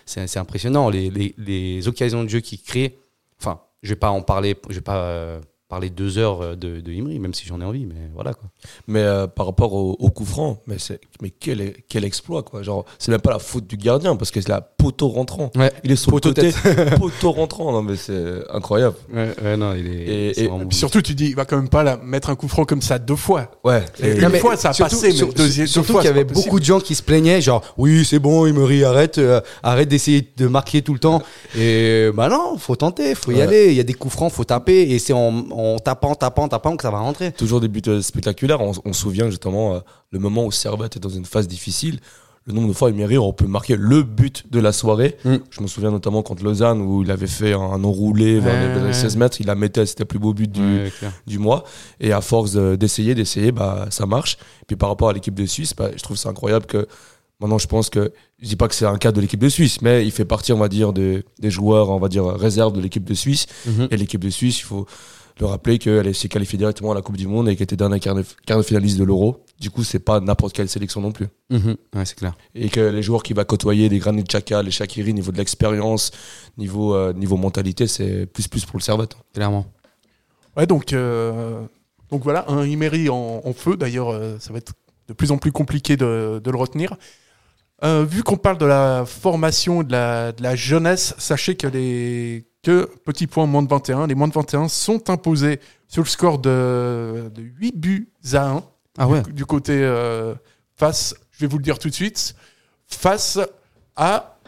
C'est, 0.06 0.36
impressionnant. 0.36 0.90
Les, 0.90 1.10
les, 1.10 1.34
les 1.38 1.88
occasions 1.88 2.22
de 2.22 2.28
jeu 2.28 2.40
qu'il 2.40 2.62
crée. 2.62 2.98
Enfin, 3.40 3.60
je 3.82 3.90
vais 3.90 3.96
pas 3.96 4.10
en 4.10 4.22
parler, 4.22 4.56
je 4.68 4.74
vais 4.74 4.80
pas 4.80 4.98
euh, 4.98 5.40
parler 5.68 5.90
deux 5.90 6.16
heures 6.16 6.40
euh, 6.42 6.54
de, 6.56 6.80
de 6.80 6.92
Imri, 6.92 7.18
même 7.18 7.34
si 7.34 7.44
j'en 7.46 7.60
ai 7.60 7.64
envie, 7.64 7.84
mais 7.84 8.08
voilà, 8.14 8.32
quoi. 8.32 8.48
Mais 8.86 9.00
euh, 9.02 9.26
par 9.26 9.44
rapport 9.46 9.74
au, 9.74 9.96
au 9.98 10.10
coup 10.10 10.24
franc, 10.24 10.62
mais, 10.66 10.76
c'est, 10.78 10.98
mais 11.20 11.28
quel, 11.30 11.74
quel 11.88 12.04
exploit, 12.04 12.42
quoi. 12.42 12.62
Genre, 12.62 12.86
c'est 12.98 13.10
même 13.10 13.20
pas 13.20 13.32
la 13.32 13.38
faute 13.38 13.66
du 13.66 13.76
gardien 13.76 14.16
parce 14.16 14.30
que 14.30 14.40
c'est 14.40 14.48
la 14.48 14.62
poteau 14.62 15.08
rentrant. 15.08 15.50
Ouais. 15.56 15.70
Il 15.84 15.92
est 15.92 15.96
sur 15.96 16.10
Poteau 16.10 16.30
le 16.30 16.34
côté, 16.34 16.52
poteau 16.98 17.32
rentrant. 17.32 17.70
Non, 17.72 17.82
mais 17.82 17.96
c'est 17.96 18.42
incroyable. 18.50 18.96
Ouais, 19.12 19.28
ouais, 19.42 19.56
non, 19.58 19.74
il 19.74 19.86
est. 19.86 19.90
Et- 20.30 20.34
c'est 20.34 20.44
et- 20.44 20.48
vraiment- 20.48 20.62
Et 20.62 20.66
puis 20.66 20.76
surtout, 20.78 21.02
tu 21.02 21.14
dis, 21.14 21.26
il 21.26 21.36
va 21.36 21.44
quand 21.44 21.56
même 21.56 21.68
pas 21.68 21.82
la, 21.82 21.98
mettre 21.98 22.30
un 22.30 22.34
coup 22.36 22.48
franc 22.48 22.64
comme 22.64 22.80
ça 22.82 22.98
deux 22.98 23.16
fois. 23.16 23.50
Ouais. 23.62 23.84
Et 24.02 24.06
Et- 24.08 24.14
une 24.14 24.22
Non, 24.22 24.28
mais 24.30 24.38
fois, 24.38 24.56
ça 24.56 24.70
a 24.70 24.72
surtout- 24.72 24.94
passé, 24.96 25.08
mais 25.08 25.14
sur- 25.14 25.34
deux 25.34 25.66
surtout 25.66 25.92
fois, 25.92 26.00
qu'il 26.00 26.08
y 26.08 26.12
avait 26.14 26.24
beaucoup 26.24 26.58
de 26.60 26.64
gens 26.64 26.80
qui 26.80 26.94
se 26.94 27.02
plaignaient, 27.02 27.42
genre 27.42 27.62
oui 27.76 28.04
c'est 28.06 28.18
bon, 28.18 28.46
Emery 28.46 28.84
arrête, 28.84 29.18
euh, 29.18 29.40
arrête 29.62 29.88
d'essayer 29.88 30.26
de 30.36 30.46
marquer 30.46 30.80
tout 30.80 30.94
le 30.94 30.98
temps. 31.00 31.22
Et 31.58 32.08
bah 32.14 32.28
non, 32.30 32.56
faut 32.56 32.76
tenter, 32.76 33.14
faut 33.14 33.32
y 33.32 33.36
Ouais. 33.36 33.42
aller. 33.42 33.66
Il 33.68 33.74
y 33.74 33.80
a 33.80 33.84
des 33.84 33.94
coups 33.94 34.14
francs, 34.14 34.32
faut 34.32 34.44
taper, 34.44 34.82
et 34.92 34.98
c'est 34.98 35.12
en, 35.12 35.50
en 35.50 35.57
tapant, 35.84 36.14
tapant, 36.14 36.48
tapant 36.48 36.76
que 36.76 36.82
ça 36.82 36.90
va 36.90 36.98
rentrer. 37.00 37.32
Toujours 37.32 37.60
des 37.60 37.68
buts 37.68 37.82
euh, 37.88 38.00
spectaculaires. 38.02 38.60
On, 38.60 38.72
on 38.84 38.92
se 38.92 39.00
souvient 39.00 39.28
justement 39.30 39.74
euh, 39.74 39.80
le 40.10 40.18
moment 40.18 40.44
où 40.44 40.52
Servette 40.52 40.96
est 40.96 41.00
dans 41.00 41.08
une 41.08 41.24
phase 41.24 41.48
difficile. 41.48 42.00
Le 42.46 42.54
nombre 42.54 42.68
de 42.68 42.72
fois, 42.72 42.88
Emery, 42.88 43.18
on 43.18 43.34
peut 43.34 43.46
marquer 43.46 43.76
le 43.76 44.02
but 44.02 44.50
de 44.50 44.58
la 44.58 44.72
soirée. 44.72 45.18
Mm. 45.24 45.36
Je 45.50 45.60
me 45.60 45.66
souviens 45.66 45.90
notamment 45.90 46.22
contre 46.22 46.42
Lausanne 46.44 46.80
où 46.80 47.02
il 47.02 47.10
avait 47.10 47.26
fait 47.26 47.52
un 47.52 47.84
enroulé 47.84 48.40
vers, 48.40 48.54
les, 48.58 48.66
Ouais, 48.68 48.72
vers 48.72 48.82
les 48.84 48.88
ouais. 48.88 48.92
16 48.94 49.16
mètres. 49.18 49.38
Il 49.40 49.46
la 49.48 49.54
mettait, 49.54 49.84
c'était 49.84 50.04
le 50.04 50.08
plus 50.08 50.18
beau 50.18 50.32
but 50.32 50.50
du, 50.50 50.62
Ouais, 50.62 50.90
clair. 50.98 51.12
du 51.26 51.38
mois. 51.38 51.64
Et 52.00 52.10
à 52.12 52.22
force 52.22 52.52
de- 52.52 52.74
d'essayer, 52.76 53.14
d'essayer, 53.14 53.52
bah, 53.52 53.86
ça 53.90 54.06
marche. 54.06 54.38
Et 54.62 54.64
puis 54.66 54.76
par 54.76 54.88
rapport 54.88 55.10
à 55.10 55.12
l'équipe 55.12 55.34
de 55.34 55.44
Suisse, 55.44 55.74
bah, 55.76 55.90
je 55.94 56.02
trouve 56.02 56.16
ça 56.16 56.30
incroyable 56.30 56.64
que 56.64 56.86
maintenant, 57.38 57.58
je 57.58 57.66
pense 57.66 57.90
que, 57.90 58.12
je 58.40 58.48
dis 58.48 58.56
pas 58.56 58.66
que 58.68 58.74
c'est 58.74 58.86
un 58.86 58.96
cas 58.96 59.12
de 59.12 59.20
l'équipe 59.20 59.40
de 59.40 59.48
Suisse, 59.50 59.82
mais 59.82 60.06
il 60.06 60.10
fait 60.10 60.24
partie, 60.24 60.54
on 60.54 60.58
va 60.58 60.68
dire, 60.68 60.94
des, 60.94 61.24
des 61.40 61.50
joueurs, 61.50 61.90
on 61.90 61.98
va 61.98 62.08
dire, 62.08 62.24
réserve 62.24 62.72
de 62.72 62.80
l'équipe 62.80 63.04
de 63.04 63.12
Suisse. 63.14 63.44
Mhm. 63.66 63.88
Et 63.90 63.96
l'équipe 63.98 64.24
de 64.24 64.30
Suisse, 64.30 64.60
il 64.60 64.64
faut. 64.64 64.86
Le 65.40 65.46
rappeler 65.46 65.78
qu'elle 65.78 66.14
s'est 66.14 66.28
qualifiée 66.28 66.58
directement 66.58 66.92
à 66.92 66.94
la 66.94 67.02
Coupe 67.02 67.16
du 67.16 67.26
Monde 67.26 67.48
et 67.48 67.56
qu'elle 67.56 67.64
était 67.64 67.76
dernière 67.76 68.00
quart 68.00 68.14
de, 68.14 68.22
de 68.22 68.62
finaliste 68.62 68.98
de 68.98 69.04
l'Euro. 69.04 69.44
Du 69.60 69.70
coup, 69.70 69.84
c'est 69.84 69.98
pas 69.98 70.20
n'importe 70.20 70.52
quelle 70.52 70.68
sélection 70.68 71.00
non 71.00 71.12
plus. 71.12 71.26
Mhm. 71.50 71.76
Ouais, 71.94 72.04
c'est 72.04 72.16
clair. 72.16 72.36
Et 72.54 72.68
que 72.68 72.80
les 72.80 73.02
joueurs 73.02 73.22
qui 73.22 73.32
va 73.32 73.44
côtoyer, 73.44 73.88
des 73.88 73.98
Granit 73.98 74.24
Xhaka, 74.24 74.62
les 74.62 74.70
Shakiri, 74.70 75.14
niveau 75.14 75.32
de 75.32 75.38
l'expérience, 75.38 76.10
niveau, 76.56 76.94
euh, 76.94 77.12
niveau 77.12 77.36
mentalité, 77.36 77.86
c'est 77.86 78.26
plus 78.26 78.48
plus 78.48 78.64
pour 78.64 78.78
le 78.78 78.82
Servette. 78.82 79.16
Clairement. 79.34 79.66
Ouais, 80.56 80.66
donc, 80.66 80.92
euh, 80.92 81.60
donc 82.10 82.22
voilà, 82.22 82.44
un 82.48 82.64
Imery 82.64 83.08
en, 83.08 83.42
en 83.44 83.52
feu. 83.52 83.76
D'ailleurs, 83.76 84.10
euh, 84.10 84.36
ça 84.38 84.52
va 84.52 84.58
être 84.58 84.72
de 85.08 85.12
plus 85.12 85.30
en 85.30 85.38
plus 85.38 85.52
compliqué 85.52 85.96
de, 85.96 86.40
de 86.42 86.50
le 86.50 86.56
retenir. 86.56 86.96
Euh, 87.84 88.04
vu 88.04 88.24
qu'on 88.24 88.36
parle 88.36 88.58
de 88.58 88.66
la 88.66 89.04
formation, 89.06 89.84
de 89.84 89.92
la, 89.92 90.32
de 90.32 90.42
la 90.42 90.56
jeunesse, 90.56 91.14
sachez 91.18 91.54
que 91.54 91.68
les 91.68 92.44
que 92.68 92.90
petit 93.06 93.26
point 93.26 93.46
moins 93.46 93.62
de 93.62 93.68
21, 93.70 94.06
les 94.08 94.14
moins 94.14 94.28
de 94.28 94.34
21 94.34 94.68
sont 94.68 95.08
imposés 95.08 95.58
sur 95.86 96.02
le 96.02 96.08
score 96.08 96.38
de, 96.38 97.30
de 97.34 97.40
8 97.40 97.74
buts 97.74 98.10
à 98.34 98.50
1 98.50 98.64
Ah 98.98 99.08
ouais. 99.08 99.22
du 99.22 99.46
côté 99.46 99.72
euh, 99.72 100.34
face, 100.76 101.14
je 101.30 101.40
vais 101.40 101.46
vous 101.46 101.56
le 101.56 101.62
dire 101.62 101.78
tout 101.78 101.88
de 101.88 101.94
suite, 101.94 102.34
face 102.86 103.38
à 103.96 104.38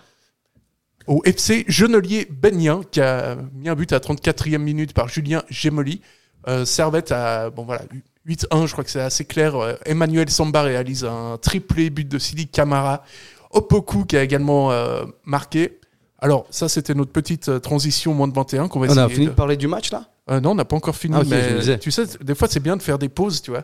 au 1.06 1.22
FC 1.24 1.64
Genelier 1.66 2.28
Benien 2.30 2.82
qui 2.90 3.00
a 3.00 3.36
mis 3.54 3.70
un 3.70 3.74
but 3.74 3.90
à 3.94 4.00
34e 4.00 4.58
minute 4.58 4.92
par 4.92 5.08
Julien 5.08 5.42
Gemoli. 5.48 6.02
Euh, 6.46 6.66
Servette 6.66 7.12
à 7.12 7.48
bon 7.48 7.64
voilà 7.64 7.84
8-1, 8.28 8.66
je 8.66 8.72
crois 8.72 8.84
que 8.84 8.90
c'est 8.90 9.00
assez 9.00 9.24
clair. 9.24 9.56
Euh, 9.56 9.76
Emmanuel 9.86 10.28
Samba 10.28 10.60
réalise 10.60 11.06
un 11.06 11.38
triplé 11.40 11.88
but 11.88 12.06
de 12.06 12.18
Sili 12.18 12.48
Camara. 12.48 13.02
Opoku 13.50 14.04
qui 14.04 14.18
a 14.18 14.22
également 14.22 14.72
euh, 14.72 15.06
marqué. 15.24 15.79
Alors 16.22 16.46
ça 16.50 16.68
c'était 16.68 16.94
notre 16.94 17.12
petite 17.12 17.48
euh, 17.48 17.58
transition 17.58 18.12
moins 18.14 18.28
de 18.28 18.34
21 18.34 18.68
qu'on 18.68 18.80
va 18.80 18.86
On 18.86 18.90
essayer 18.90 19.00
a 19.04 19.08
fini 19.08 19.24
de- 19.26 19.30
de 19.30 19.34
parler 19.34 19.56
du 19.56 19.68
match 19.68 19.90
là? 19.92 20.04
Euh, 20.30 20.38
non, 20.40 20.50
on 20.50 20.54
n'a 20.54 20.64
pas 20.64 20.76
encore 20.76 20.94
fini. 20.96 21.16
Ah, 21.18 21.22
mais 21.28 21.78
tu 21.78 21.90
sais, 21.90 22.04
des 22.22 22.34
fois, 22.36 22.46
c'est 22.48 22.60
bien 22.60 22.76
de 22.76 22.82
faire 22.82 22.98
des 22.98 23.08
pauses, 23.08 23.42
tu 23.42 23.50
vois. 23.50 23.62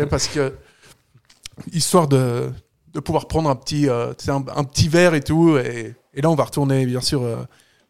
Parce 0.10 0.26
que, 0.26 0.52
histoire 1.72 2.08
de, 2.08 2.50
de 2.92 3.00
pouvoir 3.00 3.28
prendre 3.28 3.48
un 3.48 3.54
petit, 3.54 3.88
euh, 3.88 4.12
un, 4.28 4.44
un 4.56 4.64
petit 4.64 4.88
verre 4.88 5.14
et 5.14 5.20
tout. 5.20 5.56
Et, 5.58 5.94
et 6.14 6.20
là, 6.20 6.30
on 6.30 6.34
va 6.34 6.44
retourner, 6.44 6.86
bien 6.86 7.00
sûr, 7.00 7.22
euh, 7.22 7.36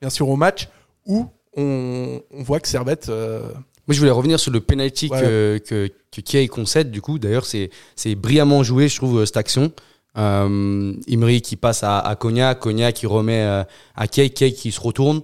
bien 0.00 0.11
sûr 0.11 0.28
au 0.28 0.37
match 0.37 0.68
où 1.07 1.26
on, 1.57 2.20
on 2.31 2.42
voit 2.42 2.61
que 2.61 2.68
Servette. 2.68 3.09
Moi, 3.09 3.94
je 3.94 3.98
voulais 3.98 4.11
revenir 4.11 4.38
sur 4.38 4.52
le 4.52 4.61
penalty 4.61 5.09
Ouais. 5.11 5.20
que, 5.22 5.59
que, 5.66 5.88
que 6.11 6.46
concède. 6.48 6.90
Du 6.90 7.00
coup, 7.00 7.18
d'ailleurs, 7.18 7.46
c'est, 7.46 7.70
brillamment 8.14 8.62
joué, 8.62 8.88
je 8.88 8.96
trouve, 8.96 9.24
cette 9.24 9.38
action. 9.38 9.72
Euh, 10.16 10.92
Imri 11.09 11.42
qui 11.42 11.57
passe 11.57 11.85
à, 11.85 11.99
à 11.99 12.16
Konya, 12.16 12.55
Konya 12.55 12.92
qui 12.92 13.07
remet 13.07 13.42
euh, 13.42 13.62
à 13.94 14.07
Kay, 14.09 14.31
Kay 14.31 14.53
qui 14.53 14.73
se 14.73 14.81
retourne. 14.81 15.23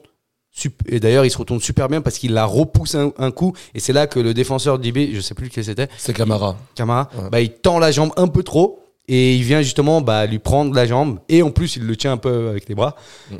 Et 0.89 1.01
d'ailleurs, 1.01 1.25
il 1.25 1.31
se 1.33 1.39
retourne 1.39 1.61
super 1.61 1.89
bien 1.89 2.01
parce 2.01 2.17
qu'il 2.19 2.33
la 2.33 2.45
repousse 2.45 2.95
un, 2.95 3.13
un 3.19 3.33
coup. 3.33 3.55
Et 3.75 3.81
c'est 3.81 3.93
là 3.93 4.07
que 4.07 4.21
le 4.21 4.35
défenseur 4.35 4.79
d'IB, 4.79 5.13
je 5.13 5.21
sais 5.21 5.35
plus 5.35 5.47
lequel 5.47 5.65
c'était, 5.65 5.89
C'est 5.97 6.13
Camara. 6.15 6.57
Camara, 6.77 7.09
Ouais. 7.19 7.29
bah, 7.31 7.41
il 7.41 7.51
tend 7.51 7.81
la 7.81 7.91
jambe 7.91 8.13
un 8.17 8.29
peu 8.29 8.45
trop. 8.45 8.81
Et 9.09 9.35
il 9.35 9.43
vient 9.43 9.61
justement 9.63 10.01
bah, 10.01 10.25
lui 10.27 10.39
prendre 10.39 10.73
la 10.75 10.87
jambe. 10.87 11.19
Et 11.29 11.43
en 11.43 11.51
plus, 11.51 11.75
il 11.77 11.83
le 11.87 11.97
tient 11.97 12.13
un 12.13 12.17
peu 12.17 12.49
avec 12.51 12.69
les 12.69 12.75
bras. 12.77 12.95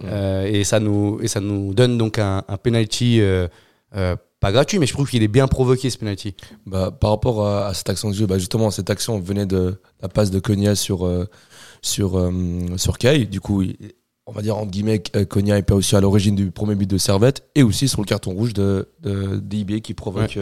Euh, 0.05 0.45
et, 0.45 0.65
ça 0.65 0.81
nous, 0.81 1.21
et 1.23 1.29
ça 1.29 1.41
nous 1.41 1.73
donne 1.73 1.97
donc 1.99 2.19
un, 2.19 2.43
un 2.49 2.57
penalty 2.57 3.21
euh, 3.97 4.17
pas 4.41 4.53
gratuit, 4.53 4.79
mais 4.79 4.87
je 4.87 4.93
trouve 4.93 5.09
qu'il 5.09 5.23
est 5.23 5.29
bien 5.29 5.47
provoqué 5.49 5.89
ce 5.91 5.99
penalty. 5.99 6.35
Bah, 6.67 6.91
par 6.91 7.11
rapport 7.11 7.47
à, 7.47 7.67
à 7.69 7.75
cette 7.75 7.89
action 7.89 8.11
de 8.11 8.15
jeu, 8.15 8.27
bah, 8.27 8.39
justement, 8.39 8.71
cette 8.71 8.91
action 8.91 9.19
venait 9.21 9.47
de 9.47 9.81
la 10.03 10.09
passe 10.09 10.31
de 10.31 10.39
Konya 10.39 10.75
sur, 10.75 11.07
euh, 11.07 11.27
sur, 11.83 12.19
euh, 12.19 12.31
sur 12.77 12.99
Kay. 12.99 13.25
Du 13.27 13.41
coup, 13.41 13.63
on 14.27 14.33
va 14.33 14.43
dire, 14.43 14.57
entre 14.57 14.71
guillemets, 14.71 15.03
euh, 15.17 15.25
Konya 15.25 15.59
est 15.59 15.63
pas 15.63 15.75
aussi 15.75 15.97
à 15.97 16.01
l'origine 16.01 16.35
du 16.35 16.51
premier 16.51 16.75
but 16.75 16.89
de 16.89 16.99
Servette 16.99 17.45
et 17.55 17.63
aussi 17.63 17.89
sur 17.89 18.01
le 18.01 18.07
carton 18.07 18.33
rouge 18.33 18.53
de, 18.55 18.89
de, 19.03 19.37
d'IB 19.37 19.81
qui 19.81 19.95
provoque. 19.95 20.39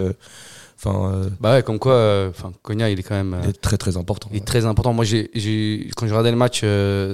Enfin, 0.85 1.13
euh, 1.13 1.29
Bah 1.41 1.55
ouais, 1.55 1.63
comme 1.63 1.79
quoi, 1.79 1.93
euh, 1.95 2.31
enfin, 2.31 2.53
Konya, 2.63 2.91
il 2.91 2.99
est 2.99 3.03
quand 3.05 3.15
même 3.15 3.37
il 3.45 3.51
est 3.51 3.61
très 3.61 3.77
très 3.77 3.97
important. 3.97 4.29
il 4.33 4.39
est 4.39 4.45
très 4.45 4.67
important. 4.67 4.93
Moi, 4.93 5.05
j'ai, 5.05 5.91
quand 5.97 6.07
je 6.07 6.13
regardais 6.13 6.33
le 6.33 6.37
match 6.37 6.65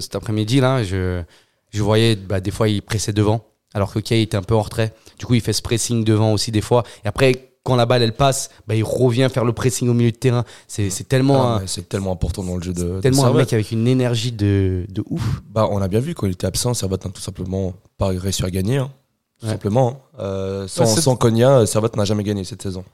cet 0.00 0.14
après-midi, 0.14 0.60
là, 0.60 0.82
je, 0.84 1.22
je 1.70 1.82
voyais 1.82 2.16
bah, 2.16 2.40
des 2.40 2.50
fois 2.50 2.68
il 2.68 2.80
pressait 2.80 3.12
devant, 3.12 3.44
alors 3.74 3.92
que 3.92 3.98
Kay 3.98 4.22
était 4.22 4.36
un 4.36 4.42
peu 4.42 4.54
en 4.54 4.62
retrait. 4.62 4.94
Du 5.18 5.26
coup, 5.26 5.34
il 5.34 5.40
fait 5.40 5.52
ce 5.52 5.62
pressing 5.62 6.04
devant 6.04 6.32
aussi 6.32 6.50
des 6.52 6.60
fois. 6.60 6.84
Et 7.04 7.08
après, 7.08 7.44
quand 7.64 7.76
la 7.76 7.84
balle 7.86 8.02
elle 8.02 8.14
passe, 8.14 8.48
bah, 8.66 8.74
il 8.74 8.82
revient 8.84 9.28
faire 9.30 9.44
le 9.44 9.52
pressing 9.52 9.88
au 9.90 9.94
milieu 9.94 10.10
de 10.10 10.16
terrain. 10.16 10.44
C'est, 10.68 10.88
tellement, 11.06 11.56
Ah, 11.56 11.62
c'est 11.66 11.86
tellement 11.88 12.12
important 12.12 12.42
dans 12.42 12.56
le 12.56 12.62
jeu 12.62 12.72
de, 12.72 12.82
de 12.96 13.00
tellement 13.00 13.26
un 13.26 13.32
mec 13.34 13.52
avec 13.52 13.70
une 13.72 13.86
énergie 13.86 14.32
de, 14.32 14.86
de 14.88 15.04
ouf. 15.10 15.42
Bah, 15.50 15.68
on 15.70 15.82
a 15.82 15.88
bien 15.88 16.00
vu 16.00 16.14
quand 16.14 16.26
il 16.26 16.32
était 16.32 16.46
absent, 16.46 16.72
Servette 16.72 17.04
n'a 17.04 17.10
tout 17.10 17.20
simplement 17.20 17.74
pas 17.98 18.08
réussi 18.08 18.42
à 18.44 18.50
gagner. 18.50 18.78
hein. 18.78 18.90
Tout 19.38 19.46
Ouais. 19.46 19.52
simplement. 19.52 19.88
hein. 20.14 20.20
Euh, 20.22 20.66
sans, 20.68 20.84
Ouais, 20.84 20.86
c'est- 20.94 21.00
sans 21.02 21.14
Konya, 21.16 21.66
Servette 21.66 21.94
n'a 21.96 22.04
jamais 22.04 22.24
gagné 22.24 22.42
cette 22.44 22.62
saison. 22.62 22.84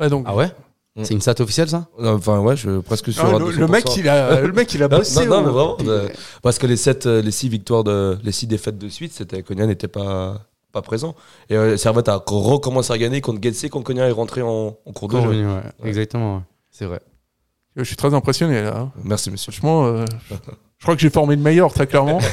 ouais, 0.00 0.08
donc, 0.10 0.24
Ah 0.26 0.34
ouais? 0.34 0.50
C'est 1.02 1.14
une 1.14 1.20
stat 1.20 1.34
officielle 1.40 1.68
ça? 1.68 1.88
Enfin, 1.98 2.38
ouais, 2.38 2.56
je 2.56 2.78
presque 2.78 3.12
sûr. 3.12 3.24
ah, 3.26 3.38
le, 3.38 3.46
200%. 3.46 3.56
le 3.58 3.66
mec, 3.66 3.96
il 3.96 4.08
a, 4.08 4.40
le 4.40 4.52
mec, 4.52 4.72
il 4.74 4.82
a 4.82 4.88
Non, 4.88 4.98
bossé. 4.98 5.26
non, 5.26 5.42
non, 5.42 5.42
au- 5.42 5.44
mais 5.46 5.50
vraiment, 5.50 5.76
euh, 5.88 6.08
parce 6.42 6.58
que 6.58 6.66
les 6.68 6.76
sept, 6.76 7.06
euh, 7.06 7.20
les 7.20 7.32
six 7.32 7.48
victoires 7.48 7.82
de, 7.82 8.16
les 8.22 8.30
six 8.30 8.46
défaites 8.46 8.78
de 8.78 8.88
suite, 8.88 9.12
c'était 9.12 9.42
Konya 9.42 9.66
n'était 9.66 9.88
pas 9.88 10.42
pas 10.72 10.82
présent. 10.82 11.14
Et 11.50 11.56
euh, 11.56 11.76
Servette 11.76 12.08
a 12.08 12.22
recommencé 12.26 12.92
à 12.92 12.98
gagner 12.98 13.20
contre 13.20 13.40
Getse 13.42 13.66
quand 13.70 13.82
Konya 13.82 14.06
est 14.08 14.12
rentré 14.12 14.42
en, 14.42 14.76
en 14.84 14.92
cours 14.92 15.08
de 15.08 15.16
jeu. 15.20 15.28
Revenu, 15.28 15.46
ouais. 15.46 15.62
Exactement, 15.84 16.36
ouais. 16.36 16.42
c'est 16.70 16.84
vrai. 16.86 17.00
Je 17.76 17.82
suis 17.82 17.96
très 17.96 18.14
impressionné 18.14 18.62
là. 18.62 18.76
hein. 18.76 18.92
Merci 19.02 19.30
monsieur. 19.32 19.50
Franchement, 19.50 19.86
euh, 19.86 20.04
je 20.78 20.84
crois 20.84 20.94
que 20.94 21.00
j'ai 21.02 21.10
formé 21.10 21.34
le 21.34 21.42
meilleur, 21.42 21.72
très 21.72 21.86
clairement. 21.88 22.20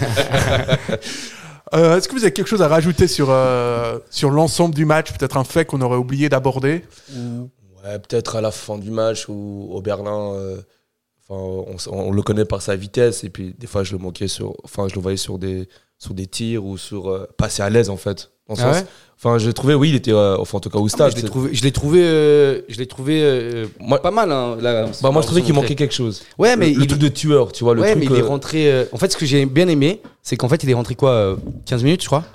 Euh, 1.74 1.96
Est-ce 1.98 2.10
que 2.10 2.14
vous 2.16 2.24
avez 2.24 2.34
quelque 2.34 2.48
chose 2.50 2.62
à 2.62 2.68
rajouter 2.68 3.08
sur, 3.08 3.28
euh, 3.30 3.98
sur 4.10 4.30
l'ensemble 4.30 4.76
du 4.76 4.84
match? 4.84 5.14
Peut-être 5.14 5.38
un 5.38 5.46
fait 5.46 5.64
qu'on 5.64 5.80
aurait 5.80 5.96
oublié 5.96 6.28
d'aborder? 6.28 6.84
Ouais, 7.84 8.00
peut-être 8.00 8.36
à 8.36 8.42
la 8.42 8.52
fin 8.52 8.78
du 8.78 8.92
match 8.92 9.28
où 9.28 9.70
au 9.72 9.82
Berlin, 9.82 10.34
euh, 10.36 10.58
enfin, 11.28 11.90
on, 11.92 12.12
le 12.12 12.22
connaît 12.22 12.46
par 12.46 12.62
sa 12.62 12.76
vitesse 12.76 13.24
et 13.24 13.30
puis 13.30 13.56
des 13.58 13.68
fois 13.68 13.84
je 13.84 13.94
le 13.94 13.98
manquais 13.98 14.28
sur, 14.28 14.56
enfin 14.64 14.88
je 14.88 14.96
le 14.96 15.02
voyais 15.02 15.18
sur 15.18 15.38
des 15.40 15.68
sur 15.98 16.14
des 16.14 16.28
tirs 16.28 16.66
ou 16.66 16.78
sur 16.78 17.10
euh, 17.10 17.28
passer 17.38 17.62
à 17.64 17.70
l'aise 17.70 17.90
en 17.90 17.98
fait. 17.98 18.32
Le 18.50 18.56
Ah 18.58 18.62
sens- 18.74 18.76
ouais 18.82 18.86
enfin 19.18 19.38
j'ai 19.38 19.54
trouvé 19.54 19.76
oui 19.76 19.90
il 19.90 19.96
était 19.96 20.12
euh, 20.12 20.36
enfin 20.38 20.58
en 20.58 20.62
tout 20.62 20.70
cas 20.70 20.80
au 20.80 20.86
Ah, 20.86 20.90
stade. 20.90 21.12
je 21.12 21.16
l'ai 21.22 21.24
trouvé, 21.28 21.54
je 21.54 21.64
l'ai 21.64 21.72
trouvé, 21.72 22.02
euh, 22.04 22.62
je 22.70 22.78
l'ai 22.78 22.88
trouvé 22.88 23.22
euh, 23.24 23.66
Moi- 23.80 24.02
pas 24.02 24.12
mal. 24.12 24.32
Hein, 24.32 24.58
là, 24.60 24.88
bah 25.02 25.12
moi 25.12 25.22
je 25.22 25.28
trouvais 25.28 25.42
qu'il 25.42 25.54
manquait 25.54 25.76
quelque 25.76 25.94
chose. 25.94 26.24
Ouais, 26.38 26.56
mais 26.56 26.70
le, 26.72 26.76
le 26.78 26.82
il, 26.84 26.88
truc 26.88 27.00
de 27.02 27.08
tueur, 27.08 27.52
tu 27.52 27.64
vois 27.64 27.74
le 27.76 27.82
ouais, 27.82 27.92
truc. 27.94 28.04
mais 28.10 28.14
il 28.14 28.20
est 28.20 28.24
euh, 28.24 28.28
rentré. 28.28 28.72
euh, 28.72 28.86
en 28.92 28.98
fait, 28.98 29.12
ce 29.12 29.18
que 29.18 29.26
j'ai 29.26 29.46
bien 29.46 29.68
aimé, 29.68 30.02
c'est 30.24 30.38
qu'en 30.38 30.50
fait, 30.50 30.64
il 30.64 30.70
est 30.70 30.74
rentré 30.74 30.96
quoi, 30.96 31.12
euh, 31.12 31.36
15 31.66 31.84
minutes, 31.84 32.02
je 32.02 32.08
crois? 32.08 32.26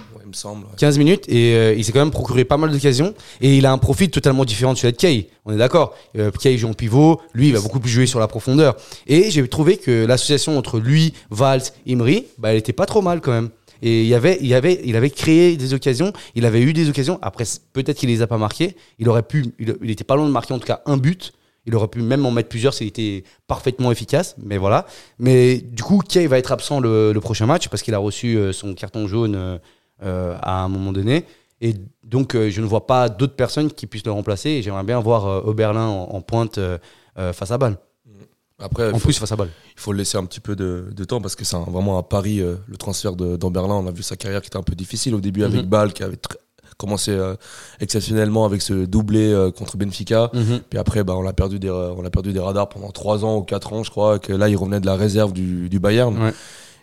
Ouais, 0.45 0.55
il 0.55 0.59
me 0.59 0.59
semble. 0.59 0.67
ouais. 0.67 0.73
15 0.77 0.99
minutes 0.99 1.25
et 1.29 1.55
euh, 1.55 1.75
il 1.77 1.85
s'est 1.85 1.93
quand 1.93 2.01
même 2.01 2.11
procuré 2.11 2.45
pas 2.45 2.57
mal 2.57 2.71
d'occasions 2.71 3.15
et 3.41 3.57
il 3.57 3.67
a 3.67 3.73
un 3.73 3.79
profil 3.79 4.11
totalement 4.11 4.45
différent 4.45 4.73
de 4.73 4.79
celui 4.79 4.93
de 4.93 4.97
Kay. 4.99 5.29
On 5.45 5.53
est 5.53 5.57
d'accord. 5.57 5.95
Euh, 6.17 6.31
Kay 6.31 6.59
joue 6.59 6.69
en 6.69 6.75
pivot, 6.75 7.21
lui 7.35 7.49
il 7.49 7.55
va 7.55 7.61
beaucoup 7.61 7.81
plus 7.81 7.91
jouer 7.91 8.07
sur 8.07 8.21
la 8.21 8.29
profondeur. 8.29 8.77
Et 9.07 9.31
j'ai 9.31 9.47
trouvé 9.49 9.77
que 9.77 10.05
l'association 10.05 10.59
entre 10.59 10.79
lui, 10.79 11.15
Valls, 11.31 11.63
Imri, 11.89 12.27
bah 12.39 12.51
elle 12.53 12.59
était 12.59 12.73
pas 12.73 12.87
trop 12.87 13.03
mal 13.03 13.21
quand 13.21 13.33
même. 13.33 13.51
Et 13.83 14.03
il 14.03 14.09
y 14.09 14.15
avait, 14.15 14.39
il 14.41 14.47
y 14.47 14.55
avait, 14.55 14.81
il 14.85 14.97
avait 14.97 15.11
créé 15.11 15.57
des 15.57 15.75
occasions, 15.75 16.13
il 16.35 16.47
avait 16.47 16.63
eu 16.63 16.73
des 16.73 16.89
occasions. 16.89 17.19
Après 17.23 17.45
peut-être 17.73 17.99
qu'il 17.99 18.09
les 18.09 18.23
a 18.23 18.27
pas 18.27 18.39
marquées. 18.39 18.75
Il 18.99 19.09
aurait 19.09 19.23
pu, 19.23 19.47
il, 19.59 19.77
il 19.83 19.91
était 19.91 20.05
pas 20.05 20.17
loin 20.17 20.27
de 20.27 20.33
marquer 20.33 20.55
en 20.55 20.59
tout 20.59 20.67
cas 20.67 20.81
un 20.87 20.97
but. 20.97 21.33
Il 21.69 21.75
aurait 21.75 21.89
pu 21.89 22.01
même 22.01 22.25
en 22.25 22.31
mettre 22.31 22.49
plusieurs 22.49 22.73
s'il 22.75 22.87
était 22.87 23.25
parfaitement 23.49 23.91
efficace, 23.91 24.37
mais 24.41 24.57
voilà. 24.57 24.87
Mais 25.19 25.57
du 25.59 25.83
coup, 25.83 25.99
Kay 25.99 26.29
va 26.29 26.39
être 26.39 26.53
absent 26.53 26.79
le, 26.79 27.13
le 27.13 27.21
prochain 27.21 27.47
match 27.47 27.69
parce 27.69 27.83
qu'il 27.83 27.93
a 27.95 27.99
reçu 27.99 28.37
euh, 28.37 28.53
son 28.53 28.73
carton 28.75 29.09
jaune 29.09 29.35
euh, 29.35 29.59
à 30.03 30.63
un 30.63 30.69
moment 30.69 30.93
donné. 30.93 31.25
Et 31.63 31.75
donc, 32.05 32.35
euh, 32.35 32.51
je 32.51 32.61
ne 32.61 32.67
vois 32.67 32.87
pas 32.87 33.09
d'autres 33.09 33.35
personnes 33.35 33.71
qui 33.71 33.87
puissent 33.87 34.05
le 34.05 34.13
remplacer. 34.13 34.51
Et 34.51 34.63
j'aimerais 34.63 34.85
bien 34.85 35.01
voir 35.01 35.27
euh, 35.27 35.41
Oberlin 35.45 35.87
en, 35.87 36.03
en 36.15 36.21
pointe 36.21 36.59
euh, 36.59 36.77
euh, 37.19 37.33
face 37.33 37.51
à 37.51 37.57
balle. 37.59 37.79
Après, 38.59 38.91
En 38.93 38.99
faut, 38.99 39.09
plus, 39.09 39.19
face 39.19 39.33
à 39.33 39.37
balle. 39.37 39.51
il 39.75 39.81
faut 39.81 39.93
le 39.93 39.99
laisser 39.99 40.17
un 40.19 40.25
petit 40.25 40.41
peu 40.41 40.55
de, 40.57 40.89
de 40.95 41.05
temps 41.05 41.21
parce 41.21 41.35
que 41.37 41.45
c'est 41.45 41.57
vraiment 41.57 41.99
un 41.99 42.03
pari, 42.03 42.41
euh, 42.41 42.57
le 42.69 42.77
transfert 42.77 43.15
d'Amberlin. 43.17 43.75
On 43.75 43.87
a 43.87 43.91
vu 43.91 44.03
sa 44.03 44.17
carrière 44.17 44.41
qui 44.43 44.49
était 44.49 44.57
un 44.59 44.63
peu 44.63 44.75
difficile 44.75 45.15
au 45.15 45.21
début 45.21 45.45
avec 45.45 45.61
Mhm. 45.63 45.67
Bâle, 45.67 45.93
qui 45.93 46.03
avait 46.03 46.19
commencé 46.79 47.11
euh, 47.11 47.35
exceptionnellement 47.81 48.45
avec 48.45 48.61
ce 48.63 48.85
doublé 48.85 49.33
euh, 49.33 49.51
contre 49.51 49.77
Benfica. 49.77 50.31
Puis 50.71 50.79
après, 50.79 51.05
bah, 51.05 51.15
on 51.17 51.23
l'a 51.23 51.33
perdu 51.33 51.59
des, 51.59 51.71
on 51.71 52.03
perdu 52.11 52.33
des 52.33 52.41
radars 52.41 52.69
pendant 52.69 52.91
3 52.91 53.25
ans 53.25 53.39
ou 53.39 53.43
4 53.43 53.73
ans, 53.73 53.83
je 53.83 53.91
crois. 53.91 54.19
Que 54.19 54.33
là, 54.33 54.49
il 54.49 54.57
revenait 54.57 54.81
de 54.81 54.87
la 54.87 54.97
réserve 54.97 55.33
du, 55.33 55.69
du 55.69 55.79
Bayern. 55.79 56.17
Ouais. 56.23 56.33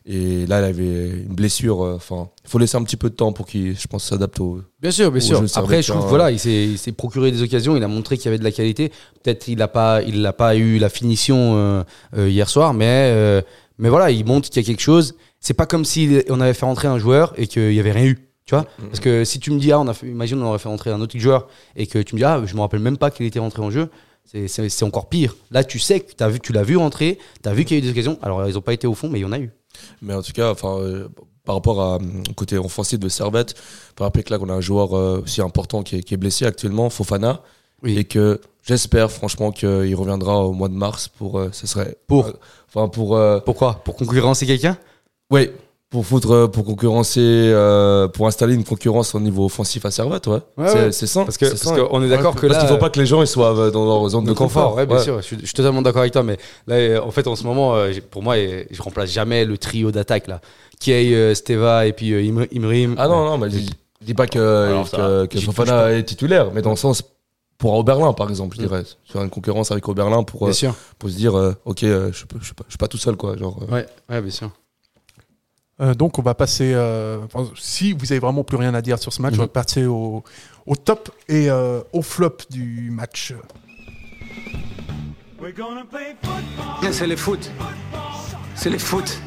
Et 0.05 0.45
là, 0.47 0.59
il 0.59 0.65
avait 0.65 1.09
une 1.11 1.33
blessure. 1.33 1.83
euh, 1.83 1.95
Enfin, 1.95 2.27
il 2.43 2.49
faut 2.49 2.57
laisser 2.59 2.75
un 2.75 2.83
petit 2.83 2.97
peu 2.97 3.09
de 3.09 3.15
temps 3.15 3.31
pour 3.31 3.45
qu'il, 3.45 3.77
je 3.79 3.87
pense, 3.87 4.03
s'adapte 4.03 4.39
au. 4.41 4.61
Bien 4.81 4.91
sûr, 4.91 5.11
bien 5.11 5.21
sûr. 5.21 5.37
Après, 5.59 5.81
je 5.81 5.87
trouve 5.93 6.09
voilà, 6.09 6.31
il 6.31 6.39
s'est 6.77 6.91
procuré 6.91 7.31
des 7.31 7.41
occasions, 7.41 7.77
il 7.77 7.83
a 7.83 7.87
montré 7.87 8.17
qu'il 8.17 8.25
y 8.25 8.27
avait 8.27 8.37
de 8.39 8.43
la 8.43 8.51
qualité. 8.51 8.89
Peut-être 9.23 9.47
il 9.47 9.57
n'a 9.57 9.67
pas, 9.69 10.01
il 10.01 10.21
n'a 10.21 10.33
pas 10.33 10.55
eu 10.57 10.77
la 10.77 10.89
finition 10.89 11.53
euh, 11.55 11.83
euh, 12.17 12.29
hier 12.29 12.49
soir, 12.49 12.73
mais 12.73 13.11
euh, 13.13 13.41
mais 13.77 13.87
voilà, 13.89 14.11
il 14.11 14.25
montre 14.25 14.49
qu'il 14.49 14.61
y 14.61 14.65
a 14.65 14.67
quelque 14.67 14.81
chose. 14.81 15.15
C'est 15.39 15.53
pas 15.53 15.65
comme 15.65 15.85
si 15.85 16.21
on 16.29 16.39
avait 16.41 16.53
fait 16.53 16.65
rentrer 16.65 16.87
un 16.89 16.97
joueur 16.99 17.33
et 17.37 17.47
qu'il 17.47 17.73
y 17.73 17.79
avait 17.79 17.91
rien 17.93 18.05
eu. 18.05 18.29
Tu 18.45 18.55
vois 18.55 18.65
Parce 18.87 18.99
que 18.99 19.23
si 19.23 19.39
tu 19.39 19.51
me 19.51 19.59
dis, 19.59 19.71
ah, 19.71 19.79
on 19.79 19.87
a 19.87 19.93
fait, 19.93 20.05
imagine, 20.07 20.41
on 20.41 20.47
aurait 20.47 20.59
fait 20.59 20.67
rentrer 20.67 20.89
un 20.91 20.99
autre 20.99 21.17
joueur 21.17 21.47
et 21.77 21.87
que 21.87 21.97
tu 21.99 22.13
me 22.15 22.19
dis, 22.19 22.25
ah, 22.25 22.41
je 22.45 22.55
me 22.55 22.59
rappelle 22.59 22.81
même 22.81 22.97
pas 22.97 23.09
qu'il 23.09 23.25
était 23.25 23.39
rentré 23.39 23.61
en 23.61 23.71
jeu, 23.71 23.87
c'est- 24.25 24.83
encore 24.83 25.07
pire. 25.07 25.35
Là, 25.51 25.63
tu 25.63 25.79
sais 25.79 26.01
que 26.01 26.11
as 26.23 26.27
vu, 26.29 26.39
tu 26.41 26.51
l'as 26.51 26.63
vu 26.63 26.75
rentrer, 26.75 27.19
tu 27.41 27.47
as 27.49 27.53
vu 27.53 27.63
qu'il 27.65 27.77
y 27.77 27.79
a 27.79 27.83
eu 27.83 27.85
des 27.85 27.91
occasions. 27.91 28.19
Alors, 28.21 28.45
ils 28.49 28.57
ont 28.57 28.61
pas 28.61 28.73
été 28.73 28.85
au 28.85 28.93
fond, 28.95 29.07
mais 29.09 29.19
il 29.19 29.21
y 29.21 29.25
en 29.25 29.31
a 29.31 29.39
eu. 29.39 29.51
Mais 30.01 30.13
en 30.13 30.21
tout 30.21 30.31
cas, 30.33 30.51
enfin, 30.51 30.77
euh, 30.79 31.07
par 31.45 31.55
rapport 31.55 31.81
à, 31.81 31.95
euh, 31.95 31.99
au 32.29 32.33
côté 32.33 32.57
offensif 32.57 32.99
de 32.99 33.09
Servette, 33.09 33.55
faut 33.97 34.03
rappeler 34.03 34.23
que 34.23 34.31
là, 34.31 34.39
qu'on 34.39 34.49
a 34.49 34.53
un 34.53 34.61
joueur 34.61 34.95
euh, 34.97 35.21
aussi 35.23 35.41
important 35.41 35.83
qui 35.83 35.97
est, 35.97 36.03
qui 36.03 36.13
est 36.13 36.17
blessé 36.17 36.45
actuellement, 36.45 36.89
Fofana. 36.89 37.41
Oui. 37.81 37.97
et 37.97 38.05
que 38.05 38.39
j'espère 38.65 39.11
franchement 39.11 39.51
qu'il 39.51 39.93
reviendra 39.95 40.45
au 40.45 40.53
mois 40.53 40.69
de 40.69 40.73
mars 40.73 41.09
pour 41.09 41.37
euh, 41.37 41.49
ce 41.51 41.67
serait 41.67 41.97
Pour 42.07 42.31
enfin 42.69 42.87
pour 42.87 43.19
Pourquoi? 43.43 43.81
Pour 43.83 43.97
concurrencer 43.97 44.45
quelqu'un? 44.45 44.77
Ouais 45.29 45.53
pour 45.93 46.07
foutre 46.07 46.31
euh, 46.31 46.47
pour 46.47 46.65
concurrencer 46.65 47.19
euh, 47.21 48.07
pour 48.07 48.25
installer 48.25 48.55
une 48.55 48.63
concurrence 48.63 49.13
au 49.13 49.19
niveau 49.19 49.45
offensif 49.45 49.85
à 49.85 49.91
Servette 49.91 50.25
ouais, 50.25 50.39
Ouais, 50.57 50.67
c'est 50.67 50.79
ouais. 50.85 50.91
c'est 50.91 51.05
ça 51.05 51.23
Parce 51.23 51.37
que 51.37 51.45
parce 51.45 51.61
est 52.03 52.09
d'accord 52.09 52.33
que 52.33 52.47
parce 52.47 52.53
là. 52.53 52.59
qu'il 52.61 52.67
faut 52.67 52.79
pas 52.79 52.89
que 52.89 52.99
les 52.99 53.05
gens 53.05 53.21
ils 53.21 53.27
soient 53.27 53.55
euh, 53.55 53.69
dans 53.69 53.85
leur 53.85 54.09
zone 54.09 54.23
de, 54.23 54.29
de 54.29 54.33
confort, 54.33 54.73
ouais, 54.75 54.87
bien 54.87 54.97
sûr. 54.97 55.17
Je 55.17 55.21
suis, 55.27 55.37
je 55.39 55.45
suis 55.45 55.53
totalement 55.53 55.83
d'accord 55.83 56.01
avec 56.01 56.11
toi, 56.11 56.23
mais 56.23 56.37
là, 56.65 56.99
en 57.05 57.11
fait, 57.11 57.27
en 57.27 57.35
ce 57.35 57.43
moment, 57.43 57.75
pour 58.09 58.23
moi, 58.23 58.35
je 58.37 58.81
remplace 58.81 59.11
jamais 59.11 59.45
le 59.45 59.55
trio 59.59 59.91
d'attaque 59.91 60.25
là. 60.27 60.41
Kay, 60.79 61.35
Steva 61.35 61.85
et 61.85 61.93
puis 61.93 62.11
Im- 62.27 62.47
Imrim. 62.51 62.95
Ah 62.97 63.07
non, 63.07 63.23
non, 63.25 63.37
mais 63.37 63.51
je 63.51 63.59
dis- 64.01 64.13
pas 64.15 64.25
que, 64.25 64.39
Alors, 64.39 65.27
que, 65.29 65.39
Fofana 65.39 65.91
est 65.91 66.03
titulaire, 66.03 66.47
mais 66.55 66.63
dans 66.63 66.71
le 66.71 66.75
sens 66.75 67.03
pour 67.59 67.77
Oberlin, 67.77 68.13
par 68.13 68.29
exemple, 68.31 68.55
je 68.57 68.61
Mm. 68.63 68.67
dirais. 68.67 68.83
Sur 69.05 69.21
une 69.21 69.29
concurrence 69.29 69.71
avec 69.71 69.87
Oberlin 69.87 70.23
pour, 70.23 70.47
euh, 70.47 70.51
pour 70.97 71.09
se 71.11 71.15
dire, 71.15 71.37
euh, 71.37 71.53
ok, 71.65 71.81
je, 71.83 72.11
suis 72.13 72.25
pas, 72.25 72.37
je 72.39 72.71
suis 72.71 72.77
pas 72.79 72.87
tout 72.87 72.97
seul, 72.97 73.15
quoi. 73.15 73.37
Genre, 73.37 73.57
Ouais, 73.71 73.85
ouais, 74.09 74.21
bien 74.21 74.31
sûr. 74.31 74.49
Euh, 75.81 75.93
donc 75.95 76.19
on 76.19 76.21
va 76.21 76.35
passer, 76.35 76.71
euh, 76.75 77.19
enfin, 77.25 77.49
si 77.55 77.93
vous 77.93 78.11
avez 78.11 78.19
vraiment 78.19 78.43
plus 78.43 78.57
rien 78.57 78.73
à 78.75 78.81
dire 78.81 78.99
sur 78.99 79.11
ce 79.11 79.21
match, 79.21 79.33
Mhm. 79.33 79.39
on 79.39 79.43
va 79.43 79.47
passer 79.49 79.85
au, 79.85 80.23
au 80.67 80.75
top 80.75 81.09
et 81.27 81.49
euh, 81.49 81.81
au 81.93 82.01
flop 82.01 82.37
du 82.51 82.91
match. 82.91 83.33
C'est 86.91 87.07
le 87.07 87.15
foot. 87.15 87.51
C'est 88.55 88.69
le 88.69 88.77
foot. 88.77 89.19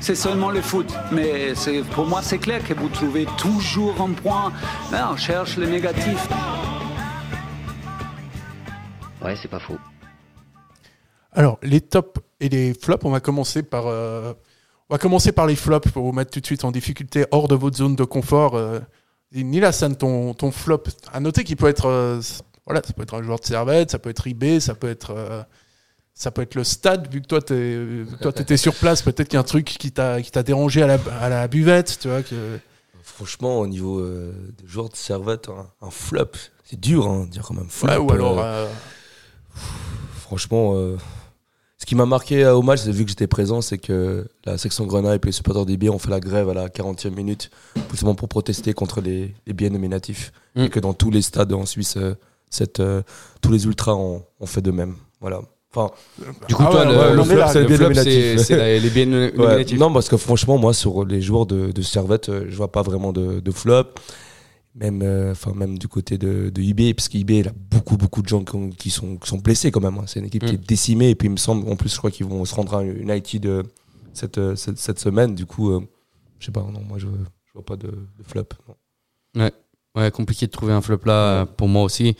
C'est 0.00 0.14
seulement 0.14 0.50
le 0.50 0.62
foot. 0.62 0.92
Mais 1.12 1.54
c'est- 1.54 1.82
pour 1.90 2.06
moi, 2.06 2.22
c'est 2.22 2.38
clair 2.38 2.64
que 2.66 2.72
vous 2.74 2.88
trouvez 2.88 3.26
toujours 3.36 4.00
un 4.00 4.12
point. 4.12 4.52
Là, 4.90 5.10
on 5.12 5.16
cherche 5.16 5.56
le 5.58 5.66
négatif. 5.66 6.28
Ouais, 9.22 9.36
c'est 9.40 9.48
pas 9.48 9.58
faux. 9.58 9.76
Alors 11.32 11.58
les 11.62 11.80
tops 11.82 12.20
et 12.40 12.48
les 12.48 12.72
flops, 12.74 13.04
on 13.04 13.10
va 13.10 13.20
commencer 13.20 13.62
par, 13.62 13.86
euh, 13.86 14.32
on 14.90 14.94
va 14.94 14.98
commencer 14.98 15.32
par 15.32 15.46
les 15.46 15.56
flops 15.56 15.90
pour 15.90 16.04
vous 16.04 16.12
mettre 16.12 16.30
tout 16.30 16.40
de 16.40 16.46
suite 16.46 16.64
en 16.64 16.70
difficulté 16.70 17.26
hors 17.30 17.48
de 17.48 17.54
votre 17.54 17.76
zone 17.76 17.94
de 17.94 18.04
confort. 18.04 18.54
Euh, 18.56 18.80
Nilassan, 19.32 19.94
ton, 19.94 20.32
ton 20.32 20.50
flop, 20.50 20.84
à 21.12 21.20
noter 21.20 21.44
qu'il 21.44 21.56
peut 21.56 21.68
être, 21.68 21.86
euh, 21.86 22.20
voilà, 22.64 22.80
ça 22.82 22.94
peut 22.94 23.02
être 23.02 23.14
un 23.14 23.22
joueur 23.22 23.38
de 23.38 23.44
servette, 23.44 23.90
ça 23.90 23.98
peut 23.98 24.08
être 24.08 24.26
IB, 24.26 24.60
ça 24.60 24.74
peut 24.74 24.88
être, 24.88 25.12
euh, 25.14 25.42
ça 26.14 26.30
peut 26.30 26.40
être 26.40 26.54
le 26.54 26.64
stade, 26.64 27.12
vu 27.12 27.20
que 27.20 27.26
toi, 27.26 27.42
tu 27.42 28.42
étais 28.42 28.56
sur 28.56 28.74
place, 28.74 29.02
peut-être 29.02 29.28
qu'il 29.28 29.34
y 29.34 29.36
a 29.36 29.40
un 29.40 29.44
truc 29.44 29.66
qui 29.66 29.92
t'a 29.92 30.22
qui 30.22 30.30
t'a 30.30 30.42
dérangé 30.42 30.82
à 30.82 30.86
la, 30.86 30.98
à 31.20 31.28
la 31.28 31.46
buvette, 31.48 31.98
tu 32.00 32.08
vois. 32.08 32.22
Que... 32.22 32.58
Franchement, 33.02 33.58
au 33.60 33.66
niveau 33.66 33.98
euh, 33.98 34.32
des 34.58 34.66
joueurs 34.66 34.88
de 34.88 34.96
servette, 34.96 35.50
un, 35.50 35.66
un 35.86 35.90
flop, 35.90 36.32
c'est 36.64 36.80
dur, 36.80 37.06
hein, 37.06 37.24
de 37.26 37.30
dire 37.30 37.42
quand 37.46 37.54
même 37.54 37.68
flop. 37.68 37.88
Ouais, 37.88 37.96
ou 37.98 38.10
alors, 38.12 38.42
franchement, 40.22 40.74
qui 41.88 41.94
m'a 41.94 42.04
marqué 42.04 42.44
euh, 42.44 42.54
au 42.54 42.60
match, 42.60 42.80
c'est 42.80 42.90
vu 42.92 43.04
que 43.04 43.08
j'étais 43.08 43.26
présent, 43.26 43.62
c'est 43.62 43.78
que 43.78 44.28
la 44.44 44.58
section 44.58 44.84
Grenade 44.84 45.14
et 45.14 45.18
puis 45.18 45.30
les 45.30 45.32
supporters 45.32 45.64
des 45.64 45.78
billets 45.78 45.90
ont 45.90 45.98
fait 45.98 46.10
la 46.10 46.20
grève 46.20 46.50
à 46.50 46.52
la 46.52 46.68
40e 46.68 47.14
minute, 47.14 47.48
justement 47.90 48.14
pour 48.14 48.28
protester 48.28 48.74
contre 48.74 49.00
les, 49.00 49.34
les 49.46 49.54
billets 49.54 49.70
nominatifs. 49.70 50.30
Mm. 50.54 50.64
Et 50.64 50.68
que 50.68 50.80
dans 50.80 50.92
tous 50.92 51.10
les 51.10 51.22
stades 51.22 51.50
en 51.54 51.64
Suisse, 51.64 51.96
euh, 51.96 52.12
cette, 52.50 52.80
euh, 52.80 53.00
tous 53.40 53.50
les 53.52 53.64
ultras 53.64 53.94
ont, 53.94 54.22
ont 54.38 54.44
fait 54.44 54.60
de 54.60 54.70
même. 54.70 54.96
Voilà. 55.22 55.40
Enfin, 55.74 55.90
Du 56.46 56.54
coup, 56.54 56.62
Ah 56.66 56.70
toi, 56.72 56.80
ouais, 56.86 56.92
le, 57.14 57.20
ouais, 57.20 57.24
flop, 57.24 57.46
c'est 57.48 57.60
les 58.80 58.90
biens 58.90 59.10
Ouais, 59.10 59.32
nominatifs. 59.34 59.78
non, 59.78 59.90
parce 59.90 60.10
que 60.10 60.18
franchement, 60.18 60.58
moi, 60.58 60.74
sur 60.74 61.06
les 61.06 61.22
joueurs 61.22 61.46
de, 61.46 61.72
de 61.72 61.80
Servette, 61.80 62.30
je 62.50 62.54
vois 62.54 62.70
pas 62.70 62.82
vraiment 62.82 63.14
de, 63.14 63.40
de 63.40 63.50
flop. 63.50 63.84
Même, 64.80 65.02
euh, 65.02 65.32
enfin, 65.32 65.52
même 65.54 65.76
du 65.76 65.88
côté 65.88 66.18
de, 66.18 66.50
de 66.50 66.62
IB, 66.62 66.94
parce 66.94 67.08
qu'IB, 67.08 67.30
il 67.32 67.48
a 67.48 67.52
beaucoup, 67.70 67.96
beaucoup 67.96 68.22
de 68.22 68.28
gens 68.28 68.44
qui, 68.44 68.54
ont- 68.54 68.70
qui 68.70 68.90
sont, 68.90 69.16
qui 69.16 69.28
sont 69.28 69.38
blessés 69.38 69.72
quand 69.72 69.80
même. 69.80 69.98
hein. 69.98 70.04
C'est 70.06 70.20
une 70.20 70.26
équipe 70.26 70.44
qui 70.44 70.52
Mm. 70.52 70.54
est 70.56 70.68
décimée. 70.68 71.10
Et 71.10 71.14
puis, 71.16 71.26
il 71.26 71.32
me 71.32 71.36
semble, 71.36 71.68
en 71.68 71.74
plus, 71.74 71.92
je 71.92 71.98
crois 71.98 72.12
qu'ils 72.12 72.26
vont 72.26 72.44
se 72.44 72.54
rendre 72.54 72.74
à 72.76 72.84
United 72.84 73.46
euh, 73.46 73.62
cette, 74.12 74.38
euh, 74.38 74.54
cette, 74.54 74.78
cette 74.78 75.00
semaine. 75.00 75.34
Du 75.34 75.46
coup, 75.46 75.70
euh, 75.72 75.80
je 76.38 76.46
sais 76.46 76.52
pas, 76.52 76.60
non, 76.60 76.80
moi, 76.88 76.98
je, 76.98 77.06
je 77.06 77.52
vois 77.54 77.64
pas 77.64 77.74
de, 77.76 77.88
de 77.88 78.22
flop. 78.24 78.44
non. 79.36 79.50
Ouais, 79.96 80.10
compliqué 80.12 80.46
de 80.46 80.52
trouver 80.52 80.72
un 80.72 80.80
flop 80.80 81.00
là 81.06 81.44
pour 81.44 81.66
moi 81.66 81.82
aussi. 81.82 82.16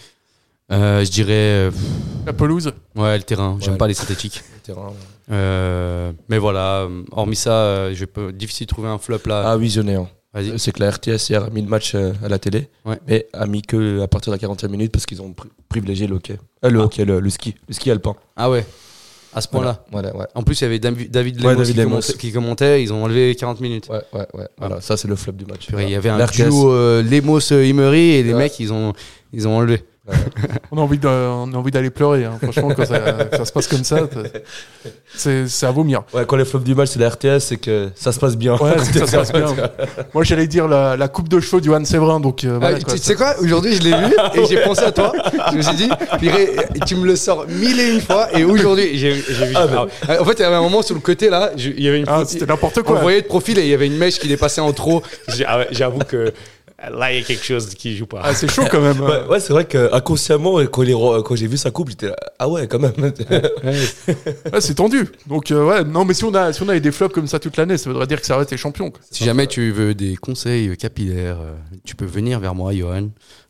Euh, 0.73 1.05
je 1.05 1.11
dirais, 1.13 1.71
pff, 1.71 1.81
la 2.27 2.33
pelouse. 2.33 2.73
ouais, 2.97 3.17
le 3.17 3.23
terrain. 3.23 3.57
J'aime 3.61 3.73
Ouais. 3.75 3.79
pas 3.79 3.87
les 3.87 3.95
synthétiques. 3.95 4.43
Le 4.55 4.61
terrain, 4.75 4.89
ouais. 4.89 4.95
Euh, 5.31 6.13
mais 6.29 6.39
voilà, 6.39 6.89
hormis 7.13 7.37
ça, 7.37 7.93
je 7.95 8.05
peux 8.05 8.33
difficile 8.33 8.67
de 8.67 8.73
trouver 8.73 8.89
un 8.89 8.99
flop 8.99 9.21
là. 9.27 9.45
Ah 9.47 9.57
oui, 9.57 9.71
un. 9.95 10.09
C'est 10.57 10.73
que 10.73 10.81
la 10.81 10.91
RTS 10.91 11.29
hier 11.31 11.45
a 11.45 11.51
mis 11.51 11.63
le 11.63 11.69
match 11.69 11.95
euh, 11.95 12.13
à 12.25 12.29
la 12.29 12.39
télé, 12.39 12.69
Ouais. 12.85 12.99
mais 13.07 13.27
a 13.33 13.47
mis 13.47 13.63
que 13.63 14.01
à 14.03 14.09
partir 14.09 14.33
de 14.33 14.37
la 14.37 14.39
40e 14.39 14.69
minute 14.69 14.93
parce 14.93 15.07
qu'ils 15.07 15.21
ont 15.23 15.31
pri- 15.31 15.49
privilégié 15.69 16.07
le 16.07 16.15
hockey. 16.17 16.39
Euh, 16.65 16.71
le 16.71 16.81
Ah. 16.81 16.85
hockey, 16.85 17.05
le, 17.05 17.21
le 17.21 17.31
ski. 17.31 17.55
Le 17.69 17.75
ski 17.75 17.91
alpin. 17.91 18.15
Ah 18.37 18.51
ouais, 18.51 18.65
à 19.35 19.41
ce 19.41 19.49
point-là. 19.49 19.85
Voilà, 19.93 20.17
ouais. 20.17 20.27
En 20.35 20.43
plus, 20.43 20.61
il 20.61 20.65
y 20.65 20.67
avait 20.67 20.79
Davi- 20.79 21.09
David 21.09 21.41
Lemos, 21.41 21.55
David 21.57 21.73
qui, 21.75 21.79
Lemos. 21.79 21.91
commentait, 21.91 22.13
qui 22.19 22.33
commentait, 22.33 22.83
ils 22.83 22.93
ont 22.93 23.05
enlevé 23.05 23.35
40 23.35 23.61
minutes. 23.61 23.89
Ouais, 23.89 24.01
ouais, 24.13 24.27
ouais. 24.35 24.49
Voilà, 24.59 24.81
ça 24.81 24.97
c'est 24.97 25.09
le 25.09 25.17
flop 25.17 25.33
du 25.33 25.45
match. 25.47 25.69
Il 25.77 25.89
y 25.91 25.95
avait 25.95 26.09
un 26.09 26.25
duo 26.27 26.73
euh, 26.73 27.03
Lemos-Emery 27.03 28.11
et 28.17 28.23
les 28.23 28.35
mecs, 28.35 28.59
ils 28.61 28.73
ont, 28.73 28.93
ils 29.33 29.47
ont 29.49 29.57
enlevé. 29.57 29.85
On 30.71 30.79
a 30.79 30.81
envie 30.81 30.99
de- 30.99 31.07
on 31.09 31.53
a 31.53 31.57
envie 31.57 31.71
d'aller 31.71 31.91
pleurer. 31.91 32.25
hein. 32.25 32.39
Franchement, 32.43 32.71
quand 32.77 32.87
ça, 32.87 33.01
ça 33.37 33.45
se 33.45 33.53
passe 33.53 33.67
comme 33.67 33.85
ça, 33.85 34.01
c'est 35.15 35.49
c'est 35.49 35.67
à 35.67 35.71
vomir. 35.71 36.03
Ouais, 36.13 36.25
quand 36.27 36.37
les 36.37 36.45
flops 36.45 36.65
du 36.65 36.75
match 36.75 36.91
c'est 36.93 36.99
la 36.99 37.09
RTS, 37.11 37.41
c'est 37.41 37.57
que 37.57 37.89
ça 37.95 38.13
se 38.13 38.19
passe 38.21 38.37
bien. 38.37 38.55
Ouais, 38.57 38.79
ça 38.79 39.07
se 39.07 39.17
passe 39.17 39.33
bien. 39.33 39.55
Moi, 40.15 40.25
j'allais 40.25 40.47
dire 40.47 40.69
la, 40.69 40.97
la 40.97 41.09
coupe 41.09 41.29
de 41.29 41.41
cheveux 41.41 41.61
du 41.61 41.71
Han 41.75 41.85
Séverin. 41.85 42.21
Donc, 42.21 42.45
euh, 42.45 42.59
voilà, 42.59 42.77
Ah, 42.81 42.85
quoi. 42.85 42.95
tu 42.95 43.01
sais 43.01 43.15
quoi 43.15 43.35
Aujourd'hui, 43.41 43.75
je 43.75 43.83
l'ai 43.83 43.97
vu 43.97 44.15
et 44.35 44.47
j'ai 44.47 44.63
pensé 44.63 44.83
à 44.83 44.93
toi. 44.93 45.13
Je 45.53 45.57
me 45.57 45.63
suis 45.63 45.77
dit, 45.77 45.91
tu 46.87 46.97
me 46.97 47.07
le 47.07 47.17
sors 47.17 47.47
mille 47.49 47.79
et 47.81 47.91
une 47.95 48.01
fois. 48.01 48.29
Et 48.39 48.45
aujourd'hui, 48.45 48.97
j'ai 48.99 49.15
j'ai 49.15 49.47
vu. 49.47 49.55
Ah, 49.57 49.87
en 50.21 50.25
fait, 50.25 50.35
il 50.39 50.43
y 50.43 50.45
avait 50.45 50.57
un 50.57 50.63
moment 50.63 50.83
sur 50.83 50.95
le 50.95 51.01
côté 51.01 51.29
là, 51.31 51.51
il 51.57 51.81
y 51.81 51.89
avait 51.89 51.99
une. 52.01 52.05
Ah, 52.09 52.19
photo- 52.21 52.29
c'était 52.29 52.47
n'importe 52.47 52.79
on 52.79 52.83
quoi. 52.83 53.01
voyait 53.01 53.23
de 53.23 53.27
profil 53.27 53.59
et 53.59 53.63
il 53.63 53.69
y 53.69 53.75
avait 53.75 53.87
une 53.87 53.97
mèche 53.99 54.19
qui 54.19 54.29
dépassait 54.29 54.61
en 54.61 54.73
trop. 54.73 55.03
Ah 55.47 55.61
J'avoue 55.71 56.01
que 56.01 56.33
là, 56.81 57.13
il 57.13 57.19
y 57.19 57.23
a 57.23 57.25
quelque 57.25 57.45
chose 57.45 57.75
qui 57.75 57.97
joue 57.97 58.07
pas. 58.07 58.21
Ah, 58.23 58.35
c'est 58.35 58.49
chaud 58.51 58.65
quand 58.71 58.81
même. 58.81 59.01
Ouais, 59.09 59.25
ouais, 59.29 59.41
c'est 59.41 59.53
vrai 59.53 59.65
que 59.65 59.93
inconsciemment, 59.93 60.59
quand, 60.67 60.83
les 60.83 60.93
quand 60.93 61.35
j'ai 61.37 61.47
vu 61.47 61.57
sa 61.57 61.71
coupe, 61.71 61.91
j'étais 61.91 62.09
là, 62.09 62.17
ah 62.39 62.49
ouais, 62.49 62.67
quand 62.69 62.79
même. 62.79 62.93
Ouais, 63.01 64.61
c'est 64.61 64.75
tendu. 64.75 65.09
Donc, 65.27 65.51
euh, 65.51 65.65
ouais, 65.65 65.85
non, 65.85 66.05
mais 66.05 66.15
si 66.15 66.25
on, 66.25 66.35
a, 66.35 66.53
si 66.53 66.63
on 66.63 66.69
avait 66.69 66.81
des 66.81 66.93
flops 66.93 67.13
comme 67.15 67.27
ça 67.27 67.39
toute 67.39 67.57
l'année, 67.57 67.77
ça 67.79 67.91
voudrait 67.91 68.07
dire 68.07 68.21
que 68.21 68.27
ça 68.27 68.37
reste 68.37 68.51
les 68.51 68.57
champions. 68.57 68.91
quoi. 68.91 69.01
Si 69.11 69.25
jamais 69.25 69.47
tu 69.47 69.71
veux 69.73 69.95
des 69.95 70.17
conseils 70.17 70.77
capillaires, 70.77 71.39
euh, 71.41 71.55
tu 71.85 71.97
peux 71.97 72.05
venir 72.07 72.39
vers 72.41 72.55
moi, 72.55 72.73
Johan. 72.75 73.09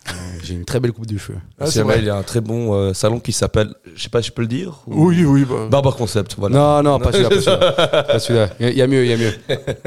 Euh, 0.09 0.12
J'ai 0.43 0.55
une 0.55 0.64
très 0.64 0.81
belle 0.81 0.93
coupe 0.93 1.07
de 1.07 1.19
cheveux. 1.19 1.38
Ah, 1.61 1.67
c'est 1.67 1.83
vrai. 1.83 1.99
il 1.99 2.07
y 2.07 2.11
a 2.11 2.17
un 2.17 2.23
très 2.23 2.41
bon 2.41 2.73
euh, 2.73 2.95
salon 2.95 3.21
qui 3.21 3.33
s'appelle, 3.33 3.75
je 3.95 4.03
sais 4.03 4.09
pas 4.09 4.23
si 4.23 4.29
je 4.29 4.33
peux 4.33 4.41
le 4.43 4.49
dire. 4.49 4.81
ou- 4.87 5.09
Oui, 5.09 5.23
oui. 5.27 5.45
Bah. 5.45 5.67
Barber 5.71 5.91
Concept, 5.99 6.35
voilà. 6.38 6.57
Non, 6.57 6.83
non, 6.83 6.99
pas 6.99 7.12
celui-là. 7.12 8.03
Pas 8.05 8.19
celui-là. 8.19 8.49
Il 8.59 8.67
y 8.67 8.69
a- 8.69 8.73
il 8.73 8.79
y, 8.79 8.83
a 8.83 8.87
mieux, 8.87 9.05
il 9.05 9.11
y 9.11 9.12
a 9.12 9.17
mieux. 9.19 9.33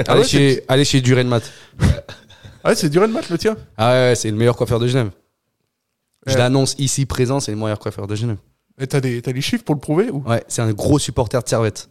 Allez, 0.08 0.20
ouais, 0.22 0.28
chez, 0.28 0.64
allez 0.68 0.86
chez 0.86 1.02
Duren 1.02 1.28
Mat. 1.28 1.42
Ah, 2.64 2.70
ouais, 2.70 2.76
c'est 2.76 2.90
Duran 2.90 3.08
Mat 3.08 3.30
le 3.30 3.38
tien 3.38 3.56
Ah 3.78 3.92
ouais, 3.92 4.14
c'est 4.16 4.30
le 4.32 4.38
meilleur 4.38 4.56
coiffeur 4.56 4.80
de 4.80 4.88
Genève. 4.88 5.10
Je 6.28 6.38
l'annonce 6.38 6.76
ici 6.78 7.06
présent, 7.06 7.40
c'est 7.40 7.52
le 7.52 7.58
meilleur 7.58 7.80
coiffeur 7.80 8.06
de 8.08 8.16
Genève. 8.16 8.38
Et 8.80 8.88
t'as 8.88 9.00
des, 9.02 9.22
t'as 9.22 9.34
des 9.34 9.42
chiffres 9.42 9.64
pour 9.64 9.76
le 9.76 9.82
prouver 9.82 10.10
ou? 10.12 10.24
Ouais, 10.28 10.44
c'est 10.48 10.62
un 10.62 10.72
gros 10.72 11.00
supporter 11.00 11.42
de 11.44 11.48
Servette. 11.50 11.90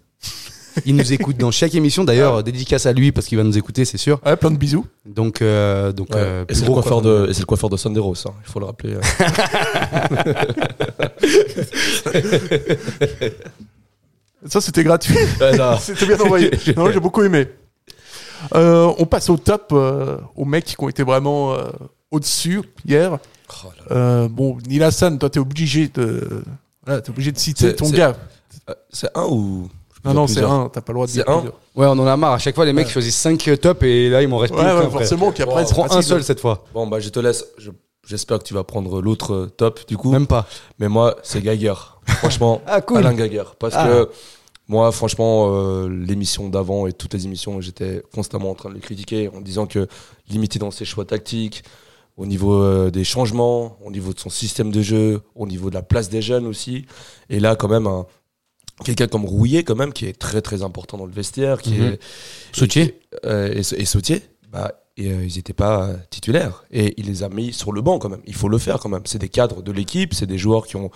Il 0.86 0.94
nous 0.94 1.12
écoute 1.12 1.36
dans 1.36 1.50
chaque 1.50 1.74
émission. 1.74 2.04
D'ailleurs, 2.04 2.44
dédicace 2.44 2.86
à 2.86 2.92
lui 2.92 3.10
parce 3.10 3.26
qu'il 3.26 3.36
va 3.36 3.42
nous 3.44 3.58
écouter, 3.58 3.84
c'est 3.84 3.98
sûr. 3.98 4.20
Ouais, 4.24 4.36
plein 4.36 4.52
de 4.52 4.56
bisous. 4.56 4.86
Donc, 5.04 5.42
euh, 5.42 5.90
donc 5.92 6.10
Ouais. 6.10 6.16
euh, 6.20 6.44
et 6.48 6.54
c'est 6.54 6.60
le 6.60 6.66
gros 6.66 6.74
coiffeur 6.74 7.02
coiffeur 7.02 7.26
de, 7.26 7.30
et 7.30 7.34
c'est 7.34 7.40
le 7.40 7.46
coiffeur 7.46 7.70
de 7.70 7.76
Sanderos, 7.76 8.14
hein, 8.28 8.32
il 8.46 8.50
faut 8.52 8.60
le 8.60 8.66
rappeler. 8.66 8.94
euh. 8.94 9.00
Ça, 14.46 14.60
c'était 14.60 14.84
gratuit. 14.84 15.14
Ouais, 15.40 15.52
c'était 15.80 16.06
bien 16.06 16.18
envoyé. 16.20 16.50
Non, 16.76 16.90
j'ai 16.90 17.00
beaucoup 17.00 17.22
aimé. 17.22 17.48
Euh, 18.54 18.92
on 18.98 19.06
passe 19.06 19.30
au 19.30 19.36
top, 19.36 19.68
euh, 19.72 20.16
aux 20.36 20.44
mecs 20.44 20.64
qui 20.64 20.76
ont 20.78 20.88
été 20.88 21.02
vraiment 21.02 21.54
euh, 21.54 21.64
au-dessus 22.10 22.62
hier. 22.86 23.18
Oh 23.64 23.66
là 23.66 23.72
là. 23.90 23.96
Euh, 23.96 24.28
bon, 24.28 24.58
Neil 24.68 24.82
Hassan, 24.82 25.18
toi, 25.18 25.28
t'es 25.30 25.40
obligé 25.40 25.88
de, 25.88 26.42
voilà, 26.84 27.00
t'es 27.00 27.10
obligé 27.10 27.32
de 27.32 27.38
citer 27.38 27.74
ton 27.74 27.90
gars. 27.90 28.14
C'est 28.90 29.08
un 29.16 29.24
ou 29.24 29.68
Non, 30.04 30.14
non, 30.14 30.26
c'est 30.26 30.42
un. 30.44 30.68
T'as 30.72 30.80
pas 30.80 30.92
le 30.92 30.94
droit 30.94 31.06
de 31.06 31.10
C'est 31.10 31.24
dire 31.24 31.28
un. 31.30 31.42
Ouais, 31.74 31.86
on 31.86 31.90
en 31.98 32.06
a 32.06 32.16
marre. 32.16 32.32
À 32.34 32.38
chaque 32.38 32.54
fois, 32.54 32.64
les 32.64 32.72
mecs 32.72 32.88
choisissent 32.88 33.16
5 33.18 33.60
tops 33.60 33.82
et 33.82 34.08
là, 34.08 34.22
il 34.22 34.28
m'en 34.28 34.38
reste 34.38 34.54
Ouais, 34.54 34.60
plus 34.62 34.84
ouais, 34.86 34.90
forcément. 34.90 35.32
Qu'après, 35.32 35.64
Prends 35.64 35.90
un 35.96 36.02
seul 36.02 36.22
cette 36.22 36.40
fois. 36.40 36.64
Bon, 36.72 36.86
bah, 36.86 37.00
je 37.00 37.08
te 37.08 37.18
laisse. 37.20 37.44
Je- 37.58 37.70
J'espère 38.06 38.38
que 38.40 38.44
tu 38.44 38.54
vas 38.54 38.64
prendre 38.64 39.00
l'autre 39.02 39.50
top, 39.56 39.86
du 39.86 39.96
coup. 39.96 40.10
Même 40.10 40.26
pas. 40.26 40.44
Mais 40.80 40.88
moi, 40.88 41.16
c'est 41.22 41.40
Geiger. 41.42 41.74
Franchement, 42.06 42.60
Ah, 42.66 42.80
cool. 42.80 42.98
Alain 42.98 43.12
Geiger. 43.14 43.44
Parce 43.58 43.74
Ah. 43.76 43.86
que 43.86 44.10
moi, 44.70 44.92
franchement, 44.92 45.50
euh, 45.52 45.88
l'émission 45.88 46.48
d'avant 46.48 46.86
et 46.86 46.92
toutes 46.92 47.12
les 47.14 47.24
émissions, 47.26 47.60
j'étais 47.60 48.02
constamment 48.14 48.50
en 48.50 48.54
train 48.54 48.68
de 48.68 48.74
le 48.74 48.80
critiquer 48.80 49.28
en 49.28 49.40
disant 49.40 49.66
que 49.66 49.88
limité 50.28 50.58
dans 50.60 50.70
ses 50.70 50.84
choix 50.84 51.04
tactiques, 51.04 51.64
au 52.16 52.24
niveau 52.24 52.54
euh, 52.62 52.90
des 52.90 53.02
changements, 53.02 53.76
au 53.84 53.90
niveau 53.90 54.12
de 54.12 54.20
son 54.20 54.30
système 54.30 54.70
de 54.70 54.80
jeu, 54.80 55.22
au 55.34 55.46
niveau 55.46 55.70
de 55.70 55.74
la 55.74 55.82
place 55.82 56.08
des 56.08 56.22
jeunes 56.22 56.46
aussi. 56.46 56.86
Et 57.30 57.40
là, 57.40 57.56
quand 57.56 57.66
même, 57.68 57.88
un- 57.88 58.06
quelqu'un 58.84 59.08
comme 59.08 59.24
Rouillet, 59.24 59.64
quand 59.64 59.74
même, 59.76 59.92
qui 59.92 60.06
est 60.06 60.16
très 60.18 60.40
très 60.40 60.62
important 60.62 60.96
dans 60.98 61.06
le 61.06 61.12
vestiaire, 61.12 61.60
qui 61.62 61.74
Mhm. 61.74 61.82
est 61.94 61.98
Sautier 62.52 63.00
euh, 63.24 63.52
et, 63.52 63.60
et 63.82 63.84
Sautier, 63.84 64.22
bah, 64.52 64.72
et 64.96 65.10
euh, 65.12 65.24
ils 65.24 65.36
n'étaient 65.36 65.52
pas 65.52 65.90
titulaires. 66.10 66.64
Et 66.70 66.94
il 66.98 67.06
les 67.06 67.22
a 67.22 67.28
mis 67.28 67.52
sur 67.52 67.72
le 67.72 67.80
banc 67.80 67.98
quand 67.98 68.08
même. 68.08 68.22
Il 68.26 68.34
faut 68.34 68.48
le 68.48 68.58
faire 68.58 68.78
quand 68.78 68.88
même. 68.88 69.02
C'est 69.04 69.18
des 69.18 69.28
cadres 69.28 69.62
de 69.62 69.72
l'équipe, 69.72 70.14
c'est 70.14 70.26
des 70.26 70.38
joueurs 70.38 70.66
qui 70.66 70.76
ont 70.76 70.90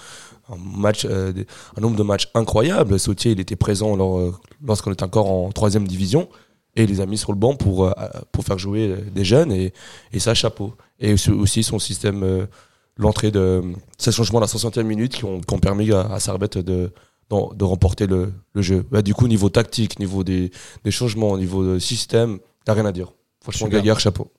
un, 0.49 0.57
match, 0.57 1.07
euh, 1.09 1.33
un 1.77 1.81
nombre 1.81 1.97
de 1.97 2.03
matchs 2.03 2.29
incroyable. 2.35 2.99
Sautier, 2.99 3.33
il 3.33 3.41
était 3.41 3.57
présent 3.57 3.97
euh, 3.99 4.31
lorsqu'on 4.63 4.93
était 4.93 5.05
encore 5.05 5.31
en 5.31 5.51
troisième 5.53 5.87
division. 5.87 6.29
Et 6.77 6.83
il 6.85 6.91
les 6.91 7.01
a 7.01 7.07
mis 7.07 7.17
sur 7.17 7.33
le 7.33 7.39
banc 7.39 7.55
pour, 7.55 7.95
pour 8.33 8.45
faire 8.45 8.59
jouer 8.59 8.97
des 9.15 9.25
jeunes. 9.25 9.53
Et, 9.53 9.73
et 10.13 10.19
ça, 10.19 10.35
chapeau. 10.35 10.75
Et 10.99 11.13
aussi- 11.13 11.63
son 11.63 11.79
système, 11.79 12.49
l'entrée 12.97 13.31
de 13.31 13.63
ces 13.97 14.11
changements 14.11 14.39
à 14.39 14.41
la 14.41 14.49
60e 14.49 14.83
minute 14.83 15.15
qui 15.15 15.25
ont, 15.25 15.41
permis 15.63 15.93
à, 15.93 16.01
à 16.01 16.19
Servette 16.19 16.59
de, 16.59 16.91
de 17.31 17.65
remporter 17.65 18.09
le, 18.09 18.33
jeu. 18.57 18.85
Bah, 18.91 19.03
du 19.03 19.15
coup, 19.15 19.29
niveau 19.29 19.51
tactique, 19.51 20.01
niveau 20.01 20.25
des, 20.25 20.51
des 20.83 20.91
changements, 20.91 21.39
niveau 21.39 21.65
de 21.65 21.79
système, 21.79 22.41
a 22.67 22.73
rien 22.73 22.87
à 22.87 22.93
dire. 22.93 23.13
Franchement. 23.45 23.69
Gaillard, 23.69 24.01
chapeau. 24.01 24.33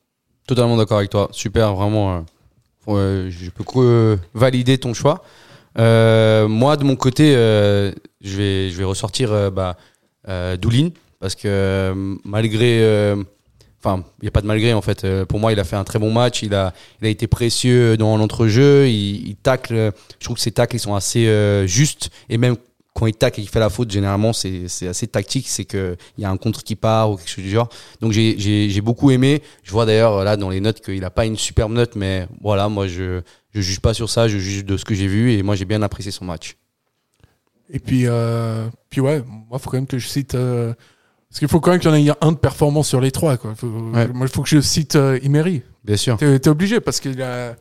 Totalement 0.48 0.76
d'accord 0.78 0.98
avec 0.98 1.10
toi. 1.10 1.30
Super, 1.32 1.74
vraiment. 1.76 2.18
euh, 2.18 2.22
euh, 2.90 3.30
je 3.32 3.50
peux 3.50 3.64
que 3.64 4.18
valider 4.34 4.78
ton 4.78 4.94
choix. 4.94 5.24
Euh, 5.78 6.48
moi, 6.48 6.78
de 6.78 6.84
mon 6.84 6.96
côté, 6.96 7.34
euh, 7.36 7.92
je, 8.22 8.38
vais, 8.38 8.70
je 8.72 8.78
vais 8.78 8.84
ressortir 8.84 9.32
euh, 9.32 9.50
bah, 9.50 9.78
euh, 10.28 10.58
Doulin 10.58 10.90
parce 11.20 11.36
que 11.36 11.48
euh, 11.48 12.16
malgré. 12.24 12.80
euh, 12.84 13.24
Enfin, 13.88 14.04
il 14.20 14.24
n'y 14.24 14.28
a 14.30 14.32
pas 14.32 14.42
de 14.42 14.48
malgré 14.48 14.74
en 14.74 14.82
fait. 14.82 15.04
Euh, 15.04 15.26
pour 15.26 15.40
moi, 15.40 15.52
il 15.54 15.60
a 15.60 15.64
fait 15.64 15.76
un 15.76 15.84
très 15.84 16.00
bon 16.00 16.12
match. 16.12 16.42
Il 16.42 16.56
a, 16.56 16.74
il 17.02 17.06
a 17.06 17.10
été 17.12 17.28
précieux 17.28 17.98
dans 17.98 18.18
l'entrejeu. 18.18 18.88
Il, 18.90 19.28
il 19.30 19.36
tacle. 19.36 19.76
euh, 19.76 19.92
Je 20.20 20.26
trouve 20.26 20.38
que 20.38 20.42
ses 20.42 20.52
tacles 20.52 20.76
ils 20.76 20.80
sont 20.80 20.96
assez 20.96 21.28
euh, 21.28 21.68
justes. 21.68 22.10
Et 22.30 22.40
même 22.40 22.56
quand 22.96 23.06
il 23.08 23.14
tacle 23.14 23.40
et 23.40 23.44
qu'il 23.44 23.52
fait 23.52 23.60
la 23.60 23.70
faute, 23.70 23.92
généralement, 23.92 24.32
c'est 24.34 24.68
c'est 24.70 24.88
assez 24.88 25.06
tactique. 25.08 25.48
C'est 25.50 25.66
qu'il 25.66 25.98
y 26.18 26.26
a 26.26 26.30
un 26.32 26.38
contre 26.38 26.64
qui 26.64 26.76
part 26.76 27.12
ou 27.12 27.18
quelque 27.18 27.30
chose 27.30 27.44
du 27.44 27.50
genre. 27.52 27.70
Donc 28.02 28.12
j'ai- 28.14 28.36
j'ai 28.40 28.70
j'ai 28.70 28.82
beaucoup 28.82 29.12
aimé. 29.12 29.42
Je 29.64 29.72
vois 29.72 29.86
d'ailleurs 29.86 30.24
là 30.24 30.38
dans 30.38 30.50
les 30.50 30.62
notes 30.62 30.80
qu'il 30.82 31.02
n'a 31.02 31.10
pas 31.10 31.26
une 31.26 31.36
superbe 31.38 31.74
note, 31.74 31.96
mais 31.96 32.28
voilà, 32.42 32.70
moi 32.70 32.88
je 32.88 33.22
je 33.54 33.62
juge 33.62 33.80
pas 33.82 33.94
sur 33.94 34.10
ça, 34.10 34.28
je 34.28 34.38
juge 34.38 34.66
de 34.66 34.78
ce 34.78 34.86
que 34.86 34.96
j'ai 34.96 35.08
vu 35.08 35.34
et 35.34 35.44
moi 35.44 35.56
j'ai 35.56 35.66
bien 35.66 35.82
apprécié 35.82 36.12
son 36.12 36.26
match. 36.26 36.56
Et 37.70 37.80
puis, 37.80 38.04
euh, 38.06 38.68
puis 38.90 39.02
ouais, 39.02 39.24
moi, 39.50 39.58
faut 39.60 39.70
quand 39.72 39.78
même 39.78 39.88
que 39.88 39.98
je 39.98 40.08
cite. 40.08 40.36
euh, 40.36 40.74
parce 41.30 41.40
qu'il 41.40 41.48
faut 41.48 41.60
quand 41.60 41.72
même 41.72 41.80
qu'il 41.80 41.90
y 41.90 41.94
en 42.12 42.14
ait 42.14 42.18
un 42.22 42.32
de 42.32 42.38
performance 42.38 42.88
sur 42.88 43.02
les 43.02 43.12
trois. 43.12 43.38
Quoi. 43.38 43.56
Faut- 43.56 43.68
Ouais. 43.68 44.08
Moi, 44.08 44.28
il 44.28 44.32
faut 44.32 44.44
que 44.44 44.50
je 44.50 44.62
cite 44.62 44.96
euh, 44.96 45.20
Imery. 45.24 45.64
Bien 45.84 45.98
sûr. 45.98 46.18
T'es 46.18 46.48
obligé 46.48 46.80
parce 46.80 47.00
qu'il 47.00 47.20
a. 47.22 47.56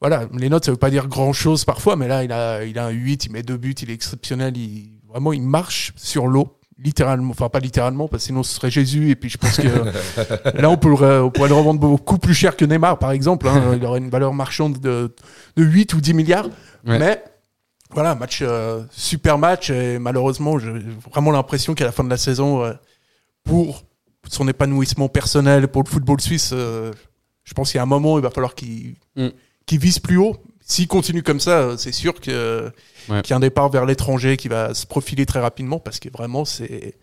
Voilà, 0.00 0.26
les 0.34 0.48
notes, 0.50 0.64
ça 0.66 0.70
veut 0.70 0.76
pas 0.76 0.90
dire 0.90 1.08
grand 1.08 1.32
chose 1.32 1.64
parfois, 1.64 1.96
mais 1.96 2.06
là, 2.06 2.22
il 2.22 2.30
a, 2.32 2.64
il 2.64 2.78
a 2.78 2.86
un 2.86 2.90
8, 2.90 3.26
il 3.26 3.32
met 3.32 3.42
deux 3.42 3.56
buts, 3.56 3.74
il 3.80 3.90
est 3.90 3.94
exceptionnel. 3.94 4.56
Il, 4.56 4.90
vraiment, 5.08 5.32
il 5.32 5.42
marche 5.42 5.92
sur 5.96 6.26
l'eau, 6.26 6.58
littéralement. 6.78 7.30
Enfin, 7.30 7.48
pas 7.48 7.60
littéralement, 7.60 8.06
parce 8.06 8.22
que 8.24 8.26
sinon, 8.26 8.42
ce 8.42 8.54
serait 8.54 8.70
Jésus. 8.70 9.10
Et 9.10 9.16
puis, 9.16 9.30
je 9.30 9.38
pense 9.38 9.56
que 9.56 9.68
là, 10.60 10.68
on, 10.68 10.76
peut 10.76 10.90
le- 10.90 11.22
on 11.22 11.30
pourrait 11.30 11.48
le 11.48 11.54
revendre 11.54 11.80
beaucoup 11.80 12.18
plus 12.18 12.34
cher 12.34 12.56
que 12.56 12.66
Neymar, 12.66 12.98
par 12.98 13.10
exemple. 13.12 13.48
hein. 13.48 13.72
Il 13.74 13.84
aurait 13.86 13.98
une 14.00 14.10
valeur 14.10 14.34
marchande 14.34 14.78
de, 14.80 15.14
de 15.56 15.64
8 15.64 15.94
ou 15.94 16.00
10 16.02 16.12
milliards. 16.12 16.46
Ouais. 16.86 16.98
Mais 16.98 17.24
voilà, 17.90 18.14
match, 18.14 18.40
euh, 18.42 18.82
super 18.90 19.38
match. 19.38 19.70
Et 19.70 19.98
malheureusement, 19.98 20.58
j'ai 20.58 20.72
vraiment 21.10 21.30
l'impression 21.30 21.74
qu'à 21.74 21.86
la 21.86 21.92
fin 21.92 22.04
de 22.04 22.10
la 22.10 22.18
saison, 22.18 22.62
euh, 22.64 22.74
pour 23.44 23.84
son 24.28 24.46
épanouissement 24.46 25.08
personnel, 25.08 25.68
pour 25.68 25.82
le 25.84 25.88
football 25.88 26.20
suisse, 26.20 26.50
euh, 26.52 26.92
je 27.44 27.54
pense 27.54 27.70
qu'il 27.70 27.78
y 27.78 27.80
a 27.80 27.84
un 27.84 27.86
moment, 27.86 28.18
il 28.18 28.22
va 28.22 28.30
falloir 28.30 28.54
qu'il 28.54 28.96
Mm. 29.16 29.28
Qu'il 29.66 29.78
vise 29.78 29.98
plus 29.98 30.16
haut. 30.16 30.36
S'il 30.68 30.88
continue 30.88 31.22
comme 31.22 31.38
ça, 31.40 31.76
c'est 31.78 31.92
sûr 31.92 32.20
que 32.20 32.72
Ouais. 33.08 33.22
qu'il 33.22 33.30
y 33.30 33.34
a 33.34 33.36
un 33.36 33.40
départ 33.40 33.68
vers 33.70 33.86
l'étranger 33.86 34.36
qui 34.36 34.48
va 34.48 34.74
se 34.74 34.84
profiler 34.84 35.26
très 35.26 35.38
rapidement 35.38 35.78
parce 35.78 36.00
que 36.00 36.08
vraiment, 36.10 36.44
c'est 36.44 36.96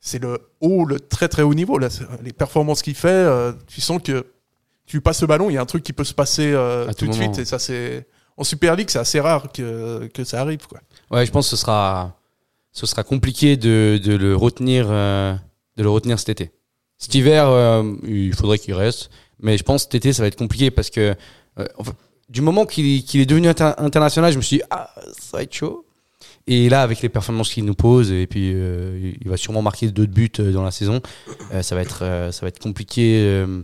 c'est 0.00 0.18
le 0.22 0.38
haut, 0.60 0.84
le 0.84 1.00
très 1.00 1.28
très 1.28 1.40
haut 1.42 1.54
niveau. 1.54 1.78
Là, 1.78 1.88
les 2.22 2.34
performances 2.34 2.82
qu'il 2.82 2.94
fait, 2.94 3.08
euh, 3.08 3.52
tu 3.66 3.80
sens 3.80 4.02
que 4.02 4.26
tu 4.84 5.00
passes 5.00 5.22
le 5.22 5.26
ballon, 5.26 5.48
il 5.48 5.54
y 5.54 5.56
a 5.56 5.62
un 5.62 5.66
truc 5.66 5.82
qui 5.82 5.94
peut 5.94 6.04
se 6.04 6.12
passer 6.12 6.52
euh, 6.52 6.86
tout 6.88 6.92
tout 6.92 7.06
de 7.06 7.12
suite. 7.12 7.38
Et 7.38 7.46
ça, 7.46 7.58
c'est 7.58 8.06
en 8.36 8.44
Super 8.44 8.76
League, 8.76 8.90
c'est 8.90 8.98
assez 8.98 9.18
rare 9.18 9.50
que, 9.50 10.10
que 10.12 10.24
ça 10.24 10.42
arrive. 10.42 10.66
Quoi. 10.68 10.80
Ouais, 11.10 11.24
je 11.24 11.30
pense 11.30 11.46
que 11.46 11.56
ce 11.56 11.62
sera 11.62 12.18
ce 12.72 12.84
sera 12.84 13.02
compliqué 13.02 13.56
de, 13.56 13.98
de 14.04 14.14
le 14.14 14.36
retenir 14.36 14.88
euh, 14.90 15.34
de 15.78 15.82
le 15.82 15.88
retenir 15.88 16.18
cet 16.18 16.28
été. 16.28 16.50
Cet 16.98 17.14
hiver, 17.14 17.82
il 18.06 18.34
faudrait 18.34 18.58
qu'il 18.58 18.74
reste, 18.74 19.08
mais 19.40 19.56
je 19.56 19.62
pense 19.62 19.84
que 19.84 19.92
cet 19.92 19.94
été 19.94 20.12
ça 20.12 20.22
va 20.22 20.26
être 20.28 20.36
compliqué 20.36 20.70
parce 20.70 20.90
que 20.90 21.14
enfin, 21.78 21.92
du 22.28 22.40
moment 22.40 22.66
qu'il 22.66 22.86
est 23.20 23.26
devenu 23.26 23.48
inter- 23.48 23.74
international, 23.78 24.32
je 24.32 24.36
me 24.38 24.42
suis 24.42 24.58
dit 24.58 24.62
ah 24.70 24.90
ça 25.18 25.36
va 25.38 25.42
être 25.42 25.54
chaud. 25.54 25.84
Et 26.46 26.68
là, 26.68 26.82
avec 26.82 27.00
les 27.00 27.08
performances 27.08 27.50
qu'il 27.52 27.64
nous 27.64 27.74
pose, 27.74 28.12
et 28.12 28.26
puis 28.26 28.52
euh, 28.54 29.12
il 29.20 29.28
va 29.28 29.36
sûrement 29.36 29.62
marquer 29.62 29.90
deux 29.90 30.06
buts 30.06 30.30
euh, 30.40 30.52
dans 30.52 30.62
la 30.62 30.70
saison, 30.70 31.00
euh, 31.52 31.62
ça 31.62 31.74
va 31.74 31.80
être 31.80 32.00
euh, 32.02 32.32
ça 32.32 32.42
va 32.42 32.48
être 32.48 32.58
compliqué. 32.58 33.20
euh, 33.24 33.62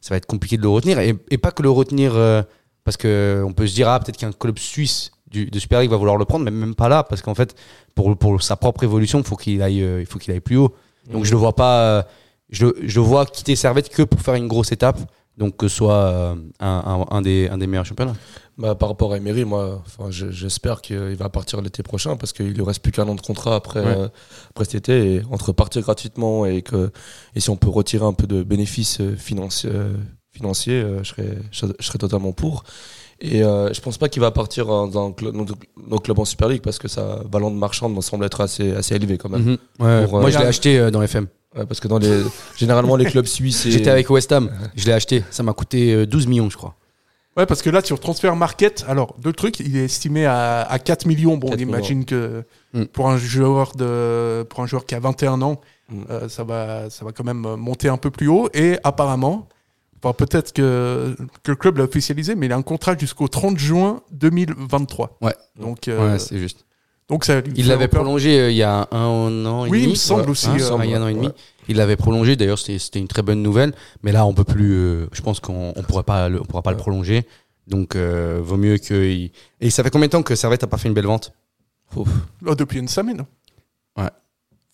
ça 0.00 0.14
va 0.14 0.18
être 0.18 0.26
compliqué 0.26 0.56
de 0.56 0.62
le 0.62 0.68
retenir 0.68 1.00
et, 1.00 1.16
et 1.30 1.38
pas 1.38 1.50
que 1.50 1.62
le 1.62 1.70
retenir 1.70 2.14
euh, 2.14 2.40
parce 2.84 2.96
que 2.96 3.42
on 3.44 3.52
peut 3.52 3.66
se 3.66 3.74
dire 3.74 3.88
ah 3.88 3.98
peut-être 3.98 4.16
qu'un 4.18 4.30
club 4.30 4.56
suisse 4.58 5.10
du, 5.28 5.46
de 5.46 5.58
Super 5.58 5.80
League 5.80 5.90
va 5.90 5.96
vouloir 5.96 6.16
le 6.16 6.24
prendre, 6.24 6.44
mais 6.44 6.52
même 6.52 6.76
pas 6.76 6.88
là 6.88 7.02
parce 7.02 7.22
qu'en 7.22 7.34
fait 7.34 7.56
pour 7.94 8.16
pour 8.16 8.40
sa 8.42 8.54
propre 8.56 8.84
évolution, 8.84 9.18
il 9.18 9.24
faut 9.24 9.34
qu'il 9.36 9.62
aille 9.62 9.82
euh, 9.82 10.00
il 10.00 10.06
faut 10.06 10.18
qu'il 10.20 10.32
aille 10.32 10.40
plus 10.40 10.56
haut. 10.58 10.72
Donc 11.10 11.24
je 11.24 11.30
le 11.32 11.36
vois 11.36 11.54
pas, 11.56 11.80
euh, 11.80 12.02
je, 12.50 12.66
je 12.82 13.00
le 13.00 13.06
vois 13.06 13.26
quitter 13.26 13.56
Servette 13.56 13.88
que 13.88 14.02
pour 14.02 14.20
faire 14.20 14.34
une 14.34 14.46
grosse 14.48 14.70
étape. 14.70 14.98
Donc 15.36 15.56
que 15.58 15.68
ce 15.68 15.76
soit 15.76 15.92
euh, 15.94 16.34
un, 16.60 17.06
un, 17.10 17.16
un 17.16 17.22
des 17.22 17.48
un 17.48 17.58
des 17.58 17.66
meilleurs 17.66 17.84
championnats. 17.86 18.14
Bah, 18.58 18.74
par 18.74 18.88
rapport 18.88 19.12
à 19.12 19.18
Emery, 19.18 19.44
moi, 19.44 19.82
j'espère 20.08 20.80
qu'il 20.80 21.14
va 21.16 21.28
partir 21.28 21.60
l'été 21.60 21.82
prochain 21.82 22.16
parce 22.16 22.32
qu'il 22.32 22.54
lui 22.54 22.62
reste 22.62 22.80
plus 22.82 22.90
qu'un 22.90 23.06
an 23.06 23.14
de 23.14 23.20
contrat 23.20 23.54
après, 23.54 23.80
Ouais. 23.80 23.86
euh, 23.98 24.08
après 24.50 24.64
cet 24.64 24.76
été. 24.76 25.14
Et 25.16 25.22
entre 25.30 25.52
partir 25.52 25.82
gratuitement 25.82 26.46
et 26.46 26.62
que 26.62 26.90
et 27.34 27.40
si 27.40 27.50
on 27.50 27.56
peut 27.56 27.68
retirer 27.68 28.06
un 28.06 28.14
peu 28.14 28.26
de 28.26 28.42
bénéfices 28.42 29.00
euh, 29.02 29.14
financiers, 29.14 29.68
euh, 29.74 29.92
financiers 30.32 30.80
euh, 30.80 31.02
je, 31.02 31.08
serais, 31.10 31.38
je, 31.52 31.66
je 31.78 31.86
serais 31.86 31.98
totalement 31.98 32.32
pour. 32.32 32.64
Et 33.20 33.40
je 33.40 33.80
pense 33.80 33.96
pas 33.96 34.10
qu'il 34.10 34.20
va 34.20 34.30
partir 34.30 34.66
dans 34.66 35.14
nos, 35.32 35.98
clubs 36.00 36.18
en 36.18 36.26
Super 36.26 36.48
League 36.48 36.60
parce 36.60 36.78
que 36.78 36.86
sa 36.86 37.20
valeur 37.30 37.50
marchande 37.50 37.94
me 37.94 38.02
semble 38.02 38.26
être 38.26 38.42
assez, 38.42 38.72
assez 38.74 38.94
élevée 38.94 39.16
quand 39.16 39.30
même. 39.30 39.42
Mhm. 39.42 39.58
Ouais, 39.80 40.04
Pour, 40.06 40.18
euh, 40.18 40.20
moi 40.20 40.30
je 40.30 40.38
l'ai 40.38 40.44
acheté 40.44 40.90
dans 40.90 41.00
FM. 41.00 41.26
Ouais, 41.56 41.66
parce 41.66 41.80
que 41.80 41.88
dans 41.88 41.98
les, 41.98 42.22
généralement, 42.56 42.96
les 42.96 43.06
clubs 43.06 43.26
suisses. 43.26 43.66
et- 43.66 43.70
J'étais 43.70 43.90
avec 43.90 44.10
West 44.10 44.30
Ham, 44.32 44.50
je 44.76 44.84
l'ai 44.86 44.92
acheté. 44.92 45.24
Ça 45.30 45.42
m'a 45.42 45.52
coûté 45.52 45.94
euh, 45.94 46.06
12 46.06 46.26
millions, 46.26 46.50
je 46.50 46.56
crois. 46.56 46.74
Ouais, 47.36 47.44
parce 47.46 47.60
que 47.62 47.68
là, 47.70 47.82
sur 47.82 48.00
Transfer 48.00 48.34
Market, 48.34 48.84
alors, 48.88 49.14
deux 49.18 49.32
trucs, 49.32 49.60
il 49.60 49.76
est 49.76 49.84
estimé 49.84 50.24
à, 50.24 50.62
à 50.62 50.78
4 50.78 51.04
millions. 51.06 51.36
Bon, 51.36 51.48
4 51.50 51.58
on 51.58 51.62
imagine 51.62 52.04
que 52.04 52.44
Mm. 52.74 52.84
pour 52.86 53.08
un 53.08 53.16
joueur 53.16 53.72
de, 53.76 54.42
pour 54.44 54.60
un 54.60 54.66
joueur 54.66 54.84
qui 54.86 54.94
a 54.94 55.00
21 55.00 55.40
ans, 55.42 55.60
Mm. 55.88 56.02
euh, 56.10 56.28
ça 56.28 56.44
va, 56.44 56.90
ça 56.90 57.04
va 57.04 57.12
quand 57.12 57.24
même 57.24 57.38
monter 57.56 57.88
un 57.88 57.96
peu 57.96 58.10
plus 58.10 58.26
haut. 58.28 58.48
Et 58.54 58.76
apparemment, 58.84 59.48
enfin, 60.02 60.12
peut-être 60.14 60.52
que, 60.52 61.14
que 61.42 61.52
le 61.52 61.56
club 61.56 61.78
l'a 61.78 61.84
officialisé, 61.84 62.34
mais 62.34 62.46
il 62.46 62.52
a 62.52 62.56
un 62.56 62.62
contrat 62.62 62.96
jusqu'au 62.98 63.28
30 63.28 63.56
juin 63.58 64.00
2023. 64.12 65.16
Ouais. 65.22 65.34
Donc, 65.58 65.88
euh, 65.88 66.12
Ouais, 66.12 66.18
c'est 66.18 66.38
juste. 66.38 66.65
Donc 67.08 67.24
ça, 67.24 67.40
Il 67.54 67.68
l'avait 67.68 67.88
prolongé 67.88 68.38
euh, 68.40 68.50
il 68.50 68.56
y 68.56 68.62
a 68.62 68.88
un 68.90 69.46
an 69.46 69.64
et 69.66 69.70
Oui, 69.70 69.78
il 69.78 69.82
demi. 69.82 69.92
me 69.92 69.96
semble 69.96 70.30
aussi, 70.30 70.46
hein, 70.48 70.56
euh, 70.58 70.84
il 70.84 70.90
y 70.90 70.94
a 70.94 70.98
un 70.98 71.02
an 71.02 71.08
et 71.08 71.14
demi. 71.14 71.26
ouais. 71.28 71.32
Il 71.68 71.76
l'avait 71.76 71.96
prolongé. 71.96 72.36
D'ailleurs, 72.36 72.58
c'était 72.58 72.78
c'était 72.78 72.98
une 73.00 73.08
très 73.08 73.22
bonne 73.22 73.42
nouvelle. 73.42 73.72
Mais 74.02 74.12
là, 74.12 74.24
on 74.26 74.34
peut 74.34 74.44
plus. 74.44 74.72
euh, 74.72 75.06
je 75.12 75.20
pense 75.22 75.40
qu'on 75.40 75.72
on 75.76 75.82
pourrait 75.82 76.02
pas, 76.04 76.28
le, 76.28 76.40
on 76.40 76.44
pourra 76.44 76.62
pas 76.62 76.70
le 76.70 76.76
prolonger. 76.76 77.26
Donc, 77.66 77.96
euh, 77.96 78.38
vaut 78.42 78.56
mieux 78.56 78.78
que. 78.78 78.94
il- 79.08 79.32
Et 79.60 79.70
ça 79.70 79.82
fait 79.82 79.90
combien 79.90 80.06
de 80.06 80.12
temps 80.12 80.22
que 80.22 80.34
Servette 80.36 80.62
a 80.62 80.66
pas 80.68 80.76
fait 80.78 80.88
une 80.88 80.94
belle 80.94 81.06
vente? 81.06 81.32
Ouf. 81.96 82.08
Oh, 82.46 82.54
depuis 82.54 82.78
une 82.78 82.88
semaine. 82.88 83.24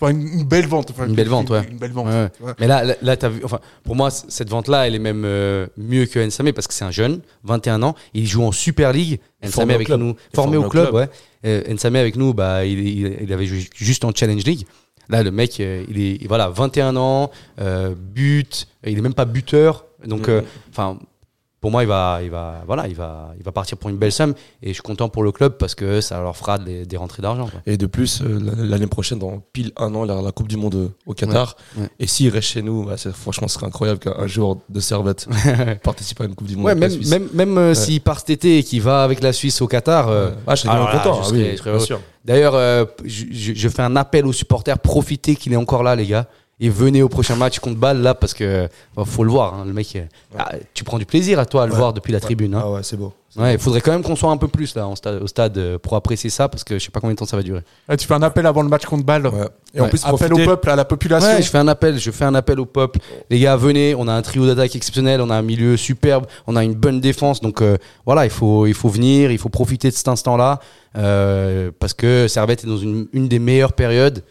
Enfin, 0.03 0.13
une, 0.13 0.27
une 0.41 0.45
belle 0.45 0.67
vente. 0.67 0.91
enfin, 0.91 1.07
Une 1.07 1.15
belle 1.15 1.29
vente, 1.29 1.51
ouais. 1.51 1.63
Une 1.71 1.79
belle 1.79 1.93
vente. 1.93 2.07
Ouais, 2.09 2.29
ouais. 2.47 2.53
Mais 2.59 2.67
là, 2.67 2.83
là, 2.85 2.95
là, 3.03 3.17
t'as 3.17 3.29
vu. 3.29 3.41
Enfin, 3.45 3.61
pour 3.85 3.95
moi, 3.97 4.11
cette 4.11 4.49
vente-là, 4.51 4.87
elle 4.87 4.95
est 4.95 4.99
même 4.99 5.23
euh, 5.25 5.67
mieux 5.77 6.07
que 6.07 6.19
Nsame 6.19 6.53
parce 6.53 6.67
que 6.67 6.75
c'est 6.75 6.85
un 6.85 6.91
jeune, 6.91 7.21
21 7.45 7.83
ans. 7.83 7.95
Il 8.15 8.27
joue 8.27 8.43
en 8.43 8.53
Super 8.53 8.93
League. 8.93 9.21
Nsame 9.43 9.53
Formé 9.53 9.73
au 9.73 9.77
avec 9.77 9.87
club. 9.87 10.01
nous, 10.01 10.15
formé 10.35 10.55
formé 10.55 10.57
au 10.59 10.69
club, 10.69 10.89
club. 10.91 10.95
ouais. 10.97 11.09
Euh, 11.47 11.75
Nsame 11.75 11.97
avec 11.97 12.17
nous, 12.17 12.35
bah, 12.35 12.65
il, 12.65 12.79
il, 12.81 13.17
il 13.23 13.33
avait 13.33 13.47
joué 13.47 13.67
juste 13.77 14.05
en 14.05 14.13
Challenge 14.15 14.45
League. 14.45 14.67
Là, 15.09 15.23
le 15.23 15.31
mec, 15.31 15.59
euh, 15.61 15.85
il 15.89 16.01
est 16.01 16.27
voilà, 16.27 16.49
21 16.49 16.97
ans, 16.97 17.31
euh, 17.61 17.95
but, 17.97 18.67
il 18.87 18.97
est 18.99 19.03
même 19.03 19.15
pas 19.15 19.25
buteur. 19.25 19.85
Donc, 20.07 20.29
Mhm. 20.29 20.35
euh, 20.35 20.41
enfin, 20.71 20.99
pour 21.63 21.71
moi, 21.71 21.83
il 21.85 21.89
va, 21.89 22.19
il 22.23 22.29
va, 22.31 22.63
voilà, 22.67 22.87
il 22.89 22.95
va, 22.95 23.33
il 23.39 23.43
va 23.45 23.53
partir 23.53 23.79
pour 23.79 23.89
une 23.89 23.97
belle 23.97 24.13
somme. 24.13 24.35
Et 24.63 24.69
je 24.69 24.73
suis 24.75 24.83
content 24.83 25.09
pour 25.09 25.23
le 25.23 25.33
club 25.33 25.57
parce 25.59 25.75
que 25.75 26.03
ça 26.03 26.21
leur 26.21 26.37
fera 26.37 26.59
des, 26.59 26.85
des 26.85 26.97
rentrées 26.99 27.23
d'argent. 27.23 27.49
Et 27.65 27.79
de 27.79 27.87
plus, 27.87 28.21
euh, 28.21 28.39
l'année 28.59 28.89
prochaine, 28.89 29.19
dans 29.21 29.41
pile 29.53 29.71
un 29.77 29.95
an, 29.95 30.05
il 30.05 30.09
y 30.09 30.13
aura 30.13 30.21
la 30.23 30.33
Coupe 30.33 30.49
du 30.49 30.57
Monde 30.59 30.75
euh, 30.75 30.89
au 31.07 31.15
Qatar. 31.15 31.57
Ouais, 31.77 31.85
ouais. 31.85 31.89
Et 32.01 32.07
s'il 32.07 32.29
reste 32.31 32.49
chez 32.49 32.63
nous, 32.63 32.85
bah, 32.85 32.97
franchement, 33.15 33.47
ce 33.49 33.55
serait 33.55 33.67
incroyable 33.67 34.01
qu'un 34.01 34.27
joueur 34.27 34.57
de 34.69 34.81
Servette 34.81 35.27
participe 35.83 36.21
à 36.21 36.25
une 36.25 36.35
Coupe 36.35 36.49
du 36.49 36.57
Monde. 36.57 36.67
Ouais, 36.67 36.73
avec 36.73 36.83
la 36.83 36.89
même, 36.89 36.97
Suisse. 36.99 37.11
même, 37.11 37.29
même 37.33 37.57
euh, 37.59 37.75
s'il 37.75 38.01
part 38.01 38.19
cet 38.19 38.31
été 38.31 38.59
et 38.59 38.63
qu'il 38.65 38.83
va 38.83 39.05
avec 39.05 39.23
la 39.23 39.33
Suisse 39.33 39.63
au 39.63 39.69
Qatar. 39.69 40.09
euh. 40.09 40.31
Ah, 40.47 40.55
je 40.57 40.63
serais 40.63 40.75
alors 40.75 40.91
content. 40.91 41.21
ah 41.23 41.29
oui. 41.33 41.57
D'ailleurs, 42.25 42.55
euh, 42.55 42.85
je, 43.05 43.25
je- 43.33 43.55
je 43.55 43.69
fais 43.69 43.83
un 43.83 43.97
appel 43.97 44.27
aux 44.27 44.33
supporters. 44.33 44.79
Profitez 44.79 45.37
qu'il 45.37 45.53
est 45.53 45.57
encore 45.57 45.83
là, 45.83 45.95
les 45.97 46.07
gars. 46.07 46.27
Et 46.63 46.71
venez 46.71 47.03
au 47.03 47.09
prochain 47.11 47.37
match 47.37 47.59
contre 47.59 47.77
Bâle 47.77 48.01
là 48.01 48.15
parce 48.15 48.33
que 48.33 48.69
bah, 48.97 49.03
faut 49.05 49.25
le 49.25 49.31
voir. 49.31 49.53
hein, 49.55 49.65
le 49.67 49.73
mec, 49.73 49.95
euh, 49.97 50.05
ah, 50.39 50.53
tu 50.73 50.85
prends 50.85 50.99
du 50.99 51.05
plaisir 51.07 51.39
à 51.39 51.45
toi 51.45 51.65
à 51.65 51.67
le 51.67 51.73
Ouais. 51.73 51.79
voir 51.79 51.93
depuis 51.93 52.13
la 52.13 52.21
tribune. 52.21 52.55
hein. 52.55 52.63
Ah 52.65 52.71
ouais, 52.71 52.81
c'est 52.83 52.97
beau. 52.97 53.13
Ouais, 53.37 53.55
il 53.55 53.59
faudrait 53.59 53.81
quand 53.81 53.93
même 53.93 54.03
qu'on 54.03 54.15
soit 54.15 54.31
un 54.31 54.37
peu 54.37 54.47
plus 54.47 54.75
là 54.75 54.87
en 54.87 54.95
stade- 54.95 55.23
au 55.23 55.27
stade 55.27 55.57
euh, 55.57 55.79
pour 55.79 55.97
apprécier 55.97 56.29
ça 56.29 56.51
parce 56.51 56.65
que 56.65 56.79
je 56.79 56.85
sais 56.85 56.91
pas 56.91 57.01
combien 57.01 57.15
de 57.15 57.19
temps 57.19 57.25
ça 57.25 57.37
va 57.39 57.43
durer. 57.43 57.63
Tu 57.99 58.07
fais 58.07 58.13
un 58.13 58.21
appel 58.23 58.45
avant 58.47 58.63
le 58.63 58.69
match 58.69 58.85
contre 58.85 59.05
Bâle. 59.07 59.27
Ouais. 59.27 59.33
Et 59.75 59.81
en 59.81 59.85
Ouais. 59.85 59.89
plus, 59.89 60.05
Appel 60.05 60.29
profiter- 60.29 60.43
au 60.43 60.47
peuple, 60.47 60.69
à 60.69 60.77
la 60.77 60.85
population. 60.85 61.31
Ouais, 61.31 61.41
je 61.43 61.49
fais 61.49 61.57
un 61.57 61.67
appel, 61.67 61.99
je 61.99 62.11
fais 62.11 62.27
un 62.27 62.35
appel 62.35 62.61
au 62.61 62.67
peuple. 62.67 62.99
Les 63.31 63.41
gars, 63.41 63.57
venez, 63.57 63.95
on 63.97 64.07
a 64.07 64.13
un 64.13 64.21
trio 64.21 64.45
d'attaque 64.47 64.77
exceptionnel, 64.77 65.23
on 65.23 65.31
a 65.31 65.35
un 65.37 65.41
milieu 65.43 65.79
superbe, 65.79 66.27
on 66.47 66.57
a 66.57 66.63
une 66.63 66.75
bonne 66.75 67.01
défense. 67.01 67.41
Donc 67.41 67.63
euh, 67.63 67.79
voilà, 68.05 68.27
il 68.27 68.31
faut, 68.31 68.67
il 68.67 68.75
faut 68.75 68.91
venir, 68.91 69.31
il 69.33 69.39
faut 69.39 69.49
profiter 69.49 69.89
de 69.89 69.95
cet 69.95 70.09
instant-là 70.09 70.61
euh, 70.99 71.71
parce 71.79 71.95
que 71.95 72.29
Servette 72.29 72.65
est 72.65 72.67
dans 72.67 72.77
une, 72.77 73.07
une 73.15 73.29
des 73.29 73.39
meilleures 73.39 73.73
périodes 73.73 74.23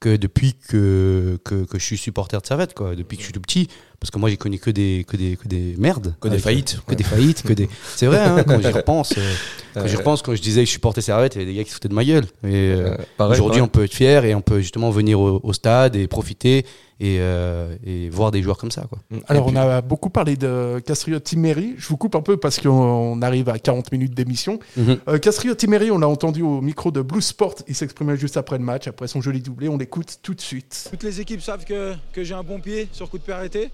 que 0.00 0.16
depuis 0.16 0.54
que, 0.54 1.38
que, 1.44 1.64
que 1.64 1.78
je 1.78 1.84
suis 1.84 1.98
supporter 1.98 2.40
de 2.40 2.46
Servette, 2.46 2.72
quoi. 2.74 2.94
Depuis 2.94 3.16
que 3.16 3.22
je 3.22 3.26
suis 3.26 3.32
tout 3.32 3.40
petit, 3.40 3.66
parce 3.98 4.10
que 4.12 4.18
moi 4.18 4.30
j'ai 4.30 4.36
connu 4.36 4.58
que 4.60 4.70
des, 4.70 5.04
que 5.08 5.16
des, 5.16 5.36
que 5.36 5.48
des 5.48 5.74
merdes. 5.76 6.14
Que 6.20 6.28
des 6.28 6.38
faillites. 6.38 6.78
Que 6.86 6.94
des 6.94 7.02
faillites, 7.04 7.42
que 7.42 7.52
des. 7.52 7.68
C'est 7.96 8.06
vrai, 8.06 8.18
hein, 8.18 8.44
quand 8.46 8.60
j'y 8.60 8.68
repense. 8.72 9.12
euh, 9.18 9.32
quand 9.74 9.86
j'y 9.86 9.94
Ouais. 9.94 9.98
repense, 9.98 10.22
quand 10.22 10.34
je 10.36 10.40
disais 10.42 10.60
que 10.62 10.66
je 10.66 10.72
supportais 10.72 11.00
Servette, 11.00 11.34
il 11.34 11.38
y 11.38 11.42
avait 11.42 11.50
des 11.50 11.56
gars 11.58 11.64
qui 11.64 11.70
se 11.70 11.74
foutaient 11.74 11.88
de 11.88 11.94
ma 11.94 12.04
gueule. 12.04 12.26
Et, 12.44 12.48
euh, 12.54 12.96
Euh, 13.20 13.28
Aujourd'hui, 13.30 13.60
on 13.60 13.66
peut 13.68 13.84
être 13.84 13.94
fier 13.94 14.24
et 14.24 14.34
on 14.36 14.40
peut 14.40 14.60
justement 14.60 14.90
venir 14.90 15.18
au, 15.18 15.40
au 15.42 15.52
stade 15.52 15.96
et 15.96 16.06
profiter 16.06 16.64
et, 17.00 17.18
euh, 17.20 17.76
et 17.84 18.10
voir 18.10 18.30
des 18.30 18.42
joueurs 18.42 18.58
comme 18.58 18.70
ça. 18.70 18.86
Quoi. 18.88 18.98
Alors, 19.28 19.48
Et 19.48 19.52
on 19.52 19.56
a 19.56 19.80
beaucoup 19.82 20.10
parlé 20.10 20.36
de 20.36 20.80
Castrillo 20.84 21.20
Timeri. 21.20 21.74
Je 21.78 21.88
vous 21.88 21.96
coupe 21.96 22.14
un 22.16 22.22
peu 22.22 22.36
parce 22.36 22.58
qu'on 22.58 22.70
on 22.70 23.22
arrive 23.22 23.48
à 23.48 23.58
40 23.58 23.92
minutes 23.92 24.14
d'émission. 24.14 24.58
Euh, 24.78 25.18
Castrillo 25.18 25.54
Timeri, 25.54 25.90
on 25.90 25.98
l'a 25.98 26.08
entendu 26.08 26.42
au 26.42 26.60
micro 26.60 26.90
de 26.90 27.00
Blue 27.00 27.22
Sport. 27.22 27.56
Il 27.68 27.74
s'exprimait 27.74 28.16
juste 28.16 28.36
après 28.36 28.58
le 28.58 28.64
match, 28.64 28.88
après 28.88 29.06
son 29.06 29.20
joli 29.20 29.40
doublé. 29.40 29.68
On 29.68 29.76
l'écoute 29.76 30.18
tout 30.22 30.34
de 30.34 30.40
suite. 30.40 30.88
Toutes 30.90 31.04
les 31.04 31.20
équipes 31.20 31.40
savent 31.40 31.64
que, 31.64 31.94
que 32.12 32.24
j'ai 32.24 32.34
un 32.34 32.42
bon 32.42 32.60
pied 32.60 32.88
sur 32.92 33.08
coup 33.08 33.18
de 33.18 33.22
pied 33.22 33.32
arrêté. 33.32 33.70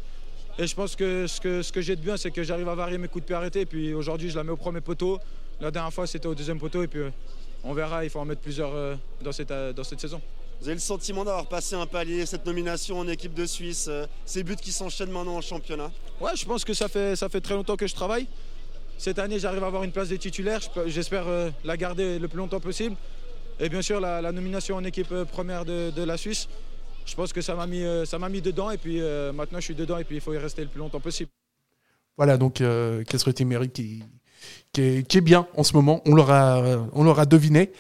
Et 0.58 0.66
je 0.66 0.74
pense 0.74 0.94
que 0.94 1.26
ce 1.26 1.40
que, 1.40 1.62
ce 1.62 1.72
que 1.72 1.80
j'ai 1.80 1.96
de 1.96 2.00
bien, 2.00 2.16
c'est 2.16 2.30
que 2.30 2.42
j'arrive 2.42 2.68
à 2.68 2.74
varier 2.74 2.98
mes 2.98 3.08
coups 3.08 3.22
de 3.22 3.26
pied 3.26 3.36
arrêtés. 3.36 3.62
Et 3.62 3.66
puis 3.66 3.94
aujourd'hui, 3.94 4.28
je 4.28 4.36
la 4.36 4.44
mets 4.44 4.52
au 4.52 4.56
premier 4.56 4.82
poteau. 4.82 5.18
La 5.60 5.70
dernière 5.70 5.92
fois, 5.92 6.06
c'était 6.06 6.26
au 6.26 6.34
deuxième 6.34 6.58
poteau. 6.58 6.82
Et 6.82 6.88
puis 6.88 7.00
euh, 7.00 7.10
on 7.64 7.72
verra, 7.72 8.04
il 8.04 8.10
faut 8.10 8.20
en 8.20 8.26
mettre 8.26 8.42
plusieurs 8.42 8.70
dans, 9.22 9.32
cette, 9.32 9.48
dans 9.48 9.84
cette 9.84 10.00
saison. 10.00 10.20
Vous 10.60 10.68
avez 10.68 10.74
le 10.74 10.80
sentiment 10.80 11.24
d'avoir 11.24 11.46
passé 11.46 11.74
un 11.74 11.86
palier, 11.86 12.24
cette 12.24 12.46
nomination 12.46 12.98
en 12.98 13.06
équipe 13.08 13.34
de 13.34 13.44
Suisse, 13.44 13.86
euh, 13.88 14.06
ces 14.24 14.42
buts 14.42 14.56
qui 14.56 14.72
s'enchaînent 14.72 15.10
maintenant 15.10 15.36
en 15.36 15.40
championnat 15.42 15.90
Ouais, 16.20 16.30
je 16.34 16.46
pense 16.46 16.64
que 16.64 16.72
ça 16.72 16.88
fait, 16.88 17.16
ça 17.16 17.28
fait 17.28 17.40
très 17.40 17.54
longtemps 17.54 17.76
que 17.76 17.86
je 17.86 17.94
travaille. 17.94 18.26
Cette 18.96 19.18
année, 19.18 19.38
j'arrive 19.38 19.62
à 19.64 19.66
avoir 19.66 19.84
une 19.84 19.92
place 19.92 20.08
de 20.08 20.16
titulaire. 20.16 20.60
J'espère 20.86 21.26
euh, 21.28 21.50
la 21.64 21.76
garder 21.76 22.18
le 22.18 22.28
plus 22.28 22.38
longtemps 22.38 22.60
possible. 22.60 22.96
Et 23.60 23.68
bien 23.68 23.82
sûr, 23.82 24.00
la, 24.00 24.22
la 24.22 24.32
nomination 24.32 24.76
en 24.76 24.84
équipe 24.84 25.12
euh, 25.12 25.24
première 25.24 25.64
de, 25.64 25.90
de 25.90 26.02
la 26.02 26.16
Suisse. 26.16 26.48
Je 27.04 27.14
pense 27.14 27.32
que 27.34 27.42
ça 27.42 27.54
m'a 27.54 27.66
mis, 27.66 27.84
ça 28.06 28.18
m'a 28.18 28.30
mis 28.30 28.40
dedans. 28.40 28.70
Et 28.70 28.78
puis 28.78 29.00
euh, 29.00 29.32
maintenant, 29.32 29.58
je 29.60 29.64
suis 29.64 29.74
dedans. 29.74 29.98
Et 29.98 30.04
puis 30.04 30.16
il 30.16 30.22
faut 30.22 30.32
y 30.32 30.38
rester 30.38 30.62
le 30.62 30.68
plus 30.68 30.78
longtemps 30.78 31.00
possible. 31.00 31.30
Voilà, 32.16 32.38
donc 32.38 32.60
euh, 32.62 33.04
Castrillo 33.04 33.34
Timeri 33.34 33.68
qui, 33.68 34.02
qui, 34.72 34.80
est, 34.80 35.06
qui 35.06 35.18
est 35.18 35.20
bien 35.20 35.46
en 35.56 35.64
ce 35.64 35.74
moment? 35.74 36.00
On 36.06 36.14
l'aura, 36.14 36.62
on 36.94 37.04
l'aura 37.04 37.26
deviné. 37.26 37.72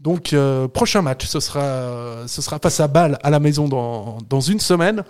Donc, 0.00 0.32
euh, 0.32 0.66
prochain 0.66 1.02
match, 1.02 1.26
ce 1.26 1.40
sera, 1.40 2.26
ce 2.26 2.40
sera 2.42 2.58
face 2.58 2.80
à 2.80 2.88
Bâle 2.88 3.18
à 3.22 3.28
la 3.30 3.38
maison 3.38 3.68
dans, 3.68 4.18
dans 4.28 4.40
une 4.40 4.58
semaine. 4.60 5.04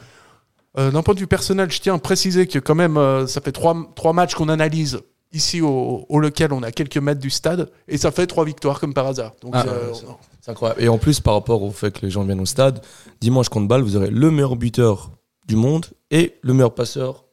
Euh, 0.78 0.90
D'un 0.90 1.02
point 1.02 1.14
de 1.14 1.20
vue 1.20 1.26
personnel, 1.28 1.70
je 1.70 1.80
tiens 1.80 1.94
à 1.94 1.98
préciser 1.98 2.46
que 2.46 2.58
quand 2.58 2.74
même, 2.74 2.96
euh, 2.96 3.26
ça 3.26 3.40
fait 3.40 3.52
trois, 3.52 3.76
trois 3.94 4.12
matchs 4.12 4.34
qu'on 4.34 4.48
analyse 4.48 5.00
ici 5.32 5.60
au, 5.60 6.06
au 6.08 6.18
local. 6.18 6.52
On 6.52 6.62
a 6.64 6.72
quelques 6.72 6.96
mètres 6.96 7.20
du 7.20 7.30
stade 7.30 7.70
et 7.86 7.98
ça 7.98 8.10
fait 8.10 8.26
trois 8.26 8.44
victoires 8.44 8.80
comme 8.80 8.92
par 8.94 9.06
hasard. 9.06 9.32
Donc, 9.42 9.52
Ah, 9.54 9.64
euh, 9.68 9.92
c'est- 9.94 10.06
C'est 10.42 10.50
incroyable. 10.52 10.82
Et 10.82 10.88
en 10.88 10.96
plus, 10.98 11.20
par 11.20 11.34
rapport 11.34 11.62
au 11.62 11.70
fait 11.70 11.92
que 12.00 12.04
les 12.06 12.10
gens 12.10 12.24
viennent 12.24 12.40
au 12.40 12.46
stade, 12.46 12.80
dimanche 13.20 13.48
contre 13.50 13.68
Bâle, 13.68 13.82
vous 13.82 13.96
aurez 13.96 14.10
le 14.10 14.30
meilleur 14.30 14.56
buteur 14.56 15.10
du 15.46 15.54
monde 15.54 15.86
et 16.10 16.34
le 16.40 16.54
meilleur 16.54 16.74
passeur 16.74 17.24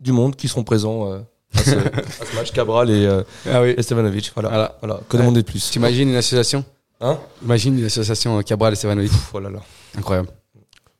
du 0.00 0.10
monde 0.12 0.34
qui 0.36 0.48
seront 0.48 0.64
présents 0.64 1.10
euh, 1.12 1.18
à, 1.54 1.58
ce, 1.62 1.70
à 2.22 2.26
ce 2.30 2.34
match. 2.36 2.50
Cabral 2.52 2.90
et, 2.90 3.06
euh, 3.06 3.22
Ah 3.50 3.62
oui. 3.62 3.72
et 3.76 3.82
Stevanovic. 3.82 4.32
Voilà. 4.34 4.48
Voilà. 4.48 4.78
voilà. 4.80 5.00
Que 5.08 5.16
demander 5.16 5.42
de 5.42 5.46
plus? 5.46 5.70
T'imagines 5.70 6.08
une 6.10 6.16
association? 6.16 6.64
Hein 7.00 7.18
Imagine 7.42 7.78
une 7.78 7.84
association 7.84 8.38
euh, 8.38 8.42
Cabral 8.42 8.72
et 8.72 8.76
Stevanovic. 8.76 9.10
Pff, 9.10 9.34
oh 9.34 9.40
là 9.40 9.50
là. 9.50 9.60
Incroyable. 9.98 10.28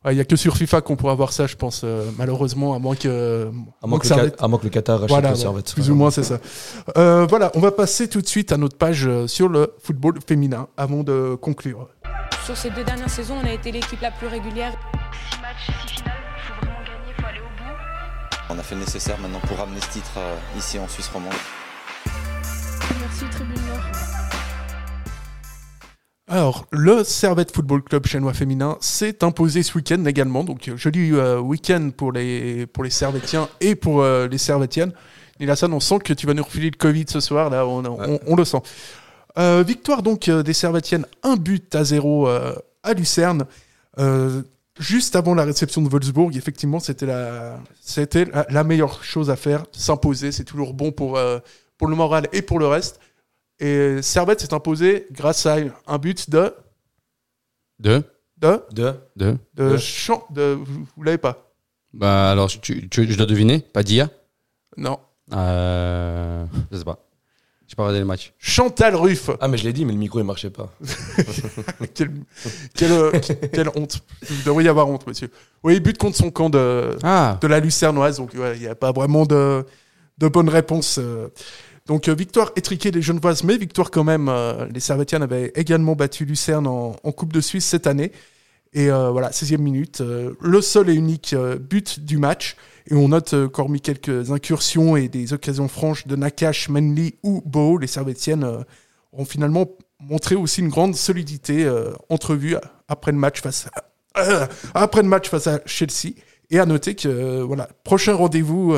Il 0.08 0.14
n'y 0.14 0.20
a 0.20 0.24
que 0.24 0.36
sur 0.36 0.56
FIFA 0.56 0.82
qu'on 0.82 0.94
pourra 0.94 1.14
voir 1.16 1.32
ça, 1.32 1.48
je 1.48 1.56
pense, 1.56 1.80
euh, 1.82 2.08
malheureusement, 2.16 2.74
à 2.74 2.78
moins 2.78 2.94
que. 2.94 3.50
À 3.82 3.86
moins, 3.88 3.98
que 3.98 4.04
le, 4.04 4.08
Servette- 4.08 4.36
Ca- 4.38 4.44
à 4.44 4.46
moins 4.48 4.58
que 4.60 4.64
le 4.64 4.70
Qatar 4.70 5.00
rachète 5.00 5.10
Voilà, 5.10 5.30
le 5.30 5.34
Servette. 5.36 5.72
plus 5.74 5.90
ou 5.90 5.96
moins, 5.96 6.12
c'est 6.12 6.22
ça. 6.22 6.38
Euh, 6.96 7.26
voilà, 7.28 7.50
on 7.56 7.60
va 7.60 7.72
passer 7.72 8.06
tout 8.08 8.20
de 8.20 8.26
suite 8.28 8.52
à 8.52 8.56
notre 8.56 8.76
page 8.78 9.04
euh, 9.08 9.26
sur 9.26 9.48
le 9.48 9.74
football 9.82 10.18
féminin 10.24 10.68
avant 10.76 11.02
de 11.02 11.34
conclure. 11.40 11.88
Sur 12.44 12.56
ces 12.56 12.70
deux 12.70 12.84
dernières 12.84 13.10
saisons, 13.10 13.34
on 13.42 13.46
a 13.46 13.50
été 13.52 13.72
l'équipe 13.72 14.00
la 14.00 14.12
plus 14.12 14.28
régulière. 14.28 14.74
Six 15.32 15.40
matchs, 15.40 15.76
six 15.88 15.94
finales, 15.96 16.12
il 16.36 16.42
faut 16.54 16.66
vraiment 16.66 16.78
gagner, 16.84 17.10
il 17.16 17.20
faut 17.20 17.28
aller 17.28 17.40
au 17.40 17.42
bout. 17.42 18.54
On 18.54 18.58
a 18.60 18.62
fait 18.62 18.74
le 18.76 18.82
nécessaire 18.82 19.18
maintenant 19.18 19.40
pour 19.40 19.56
ramener 19.58 19.80
ce 19.80 19.88
titre 19.88 20.12
euh, 20.18 20.36
ici 20.56 20.78
en 20.78 20.86
Suisse 20.86 21.08
romande. 21.08 21.32
Merci 23.00 23.24
Tribune. 23.32 23.56
Alors, 26.28 26.66
le 26.72 27.04
Servette 27.04 27.54
Football 27.54 27.82
Club 27.82 28.04
chinois 28.06 28.34
féminin 28.34 28.76
s'est 28.80 29.22
imposé 29.22 29.62
ce 29.62 29.76
week-end 29.78 30.04
également. 30.06 30.42
Donc, 30.42 30.66
euh, 30.68 30.76
joli 30.76 31.12
euh, 31.12 31.38
week-end 31.38 31.90
pour 31.96 32.10
les, 32.10 32.66
pour 32.66 32.82
les 32.82 32.90
Servettiens 32.90 33.48
et 33.60 33.76
pour 33.76 34.02
euh, 34.02 34.26
les 34.26 34.38
Servettiennes. 34.38 34.92
Nilassan, 35.38 35.72
on 35.72 35.78
sent 35.78 35.98
que 36.00 36.12
tu 36.12 36.26
vas 36.26 36.34
nous 36.34 36.42
refiler 36.42 36.70
le 36.70 36.76
Covid 36.76 37.04
ce 37.08 37.20
soir, 37.20 37.48
là, 37.50 37.64
on, 37.66 37.84
on- 37.84 38.18
on 38.26 38.34
le 38.36 38.44
sent. 38.44 38.60
Euh, 39.38 39.62
victoire 39.64 40.02
donc 40.02 40.28
des 40.28 40.52
Servettiennes, 40.52 41.06
un 41.22 41.36
but 41.36 41.72
à 41.76 41.84
zéro 41.84 42.26
à 42.26 42.94
Lucerne. 42.96 43.44
Juste 44.78 45.14
avant 45.16 45.34
la 45.34 45.44
réception 45.44 45.80
de 45.80 45.88
Wolfsburg, 45.88 46.36
effectivement, 46.36 46.80
c'était 46.80 47.06
la, 47.06 47.58
c'était 47.80 48.24
la, 48.24 48.46
la 48.50 48.64
meilleure 48.64 49.02
chose 49.04 49.30
à 49.30 49.36
faire, 49.36 49.64
s'imposer. 49.72 50.32
C'est 50.32 50.44
toujours 50.44 50.74
bon 50.74 50.90
pour, 50.90 51.18
pour 51.78 51.86
le 51.88 51.94
moral 51.96 52.28
et 52.32 52.42
pour 52.42 52.58
le 52.58 52.66
reste. 52.66 52.98
Et 53.60 54.02
Servette 54.02 54.40
s'est 54.40 54.52
imposé 54.54 55.06
grâce 55.12 55.46
à 55.46 55.56
un 55.86 55.98
but 55.98 56.28
de. 56.30 56.52
Deux 57.78 58.02
De. 58.38 58.62
De. 58.72 58.94
Deux 59.16 59.38
De. 59.54 59.70
De. 59.70 59.76
Chan- 59.78 60.24
de 60.30 60.58
vous 60.62 60.86
vous 60.96 61.02
l'avez 61.02 61.18
pas 61.18 61.50
Bah 61.94 62.30
alors, 62.30 62.48
tu, 62.48 62.88
tu- 62.88 63.10
je 63.10 63.16
dois 63.16 63.26
deviner 63.26 63.60
Pas 63.60 63.82
Dia 63.82 64.10
Non. 64.76 64.98
euh, 65.32 66.44
Je 66.70 66.76
sais 66.78 66.84
pas. 66.84 66.98
J'ai 67.66 67.74
pas 67.74 67.82
regardé 67.82 67.98
le 67.98 68.04
match. 68.06 68.32
Chantal 68.38 68.94
Ruff. 68.94 69.28
Ah, 69.40 69.48
mais 69.48 69.58
je 69.58 69.64
l'ai 69.64 69.72
dit, 69.72 69.84
mais 69.84 69.92
le 69.92 69.98
micro, 69.98 70.20
il 70.20 70.24
marchait 70.24 70.50
pas. 70.50 70.72
quelle, 71.94 72.12
quelle, 72.76 72.92
euh, 72.92 73.10
quelle 73.52 73.68
honte. 73.74 74.02
Vous 74.22 74.42
devriez 74.44 74.68
avoir 74.68 74.88
honte, 74.88 75.04
monsieur. 75.06 75.30
Oui, 75.64 75.80
but 75.80 75.98
contre 75.98 76.16
son 76.16 76.30
camp 76.30 76.48
de, 76.48 76.96
Ah. 77.02 77.38
de 77.40 77.46
la 77.48 77.58
Lucernoise. 77.58 78.18
Donc, 78.18 78.34
ouais, 78.34 78.54
il 78.56 78.60
n'y 78.60 78.68
a 78.68 78.76
pas 78.76 78.92
vraiment 78.92 79.26
de, 79.26 79.66
de 80.18 80.28
bonne 80.28 80.48
réponse. 80.48 80.98
euh. 81.02 81.26
Donc, 81.86 82.08
euh, 82.08 82.14
victoire 82.14 82.50
étriquée 82.56 82.90
des 82.90 83.00
Genevoises, 83.00 83.44
mais 83.44 83.56
victoire 83.56 83.90
quand 83.90 84.04
même. 84.04 84.28
euh, 84.28 84.66
les 84.72 84.80
Servetiennes 84.80 85.22
avaient 85.22 85.52
également 85.54 85.94
battu 85.94 86.24
Lucerne 86.24 86.66
en, 86.66 86.92
Coupe 87.12 87.32
de 87.32 87.40
Suisse 87.40 87.64
cette 87.64 87.86
année. 87.86 88.12
Et 88.72 88.90
euh, 88.90 89.10
voilà, 89.10 89.30
16e 89.30 89.58
minute, 89.58 90.02
le 90.02 90.60
seul 90.60 90.90
et 90.90 90.94
unique 90.94 91.34
but 91.34 92.00
du 92.00 92.18
match. 92.18 92.56
Et 92.88 92.94
on 92.94 93.08
note, 93.08 93.34
euh, 93.34 93.48
qu'hormis 93.48 93.80
quelques 93.80 94.30
incursions 94.30 94.96
et 94.96 95.08
des 95.08 95.32
occasions 95.32 95.68
franches 95.68 96.06
de 96.06 96.16
Nakash, 96.16 96.68
Manly 96.68 97.14
ou 97.22 97.42
Bo, 97.46 97.78
les 97.78 97.86
Servetiennes 97.86 98.64
ont 99.12 99.24
finalement 99.24 99.66
montré 100.00 100.34
aussi 100.34 100.60
une 100.60 100.68
grande 100.68 100.94
solidité 100.94 101.66
entrevue 102.10 102.56
après 102.88 103.12
le 103.12 103.18
match 103.18 103.40
face 103.40 103.68
à, 104.14 104.48
après 104.74 105.02
le 105.02 105.08
match 105.08 105.30
face 105.30 105.46
à 105.46 105.60
Chelsea. 105.64 106.14
Et 106.50 106.60
à 106.60 106.66
noter 106.66 106.94
que 106.94 107.40
voilà, 107.40 107.68
prochain 107.82 108.14
rendez-vous 108.14 108.76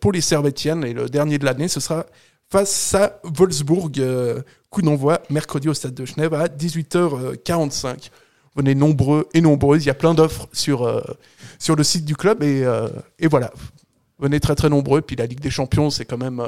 pour 0.00 0.12
les 0.12 0.20
Servetiennes 0.20 0.84
et 0.84 0.92
le 0.92 1.08
dernier 1.08 1.38
de 1.38 1.44
l'année, 1.44 1.68
ce 1.68 1.78
sera 1.78 2.04
face 2.50 2.94
à 2.94 3.20
Wolfsburg. 3.24 3.90
euh, 3.98 4.42
coup 4.70 4.82
d'envoi 4.82 5.22
mercredi 5.30 5.68
au 5.68 5.74
stade 5.74 5.94
de 5.94 6.04
Genève 6.04 6.34
à 6.34 6.48
18h45. 6.48 8.10
Venez 8.56 8.74
nombreux 8.74 9.28
et 9.34 9.40
nombreuses. 9.40 9.84
Il 9.84 9.86
y 9.86 9.90
a 9.90 9.94
plein 9.94 10.14
d'offres 10.14 10.48
sur, 10.52 10.82
euh, 10.86 11.00
sur 11.58 11.76
le 11.76 11.84
site 11.84 12.04
du 12.04 12.16
club. 12.16 12.42
Et, 12.42 12.64
euh, 12.64 12.88
et 13.18 13.26
voilà, 13.28 13.52
venez 14.18 14.40
très 14.40 14.54
très 14.54 14.68
nombreux. 14.68 15.02
Puis 15.02 15.16
la 15.16 15.26
Ligue 15.26 15.40
des 15.40 15.50
Champions, 15.50 15.90
c'est 15.90 16.04
quand 16.04 16.18
même, 16.18 16.38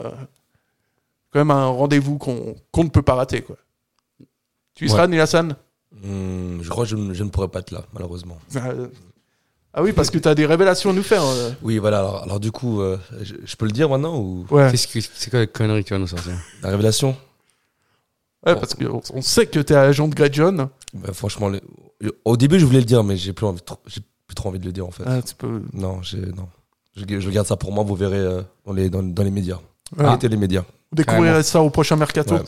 quand 1.32 1.38
même 1.40 1.50
un 1.50 1.66
rendez-vous 1.66 2.18
qu'on 2.18 2.56
qu'on 2.72 2.84
ne 2.84 2.88
peut 2.90 3.02
pas 3.02 3.14
rater. 3.14 3.42
Quoi. 3.42 3.56
Tu 4.74 4.86
y 4.86 4.88
seras. 4.88 5.06
Nilassan? 5.06 5.54
Hmm, 5.92 6.60
je 6.62 6.68
crois 6.68 6.84
que 6.84 6.90
je, 6.90 6.96
ne- 6.96 7.14
je 7.14 7.24
ne 7.24 7.30
pourrais 7.30 7.48
pas 7.48 7.60
être 7.60 7.70
là, 7.72 7.84
malheureusement. 7.94 8.38
Euh, 8.56 8.88
Ah 9.74 9.82
oui, 9.82 9.92
parce 9.92 10.10
que 10.10 10.18
tu 10.18 10.26
as 10.28 10.34
des 10.34 10.46
révélations 10.46 10.90
à 10.90 10.92
nous 10.92 11.02
faire. 11.02 11.22
euh. 11.22 11.50
Oui, 11.62 11.78
voilà. 11.78 11.98
Alors, 11.98 12.22
alors 12.24 12.40
du 12.40 12.50
coup, 12.50 12.80
euh, 12.80 12.98
je, 13.22 13.34
je 13.44 13.56
peux 13.56 13.66
le 13.66 13.70
dire 13.72 13.88
maintenant 13.88 14.18
ou? 14.18 14.46
Ouais. 14.50 14.70
Qu'est-ce 14.70 14.88
que- 14.88 15.00
C'est 15.14 15.30
quoi 15.30 15.40
la 15.40 15.46
connerie 15.46 15.82
que 15.84 15.88
tu 15.88 15.94
vas 15.94 16.00
nous 16.00 16.06
sortir? 16.06 16.32
La 16.62 16.70
révélation? 16.70 17.16
Ouais, 18.46 18.54
parce 18.54 18.74
qu'on 18.74 19.02
on 19.14 19.20
sait 19.22 19.46
que 19.46 19.58
tu 19.60 19.72
es 19.72 19.76
agent 19.76 20.08
de 20.08 20.14
Grey 20.14 20.30
John. 20.32 20.68
Bah, 20.94 21.12
Franchement, 21.12 21.48
le- 21.48 21.60
au 22.24 22.36
début, 22.36 22.58
je 22.58 22.64
voulais 22.64 22.78
le 22.78 22.84
dire, 22.84 23.02
mais 23.04 23.16
j'ai 23.16 23.32
plus 23.32 23.46
envie, 23.46 23.60
trop- 23.60 23.78
j'ai 23.86 24.00
plus 24.26 24.34
trop 24.34 24.48
envie 24.48 24.58
de 24.60 24.64
le 24.66 24.72
dire 24.72 24.86
en 24.86 24.90
fait. 24.90 25.02
Ah, 25.06 25.20
tu 25.22 25.34
peux- 25.34 25.62
Non, 25.72 26.00
j'ai 26.02 26.18
non. 26.20 26.48
Je, 26.96 27.04
je 27.20 27.30
garde 27.30 27.46
ça 27.46 27.56
pour 27.56 27.72
moi. 27.72 27.84
Vous 27.84 27.94
verrez 27.94 28.16
euh, 28.18 28.42
dans 28.64 28.72
les 28.72 28.88
dans, 28.90 29.02
dans 29.02 29.22
les 29.22 29.30
médias. 29.30 29.58
Ouais. 29.96 30.04
Arrêtez 30.04 30.28
les 30.28 30.36
médias. 30.36 30.64
Vous 30.90 30.96
découvrirez 30.96 31.26
Carrément. 31.28 31.42
ça 31.42 31.60
au 31.62 31.70
prochain 31.70 31.96
mercato. 31.96 32.34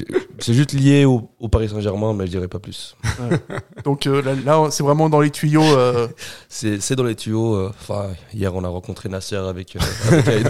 Ouais. 0.00 0.04
C'est 0.38 0.54
juste 0.54 0.72
lié 0.72 1.04
au, 1.04 1.28
au 1.40 1.48
Paris 1.48 1.68
Saint-Germain, 1.68 2.14
mais 2.14 2.26
je 2.26 2.30
dirais 2.30 2.46
pas 2.46 2.60
plus. 2.60 2.94
Ouais. 3.18 3.36
Donc 3.84 4.06
euh, 4.06 4.22
là, 4.22 4.34
là, 4.46 4.68
c'est 4.70 4.84
vraiment 4.84 5.08
dans 5.08 5.20
les 5.20 5.30
tuyaux. 5.30 5.64
euh, 5.64 6.06
C'est 6.48 6.94
dans 6.94 7.02
les 7.02 7.16
tuyaux. 7.16 7.56
euh, 7.56 7.72
Enfin, 7.80 8.10
hier, 8.32 8.54
on 8.54 8.62
a 8.62 8.68
rencontré 8.68 9.08
Nasser 9.08 9.34
avec. 9.34 9.74
euh, 9.74 9.80
avec 10.12 10.46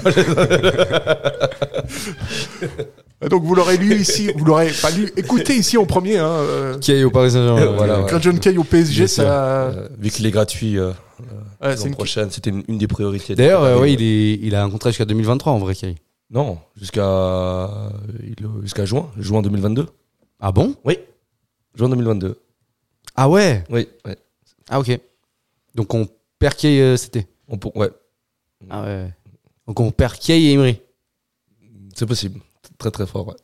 Donc 3.31 3.43
vous 3.43 3.55
l'aurez 3.55 3.79
lu 3.79 3.95
ici, 3.97 4.31
vous 4.37 4.45
l'aurez 4.45 4.71
pas 4.83 4.91
lu, 4.91 5.11
écoutez 5.17 5.57
ici 5.57 5.77
en 5.79 5.87
premier. 5.87 6.19
Hein, 6.19 6.29
euh, 6.29 6.79
est 6.87 7.03
au 7.05 7.11
Paris 7.11 7.31
Saint-Germain. 7.31 7.63
Euh, 7.63 7.77
voilà, 7.77 8.05
John 8.21 8.39
Kay 8.39 8.57
au 8.59 8.65
PSG, 8.65 9.07
ça. 9.09 9.23
Euh, 9.23 9.89
vu 9.99 10.11
qu'il 10.11 10.27
est 10.27 10.31
gratuit 10.31 10.79
euh, 10.79 10.91
Ouais, 11.61 11.71
la 11.71 11.77
c'est 11.77 11.89
une- 11.89 11.95
prochaine, 11.95 12.31
c'était 12.31 12.51
une, 12.51 12.63
une 12.69 12.79
des 12.79 12.87
priorités. 12.87 13.35
D'ailleurs, 13.35 13.63
euh, 13.65 13.79
ouais, 13.79 13.93
il, 13.95 14.03
est, 14.03 14.35
il 14.43 14.55
a 14.55 14.63
un 14.63 14.71
contrat 14.71 14.91
jusqu'à 14.91 15.05
2023 15.07 15.53
en 15.53 15.59
vrai, 15.59 15.75
Kay. 15.75 15.97
Non, 16.31 16.59
jusqu'à 16.77 17.91
jusqu'à 18.63 18.85
juin, 18.85 19.11
juin 19.17 19.41
2022. 19.43 19.87
Ah 20.41 20.53
bon? 20.53 20.77
Oui, 20.85 20.99
juin 21.75 21.89
2022. 21.89 22.39
Ah 23.17 23.29
ouais? 23.29 23.65
Oui, 23.71 23.89
ouais. 24.05 24.17
Ah 24.69 24.79
ok. 24.79 25.01
Donc 25.75 25.95
on 25.95 26.07
perd 26.39 26.55
Kay 26.55 26.81
euh, 26.81 26.97
été. 26.97 27.27
On 27.49 27.57
pour- 27.57 27.75
ouais, 27.77 27.91
Ah 28.69 28.83
ouais. 28.83 29.15
Donc 29.67 29.81
on 29.81 29.91
perd 29.91 30.19
Kay 30.19 30.43
et 30.45 30.53
Emery. 30.53 30.81
c'est 31.95 32.07
possible. 32.07 32.41
Très 32.77 32.91
très 32.91 33.07
fort. 33.07 33.29
Ouais. 33.29 33.35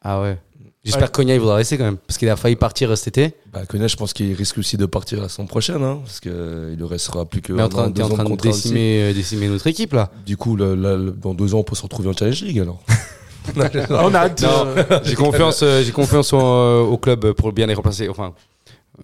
Ah 0.00 0.20
ouais. 0.22 0.38
J'espère 0.82 1.02
Ouais. 1.02 1.08
que 1.08 1.12
Cognac 1.12 1.36
il 1.36 1.40
voudra 1.40 1.56
rester 1.56 1.76
quand 1.76 1.84
même. 1.84 1.98
Parce 1.98 2.16
qu'il 2.16 2.28
a 2.30 2.36
failli 2.36 2.56
partir 2.56 2.96
cet 2.96 3.18
été. 3.18 3.34
Bah, 3.52 3.66
Konya, 3.66 3.86
je 3.86 3.96
pense 3.96 4.14
qu'il 4.14 4.32
risque 4.32 4.56
aussi 4.56 4.78
de 4.78 4.86
partir 4.86 5.20
la 5.20 5.28
saison 5.28 5.46
prochaine, 5.46 5.82
hein, 5.82 6.00
parce 6.02 6.20
que 6.20 6.30
euh, 6.32 6.70
il 6.72 6.78
lui 6.78 6.86
restera 6.86 7.26
plus 7.26 7.42
que. 7.42 7.52
Mais 7.52 7.62
en 7.62 7.68
train, 7.68 7.88
an, 7.88 8.00
en 8.00 8.08
train 8.08 8.24
de 8.24 8.36
décimer, 8.36 9.02
euh, 9.02 9.12
décimer 9.12 9.48
notre 9.48 9.66
équipe 9.66 9.92
là. 9.92 10.10
Du 10.24 10.38
coup, 10.38 10.56
dans 10.56 11.34
deux 11.34 11.54
ans, 11.54 11.58
on 11.58 11.64
peut 11.64 11.74
se 11.76 11.82
retrouver 11.82 12.08
en 12.08 12.12
Challenge 12.14 12.40
League 12.42 12.60
alors. 12.60 12.82
On 13.90 14.14
a 14.14 14.28
j'ai 15.02 15.14
confiance, 15.16 15.62
euh, 15.62 15.82
j'ai 15.82 15.92
confiance 15.92 16.32
au, 16.32 16.38
euh, 16.40 16.80
au 16.82 16.98
club 16.98 17.32
pour 17.32 17.52
bien 17.52 17.66
les 17.66 17.74
remplacer. 17.74 18.08
Enfin, 18.08 18.34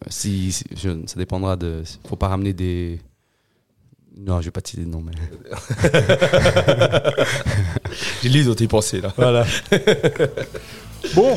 si, 0.08 0.52
si- 0.52 0.64
je- 0.76 0.90
ça 1.06 1.16
dépendra 1.18 1.56
de. 1.56 1.82
Faut 2.08 2.16
pas 2.16 2.28
ramener 2.28 2.52
des. 2.52 3.00
Non, 4.16 4.40
je 4.40 4.46
vais 4.46 4.50
pas 4.50 4.62
te 4.62 4.70
citer 4.70 4.82
de 4.82 4.88
nom, 4.88 5.02
mais. 5.02 5.12
J'ai 8.22 8.28
lu 8.30 8.44
dont 8.44 8.54
y 8.54 8.66
pensé 8.66 9.00
là. 9.00 9.12
Voilà. 9.16 9.44
Bon, 11.14 11.36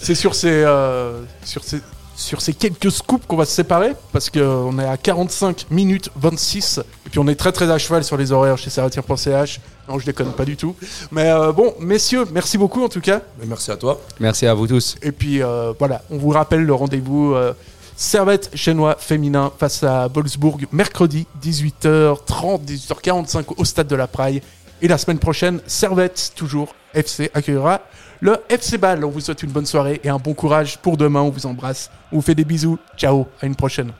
c'est 0.00 0.16
sur 0.16 0.34
ces, 0.34 0.64
euh, 0.64 1.22
sur 1.44 1.62
ces, 1.62 1.80
sur 2.16 2.40
ces 2.40 2.54
quelques 2.54 2.90
scoops 2.90 3.26
qu'on 3.26 3.36
va 3.36 3.44
se 3.44 3.52
séparer 3.52 3.92
parce 4.12 4.30
qu'on 4.30 4.78
est 4.78 4.84
à 4.84 4.96
45 4.96 5.66
minutes 5.70 6.10
26 6.16 6.80
et 7.06 7.10
puis 7.10 7.18
on 7.18 7.28
est 7.28 7.36
très 7.36 7.52
très 7.52 7.70
à 7.70 7.78
cheval 7.78 8.02
sur 8.02 8.16
les 8.16 8.32
horaires 8.32 8.58
chez 8.58 8.70
Serratir.ch. 8.70 9.60
Non, 9.88 9.98
je 9.98 10.06
déconne 10.06 10.32
pas 10.32 10.44
du 10.44 10.56
tout. 10.56 10.74
Mais 11.12 11.30
euh, 11.30 11.52
bon, 11.52 11.74
messieurs, 11.78 12.24
merci 12.32 12.58
beaucoup 12.58 12.82
en 12.82 12.88
tout 12.88 13.00
cas. 13.00 13.20
Merci 13.46 13.70
à 13.70 13.76
toi. 13.76 14.00
Merci 14.18 14.46
à 14.46 14.54
vous 14.54 14.66
tous. 14.66 14.96
Et 15.02 15.12
puis 15.12 15.42
euh, 15.42 15.72
voilà, 15.78 16.02
on 16.10 16.16
vous 16.16 16.30
rappelle 16.30 16.64
le 16.64 16.74
rendez-vous 16.74 17.34
euh, 17.34 17.52
Servette 17.98 18.50
chinois 18.54 18.96
féminin 18.98 19.50
face 19.58 19.82
à 19.82 20.06
Wolfsburg 20.08 20.66
mercredi 20.70 21.26
18h30, 21.42 22.66
18h45 22.66 23.54
au 23.56 23.64
stade 23.64 23.88
de 23.88 23.96
la 23.96 24.06
Praille. 24.06 24.42
Et 24.82 24.88
la 24.88 24.98
semaine 24.98 25.18
prochaine, 25.18 25.60
Servette, 25.66 26.32
toujours 26.36 26.74
FC, 26.92 27.30
accueillera 27.32 27.80
le 28.20 28.36
FC 28.50 28.76
Ball. 28.76 29.02
On 29.02 29.08
vous 29.08 29.20
souhaite 29.20 29.42
une 29.42 29.50
bonne 29.50 29.64
soirée 29.64 29.98
et 30.04 30.10
un 30.10 30.18
bon 30.18 30.34
courage 30.34 30.76
pour 30.76 30.98
demain. 30.98 31.22
On 31.22 31.30
vous 31.30 31.46
embrasse. 31.46 31.90
On 32.12 32.16
vous 32.16 32.22
fait 32.22 32.34
des 32.34 32.44
bisous. 32.44 32.78
Ciao, 32.98 33.26
à 33.40 33.46
une 33.46 33.56
prochaine. 33.56 33.92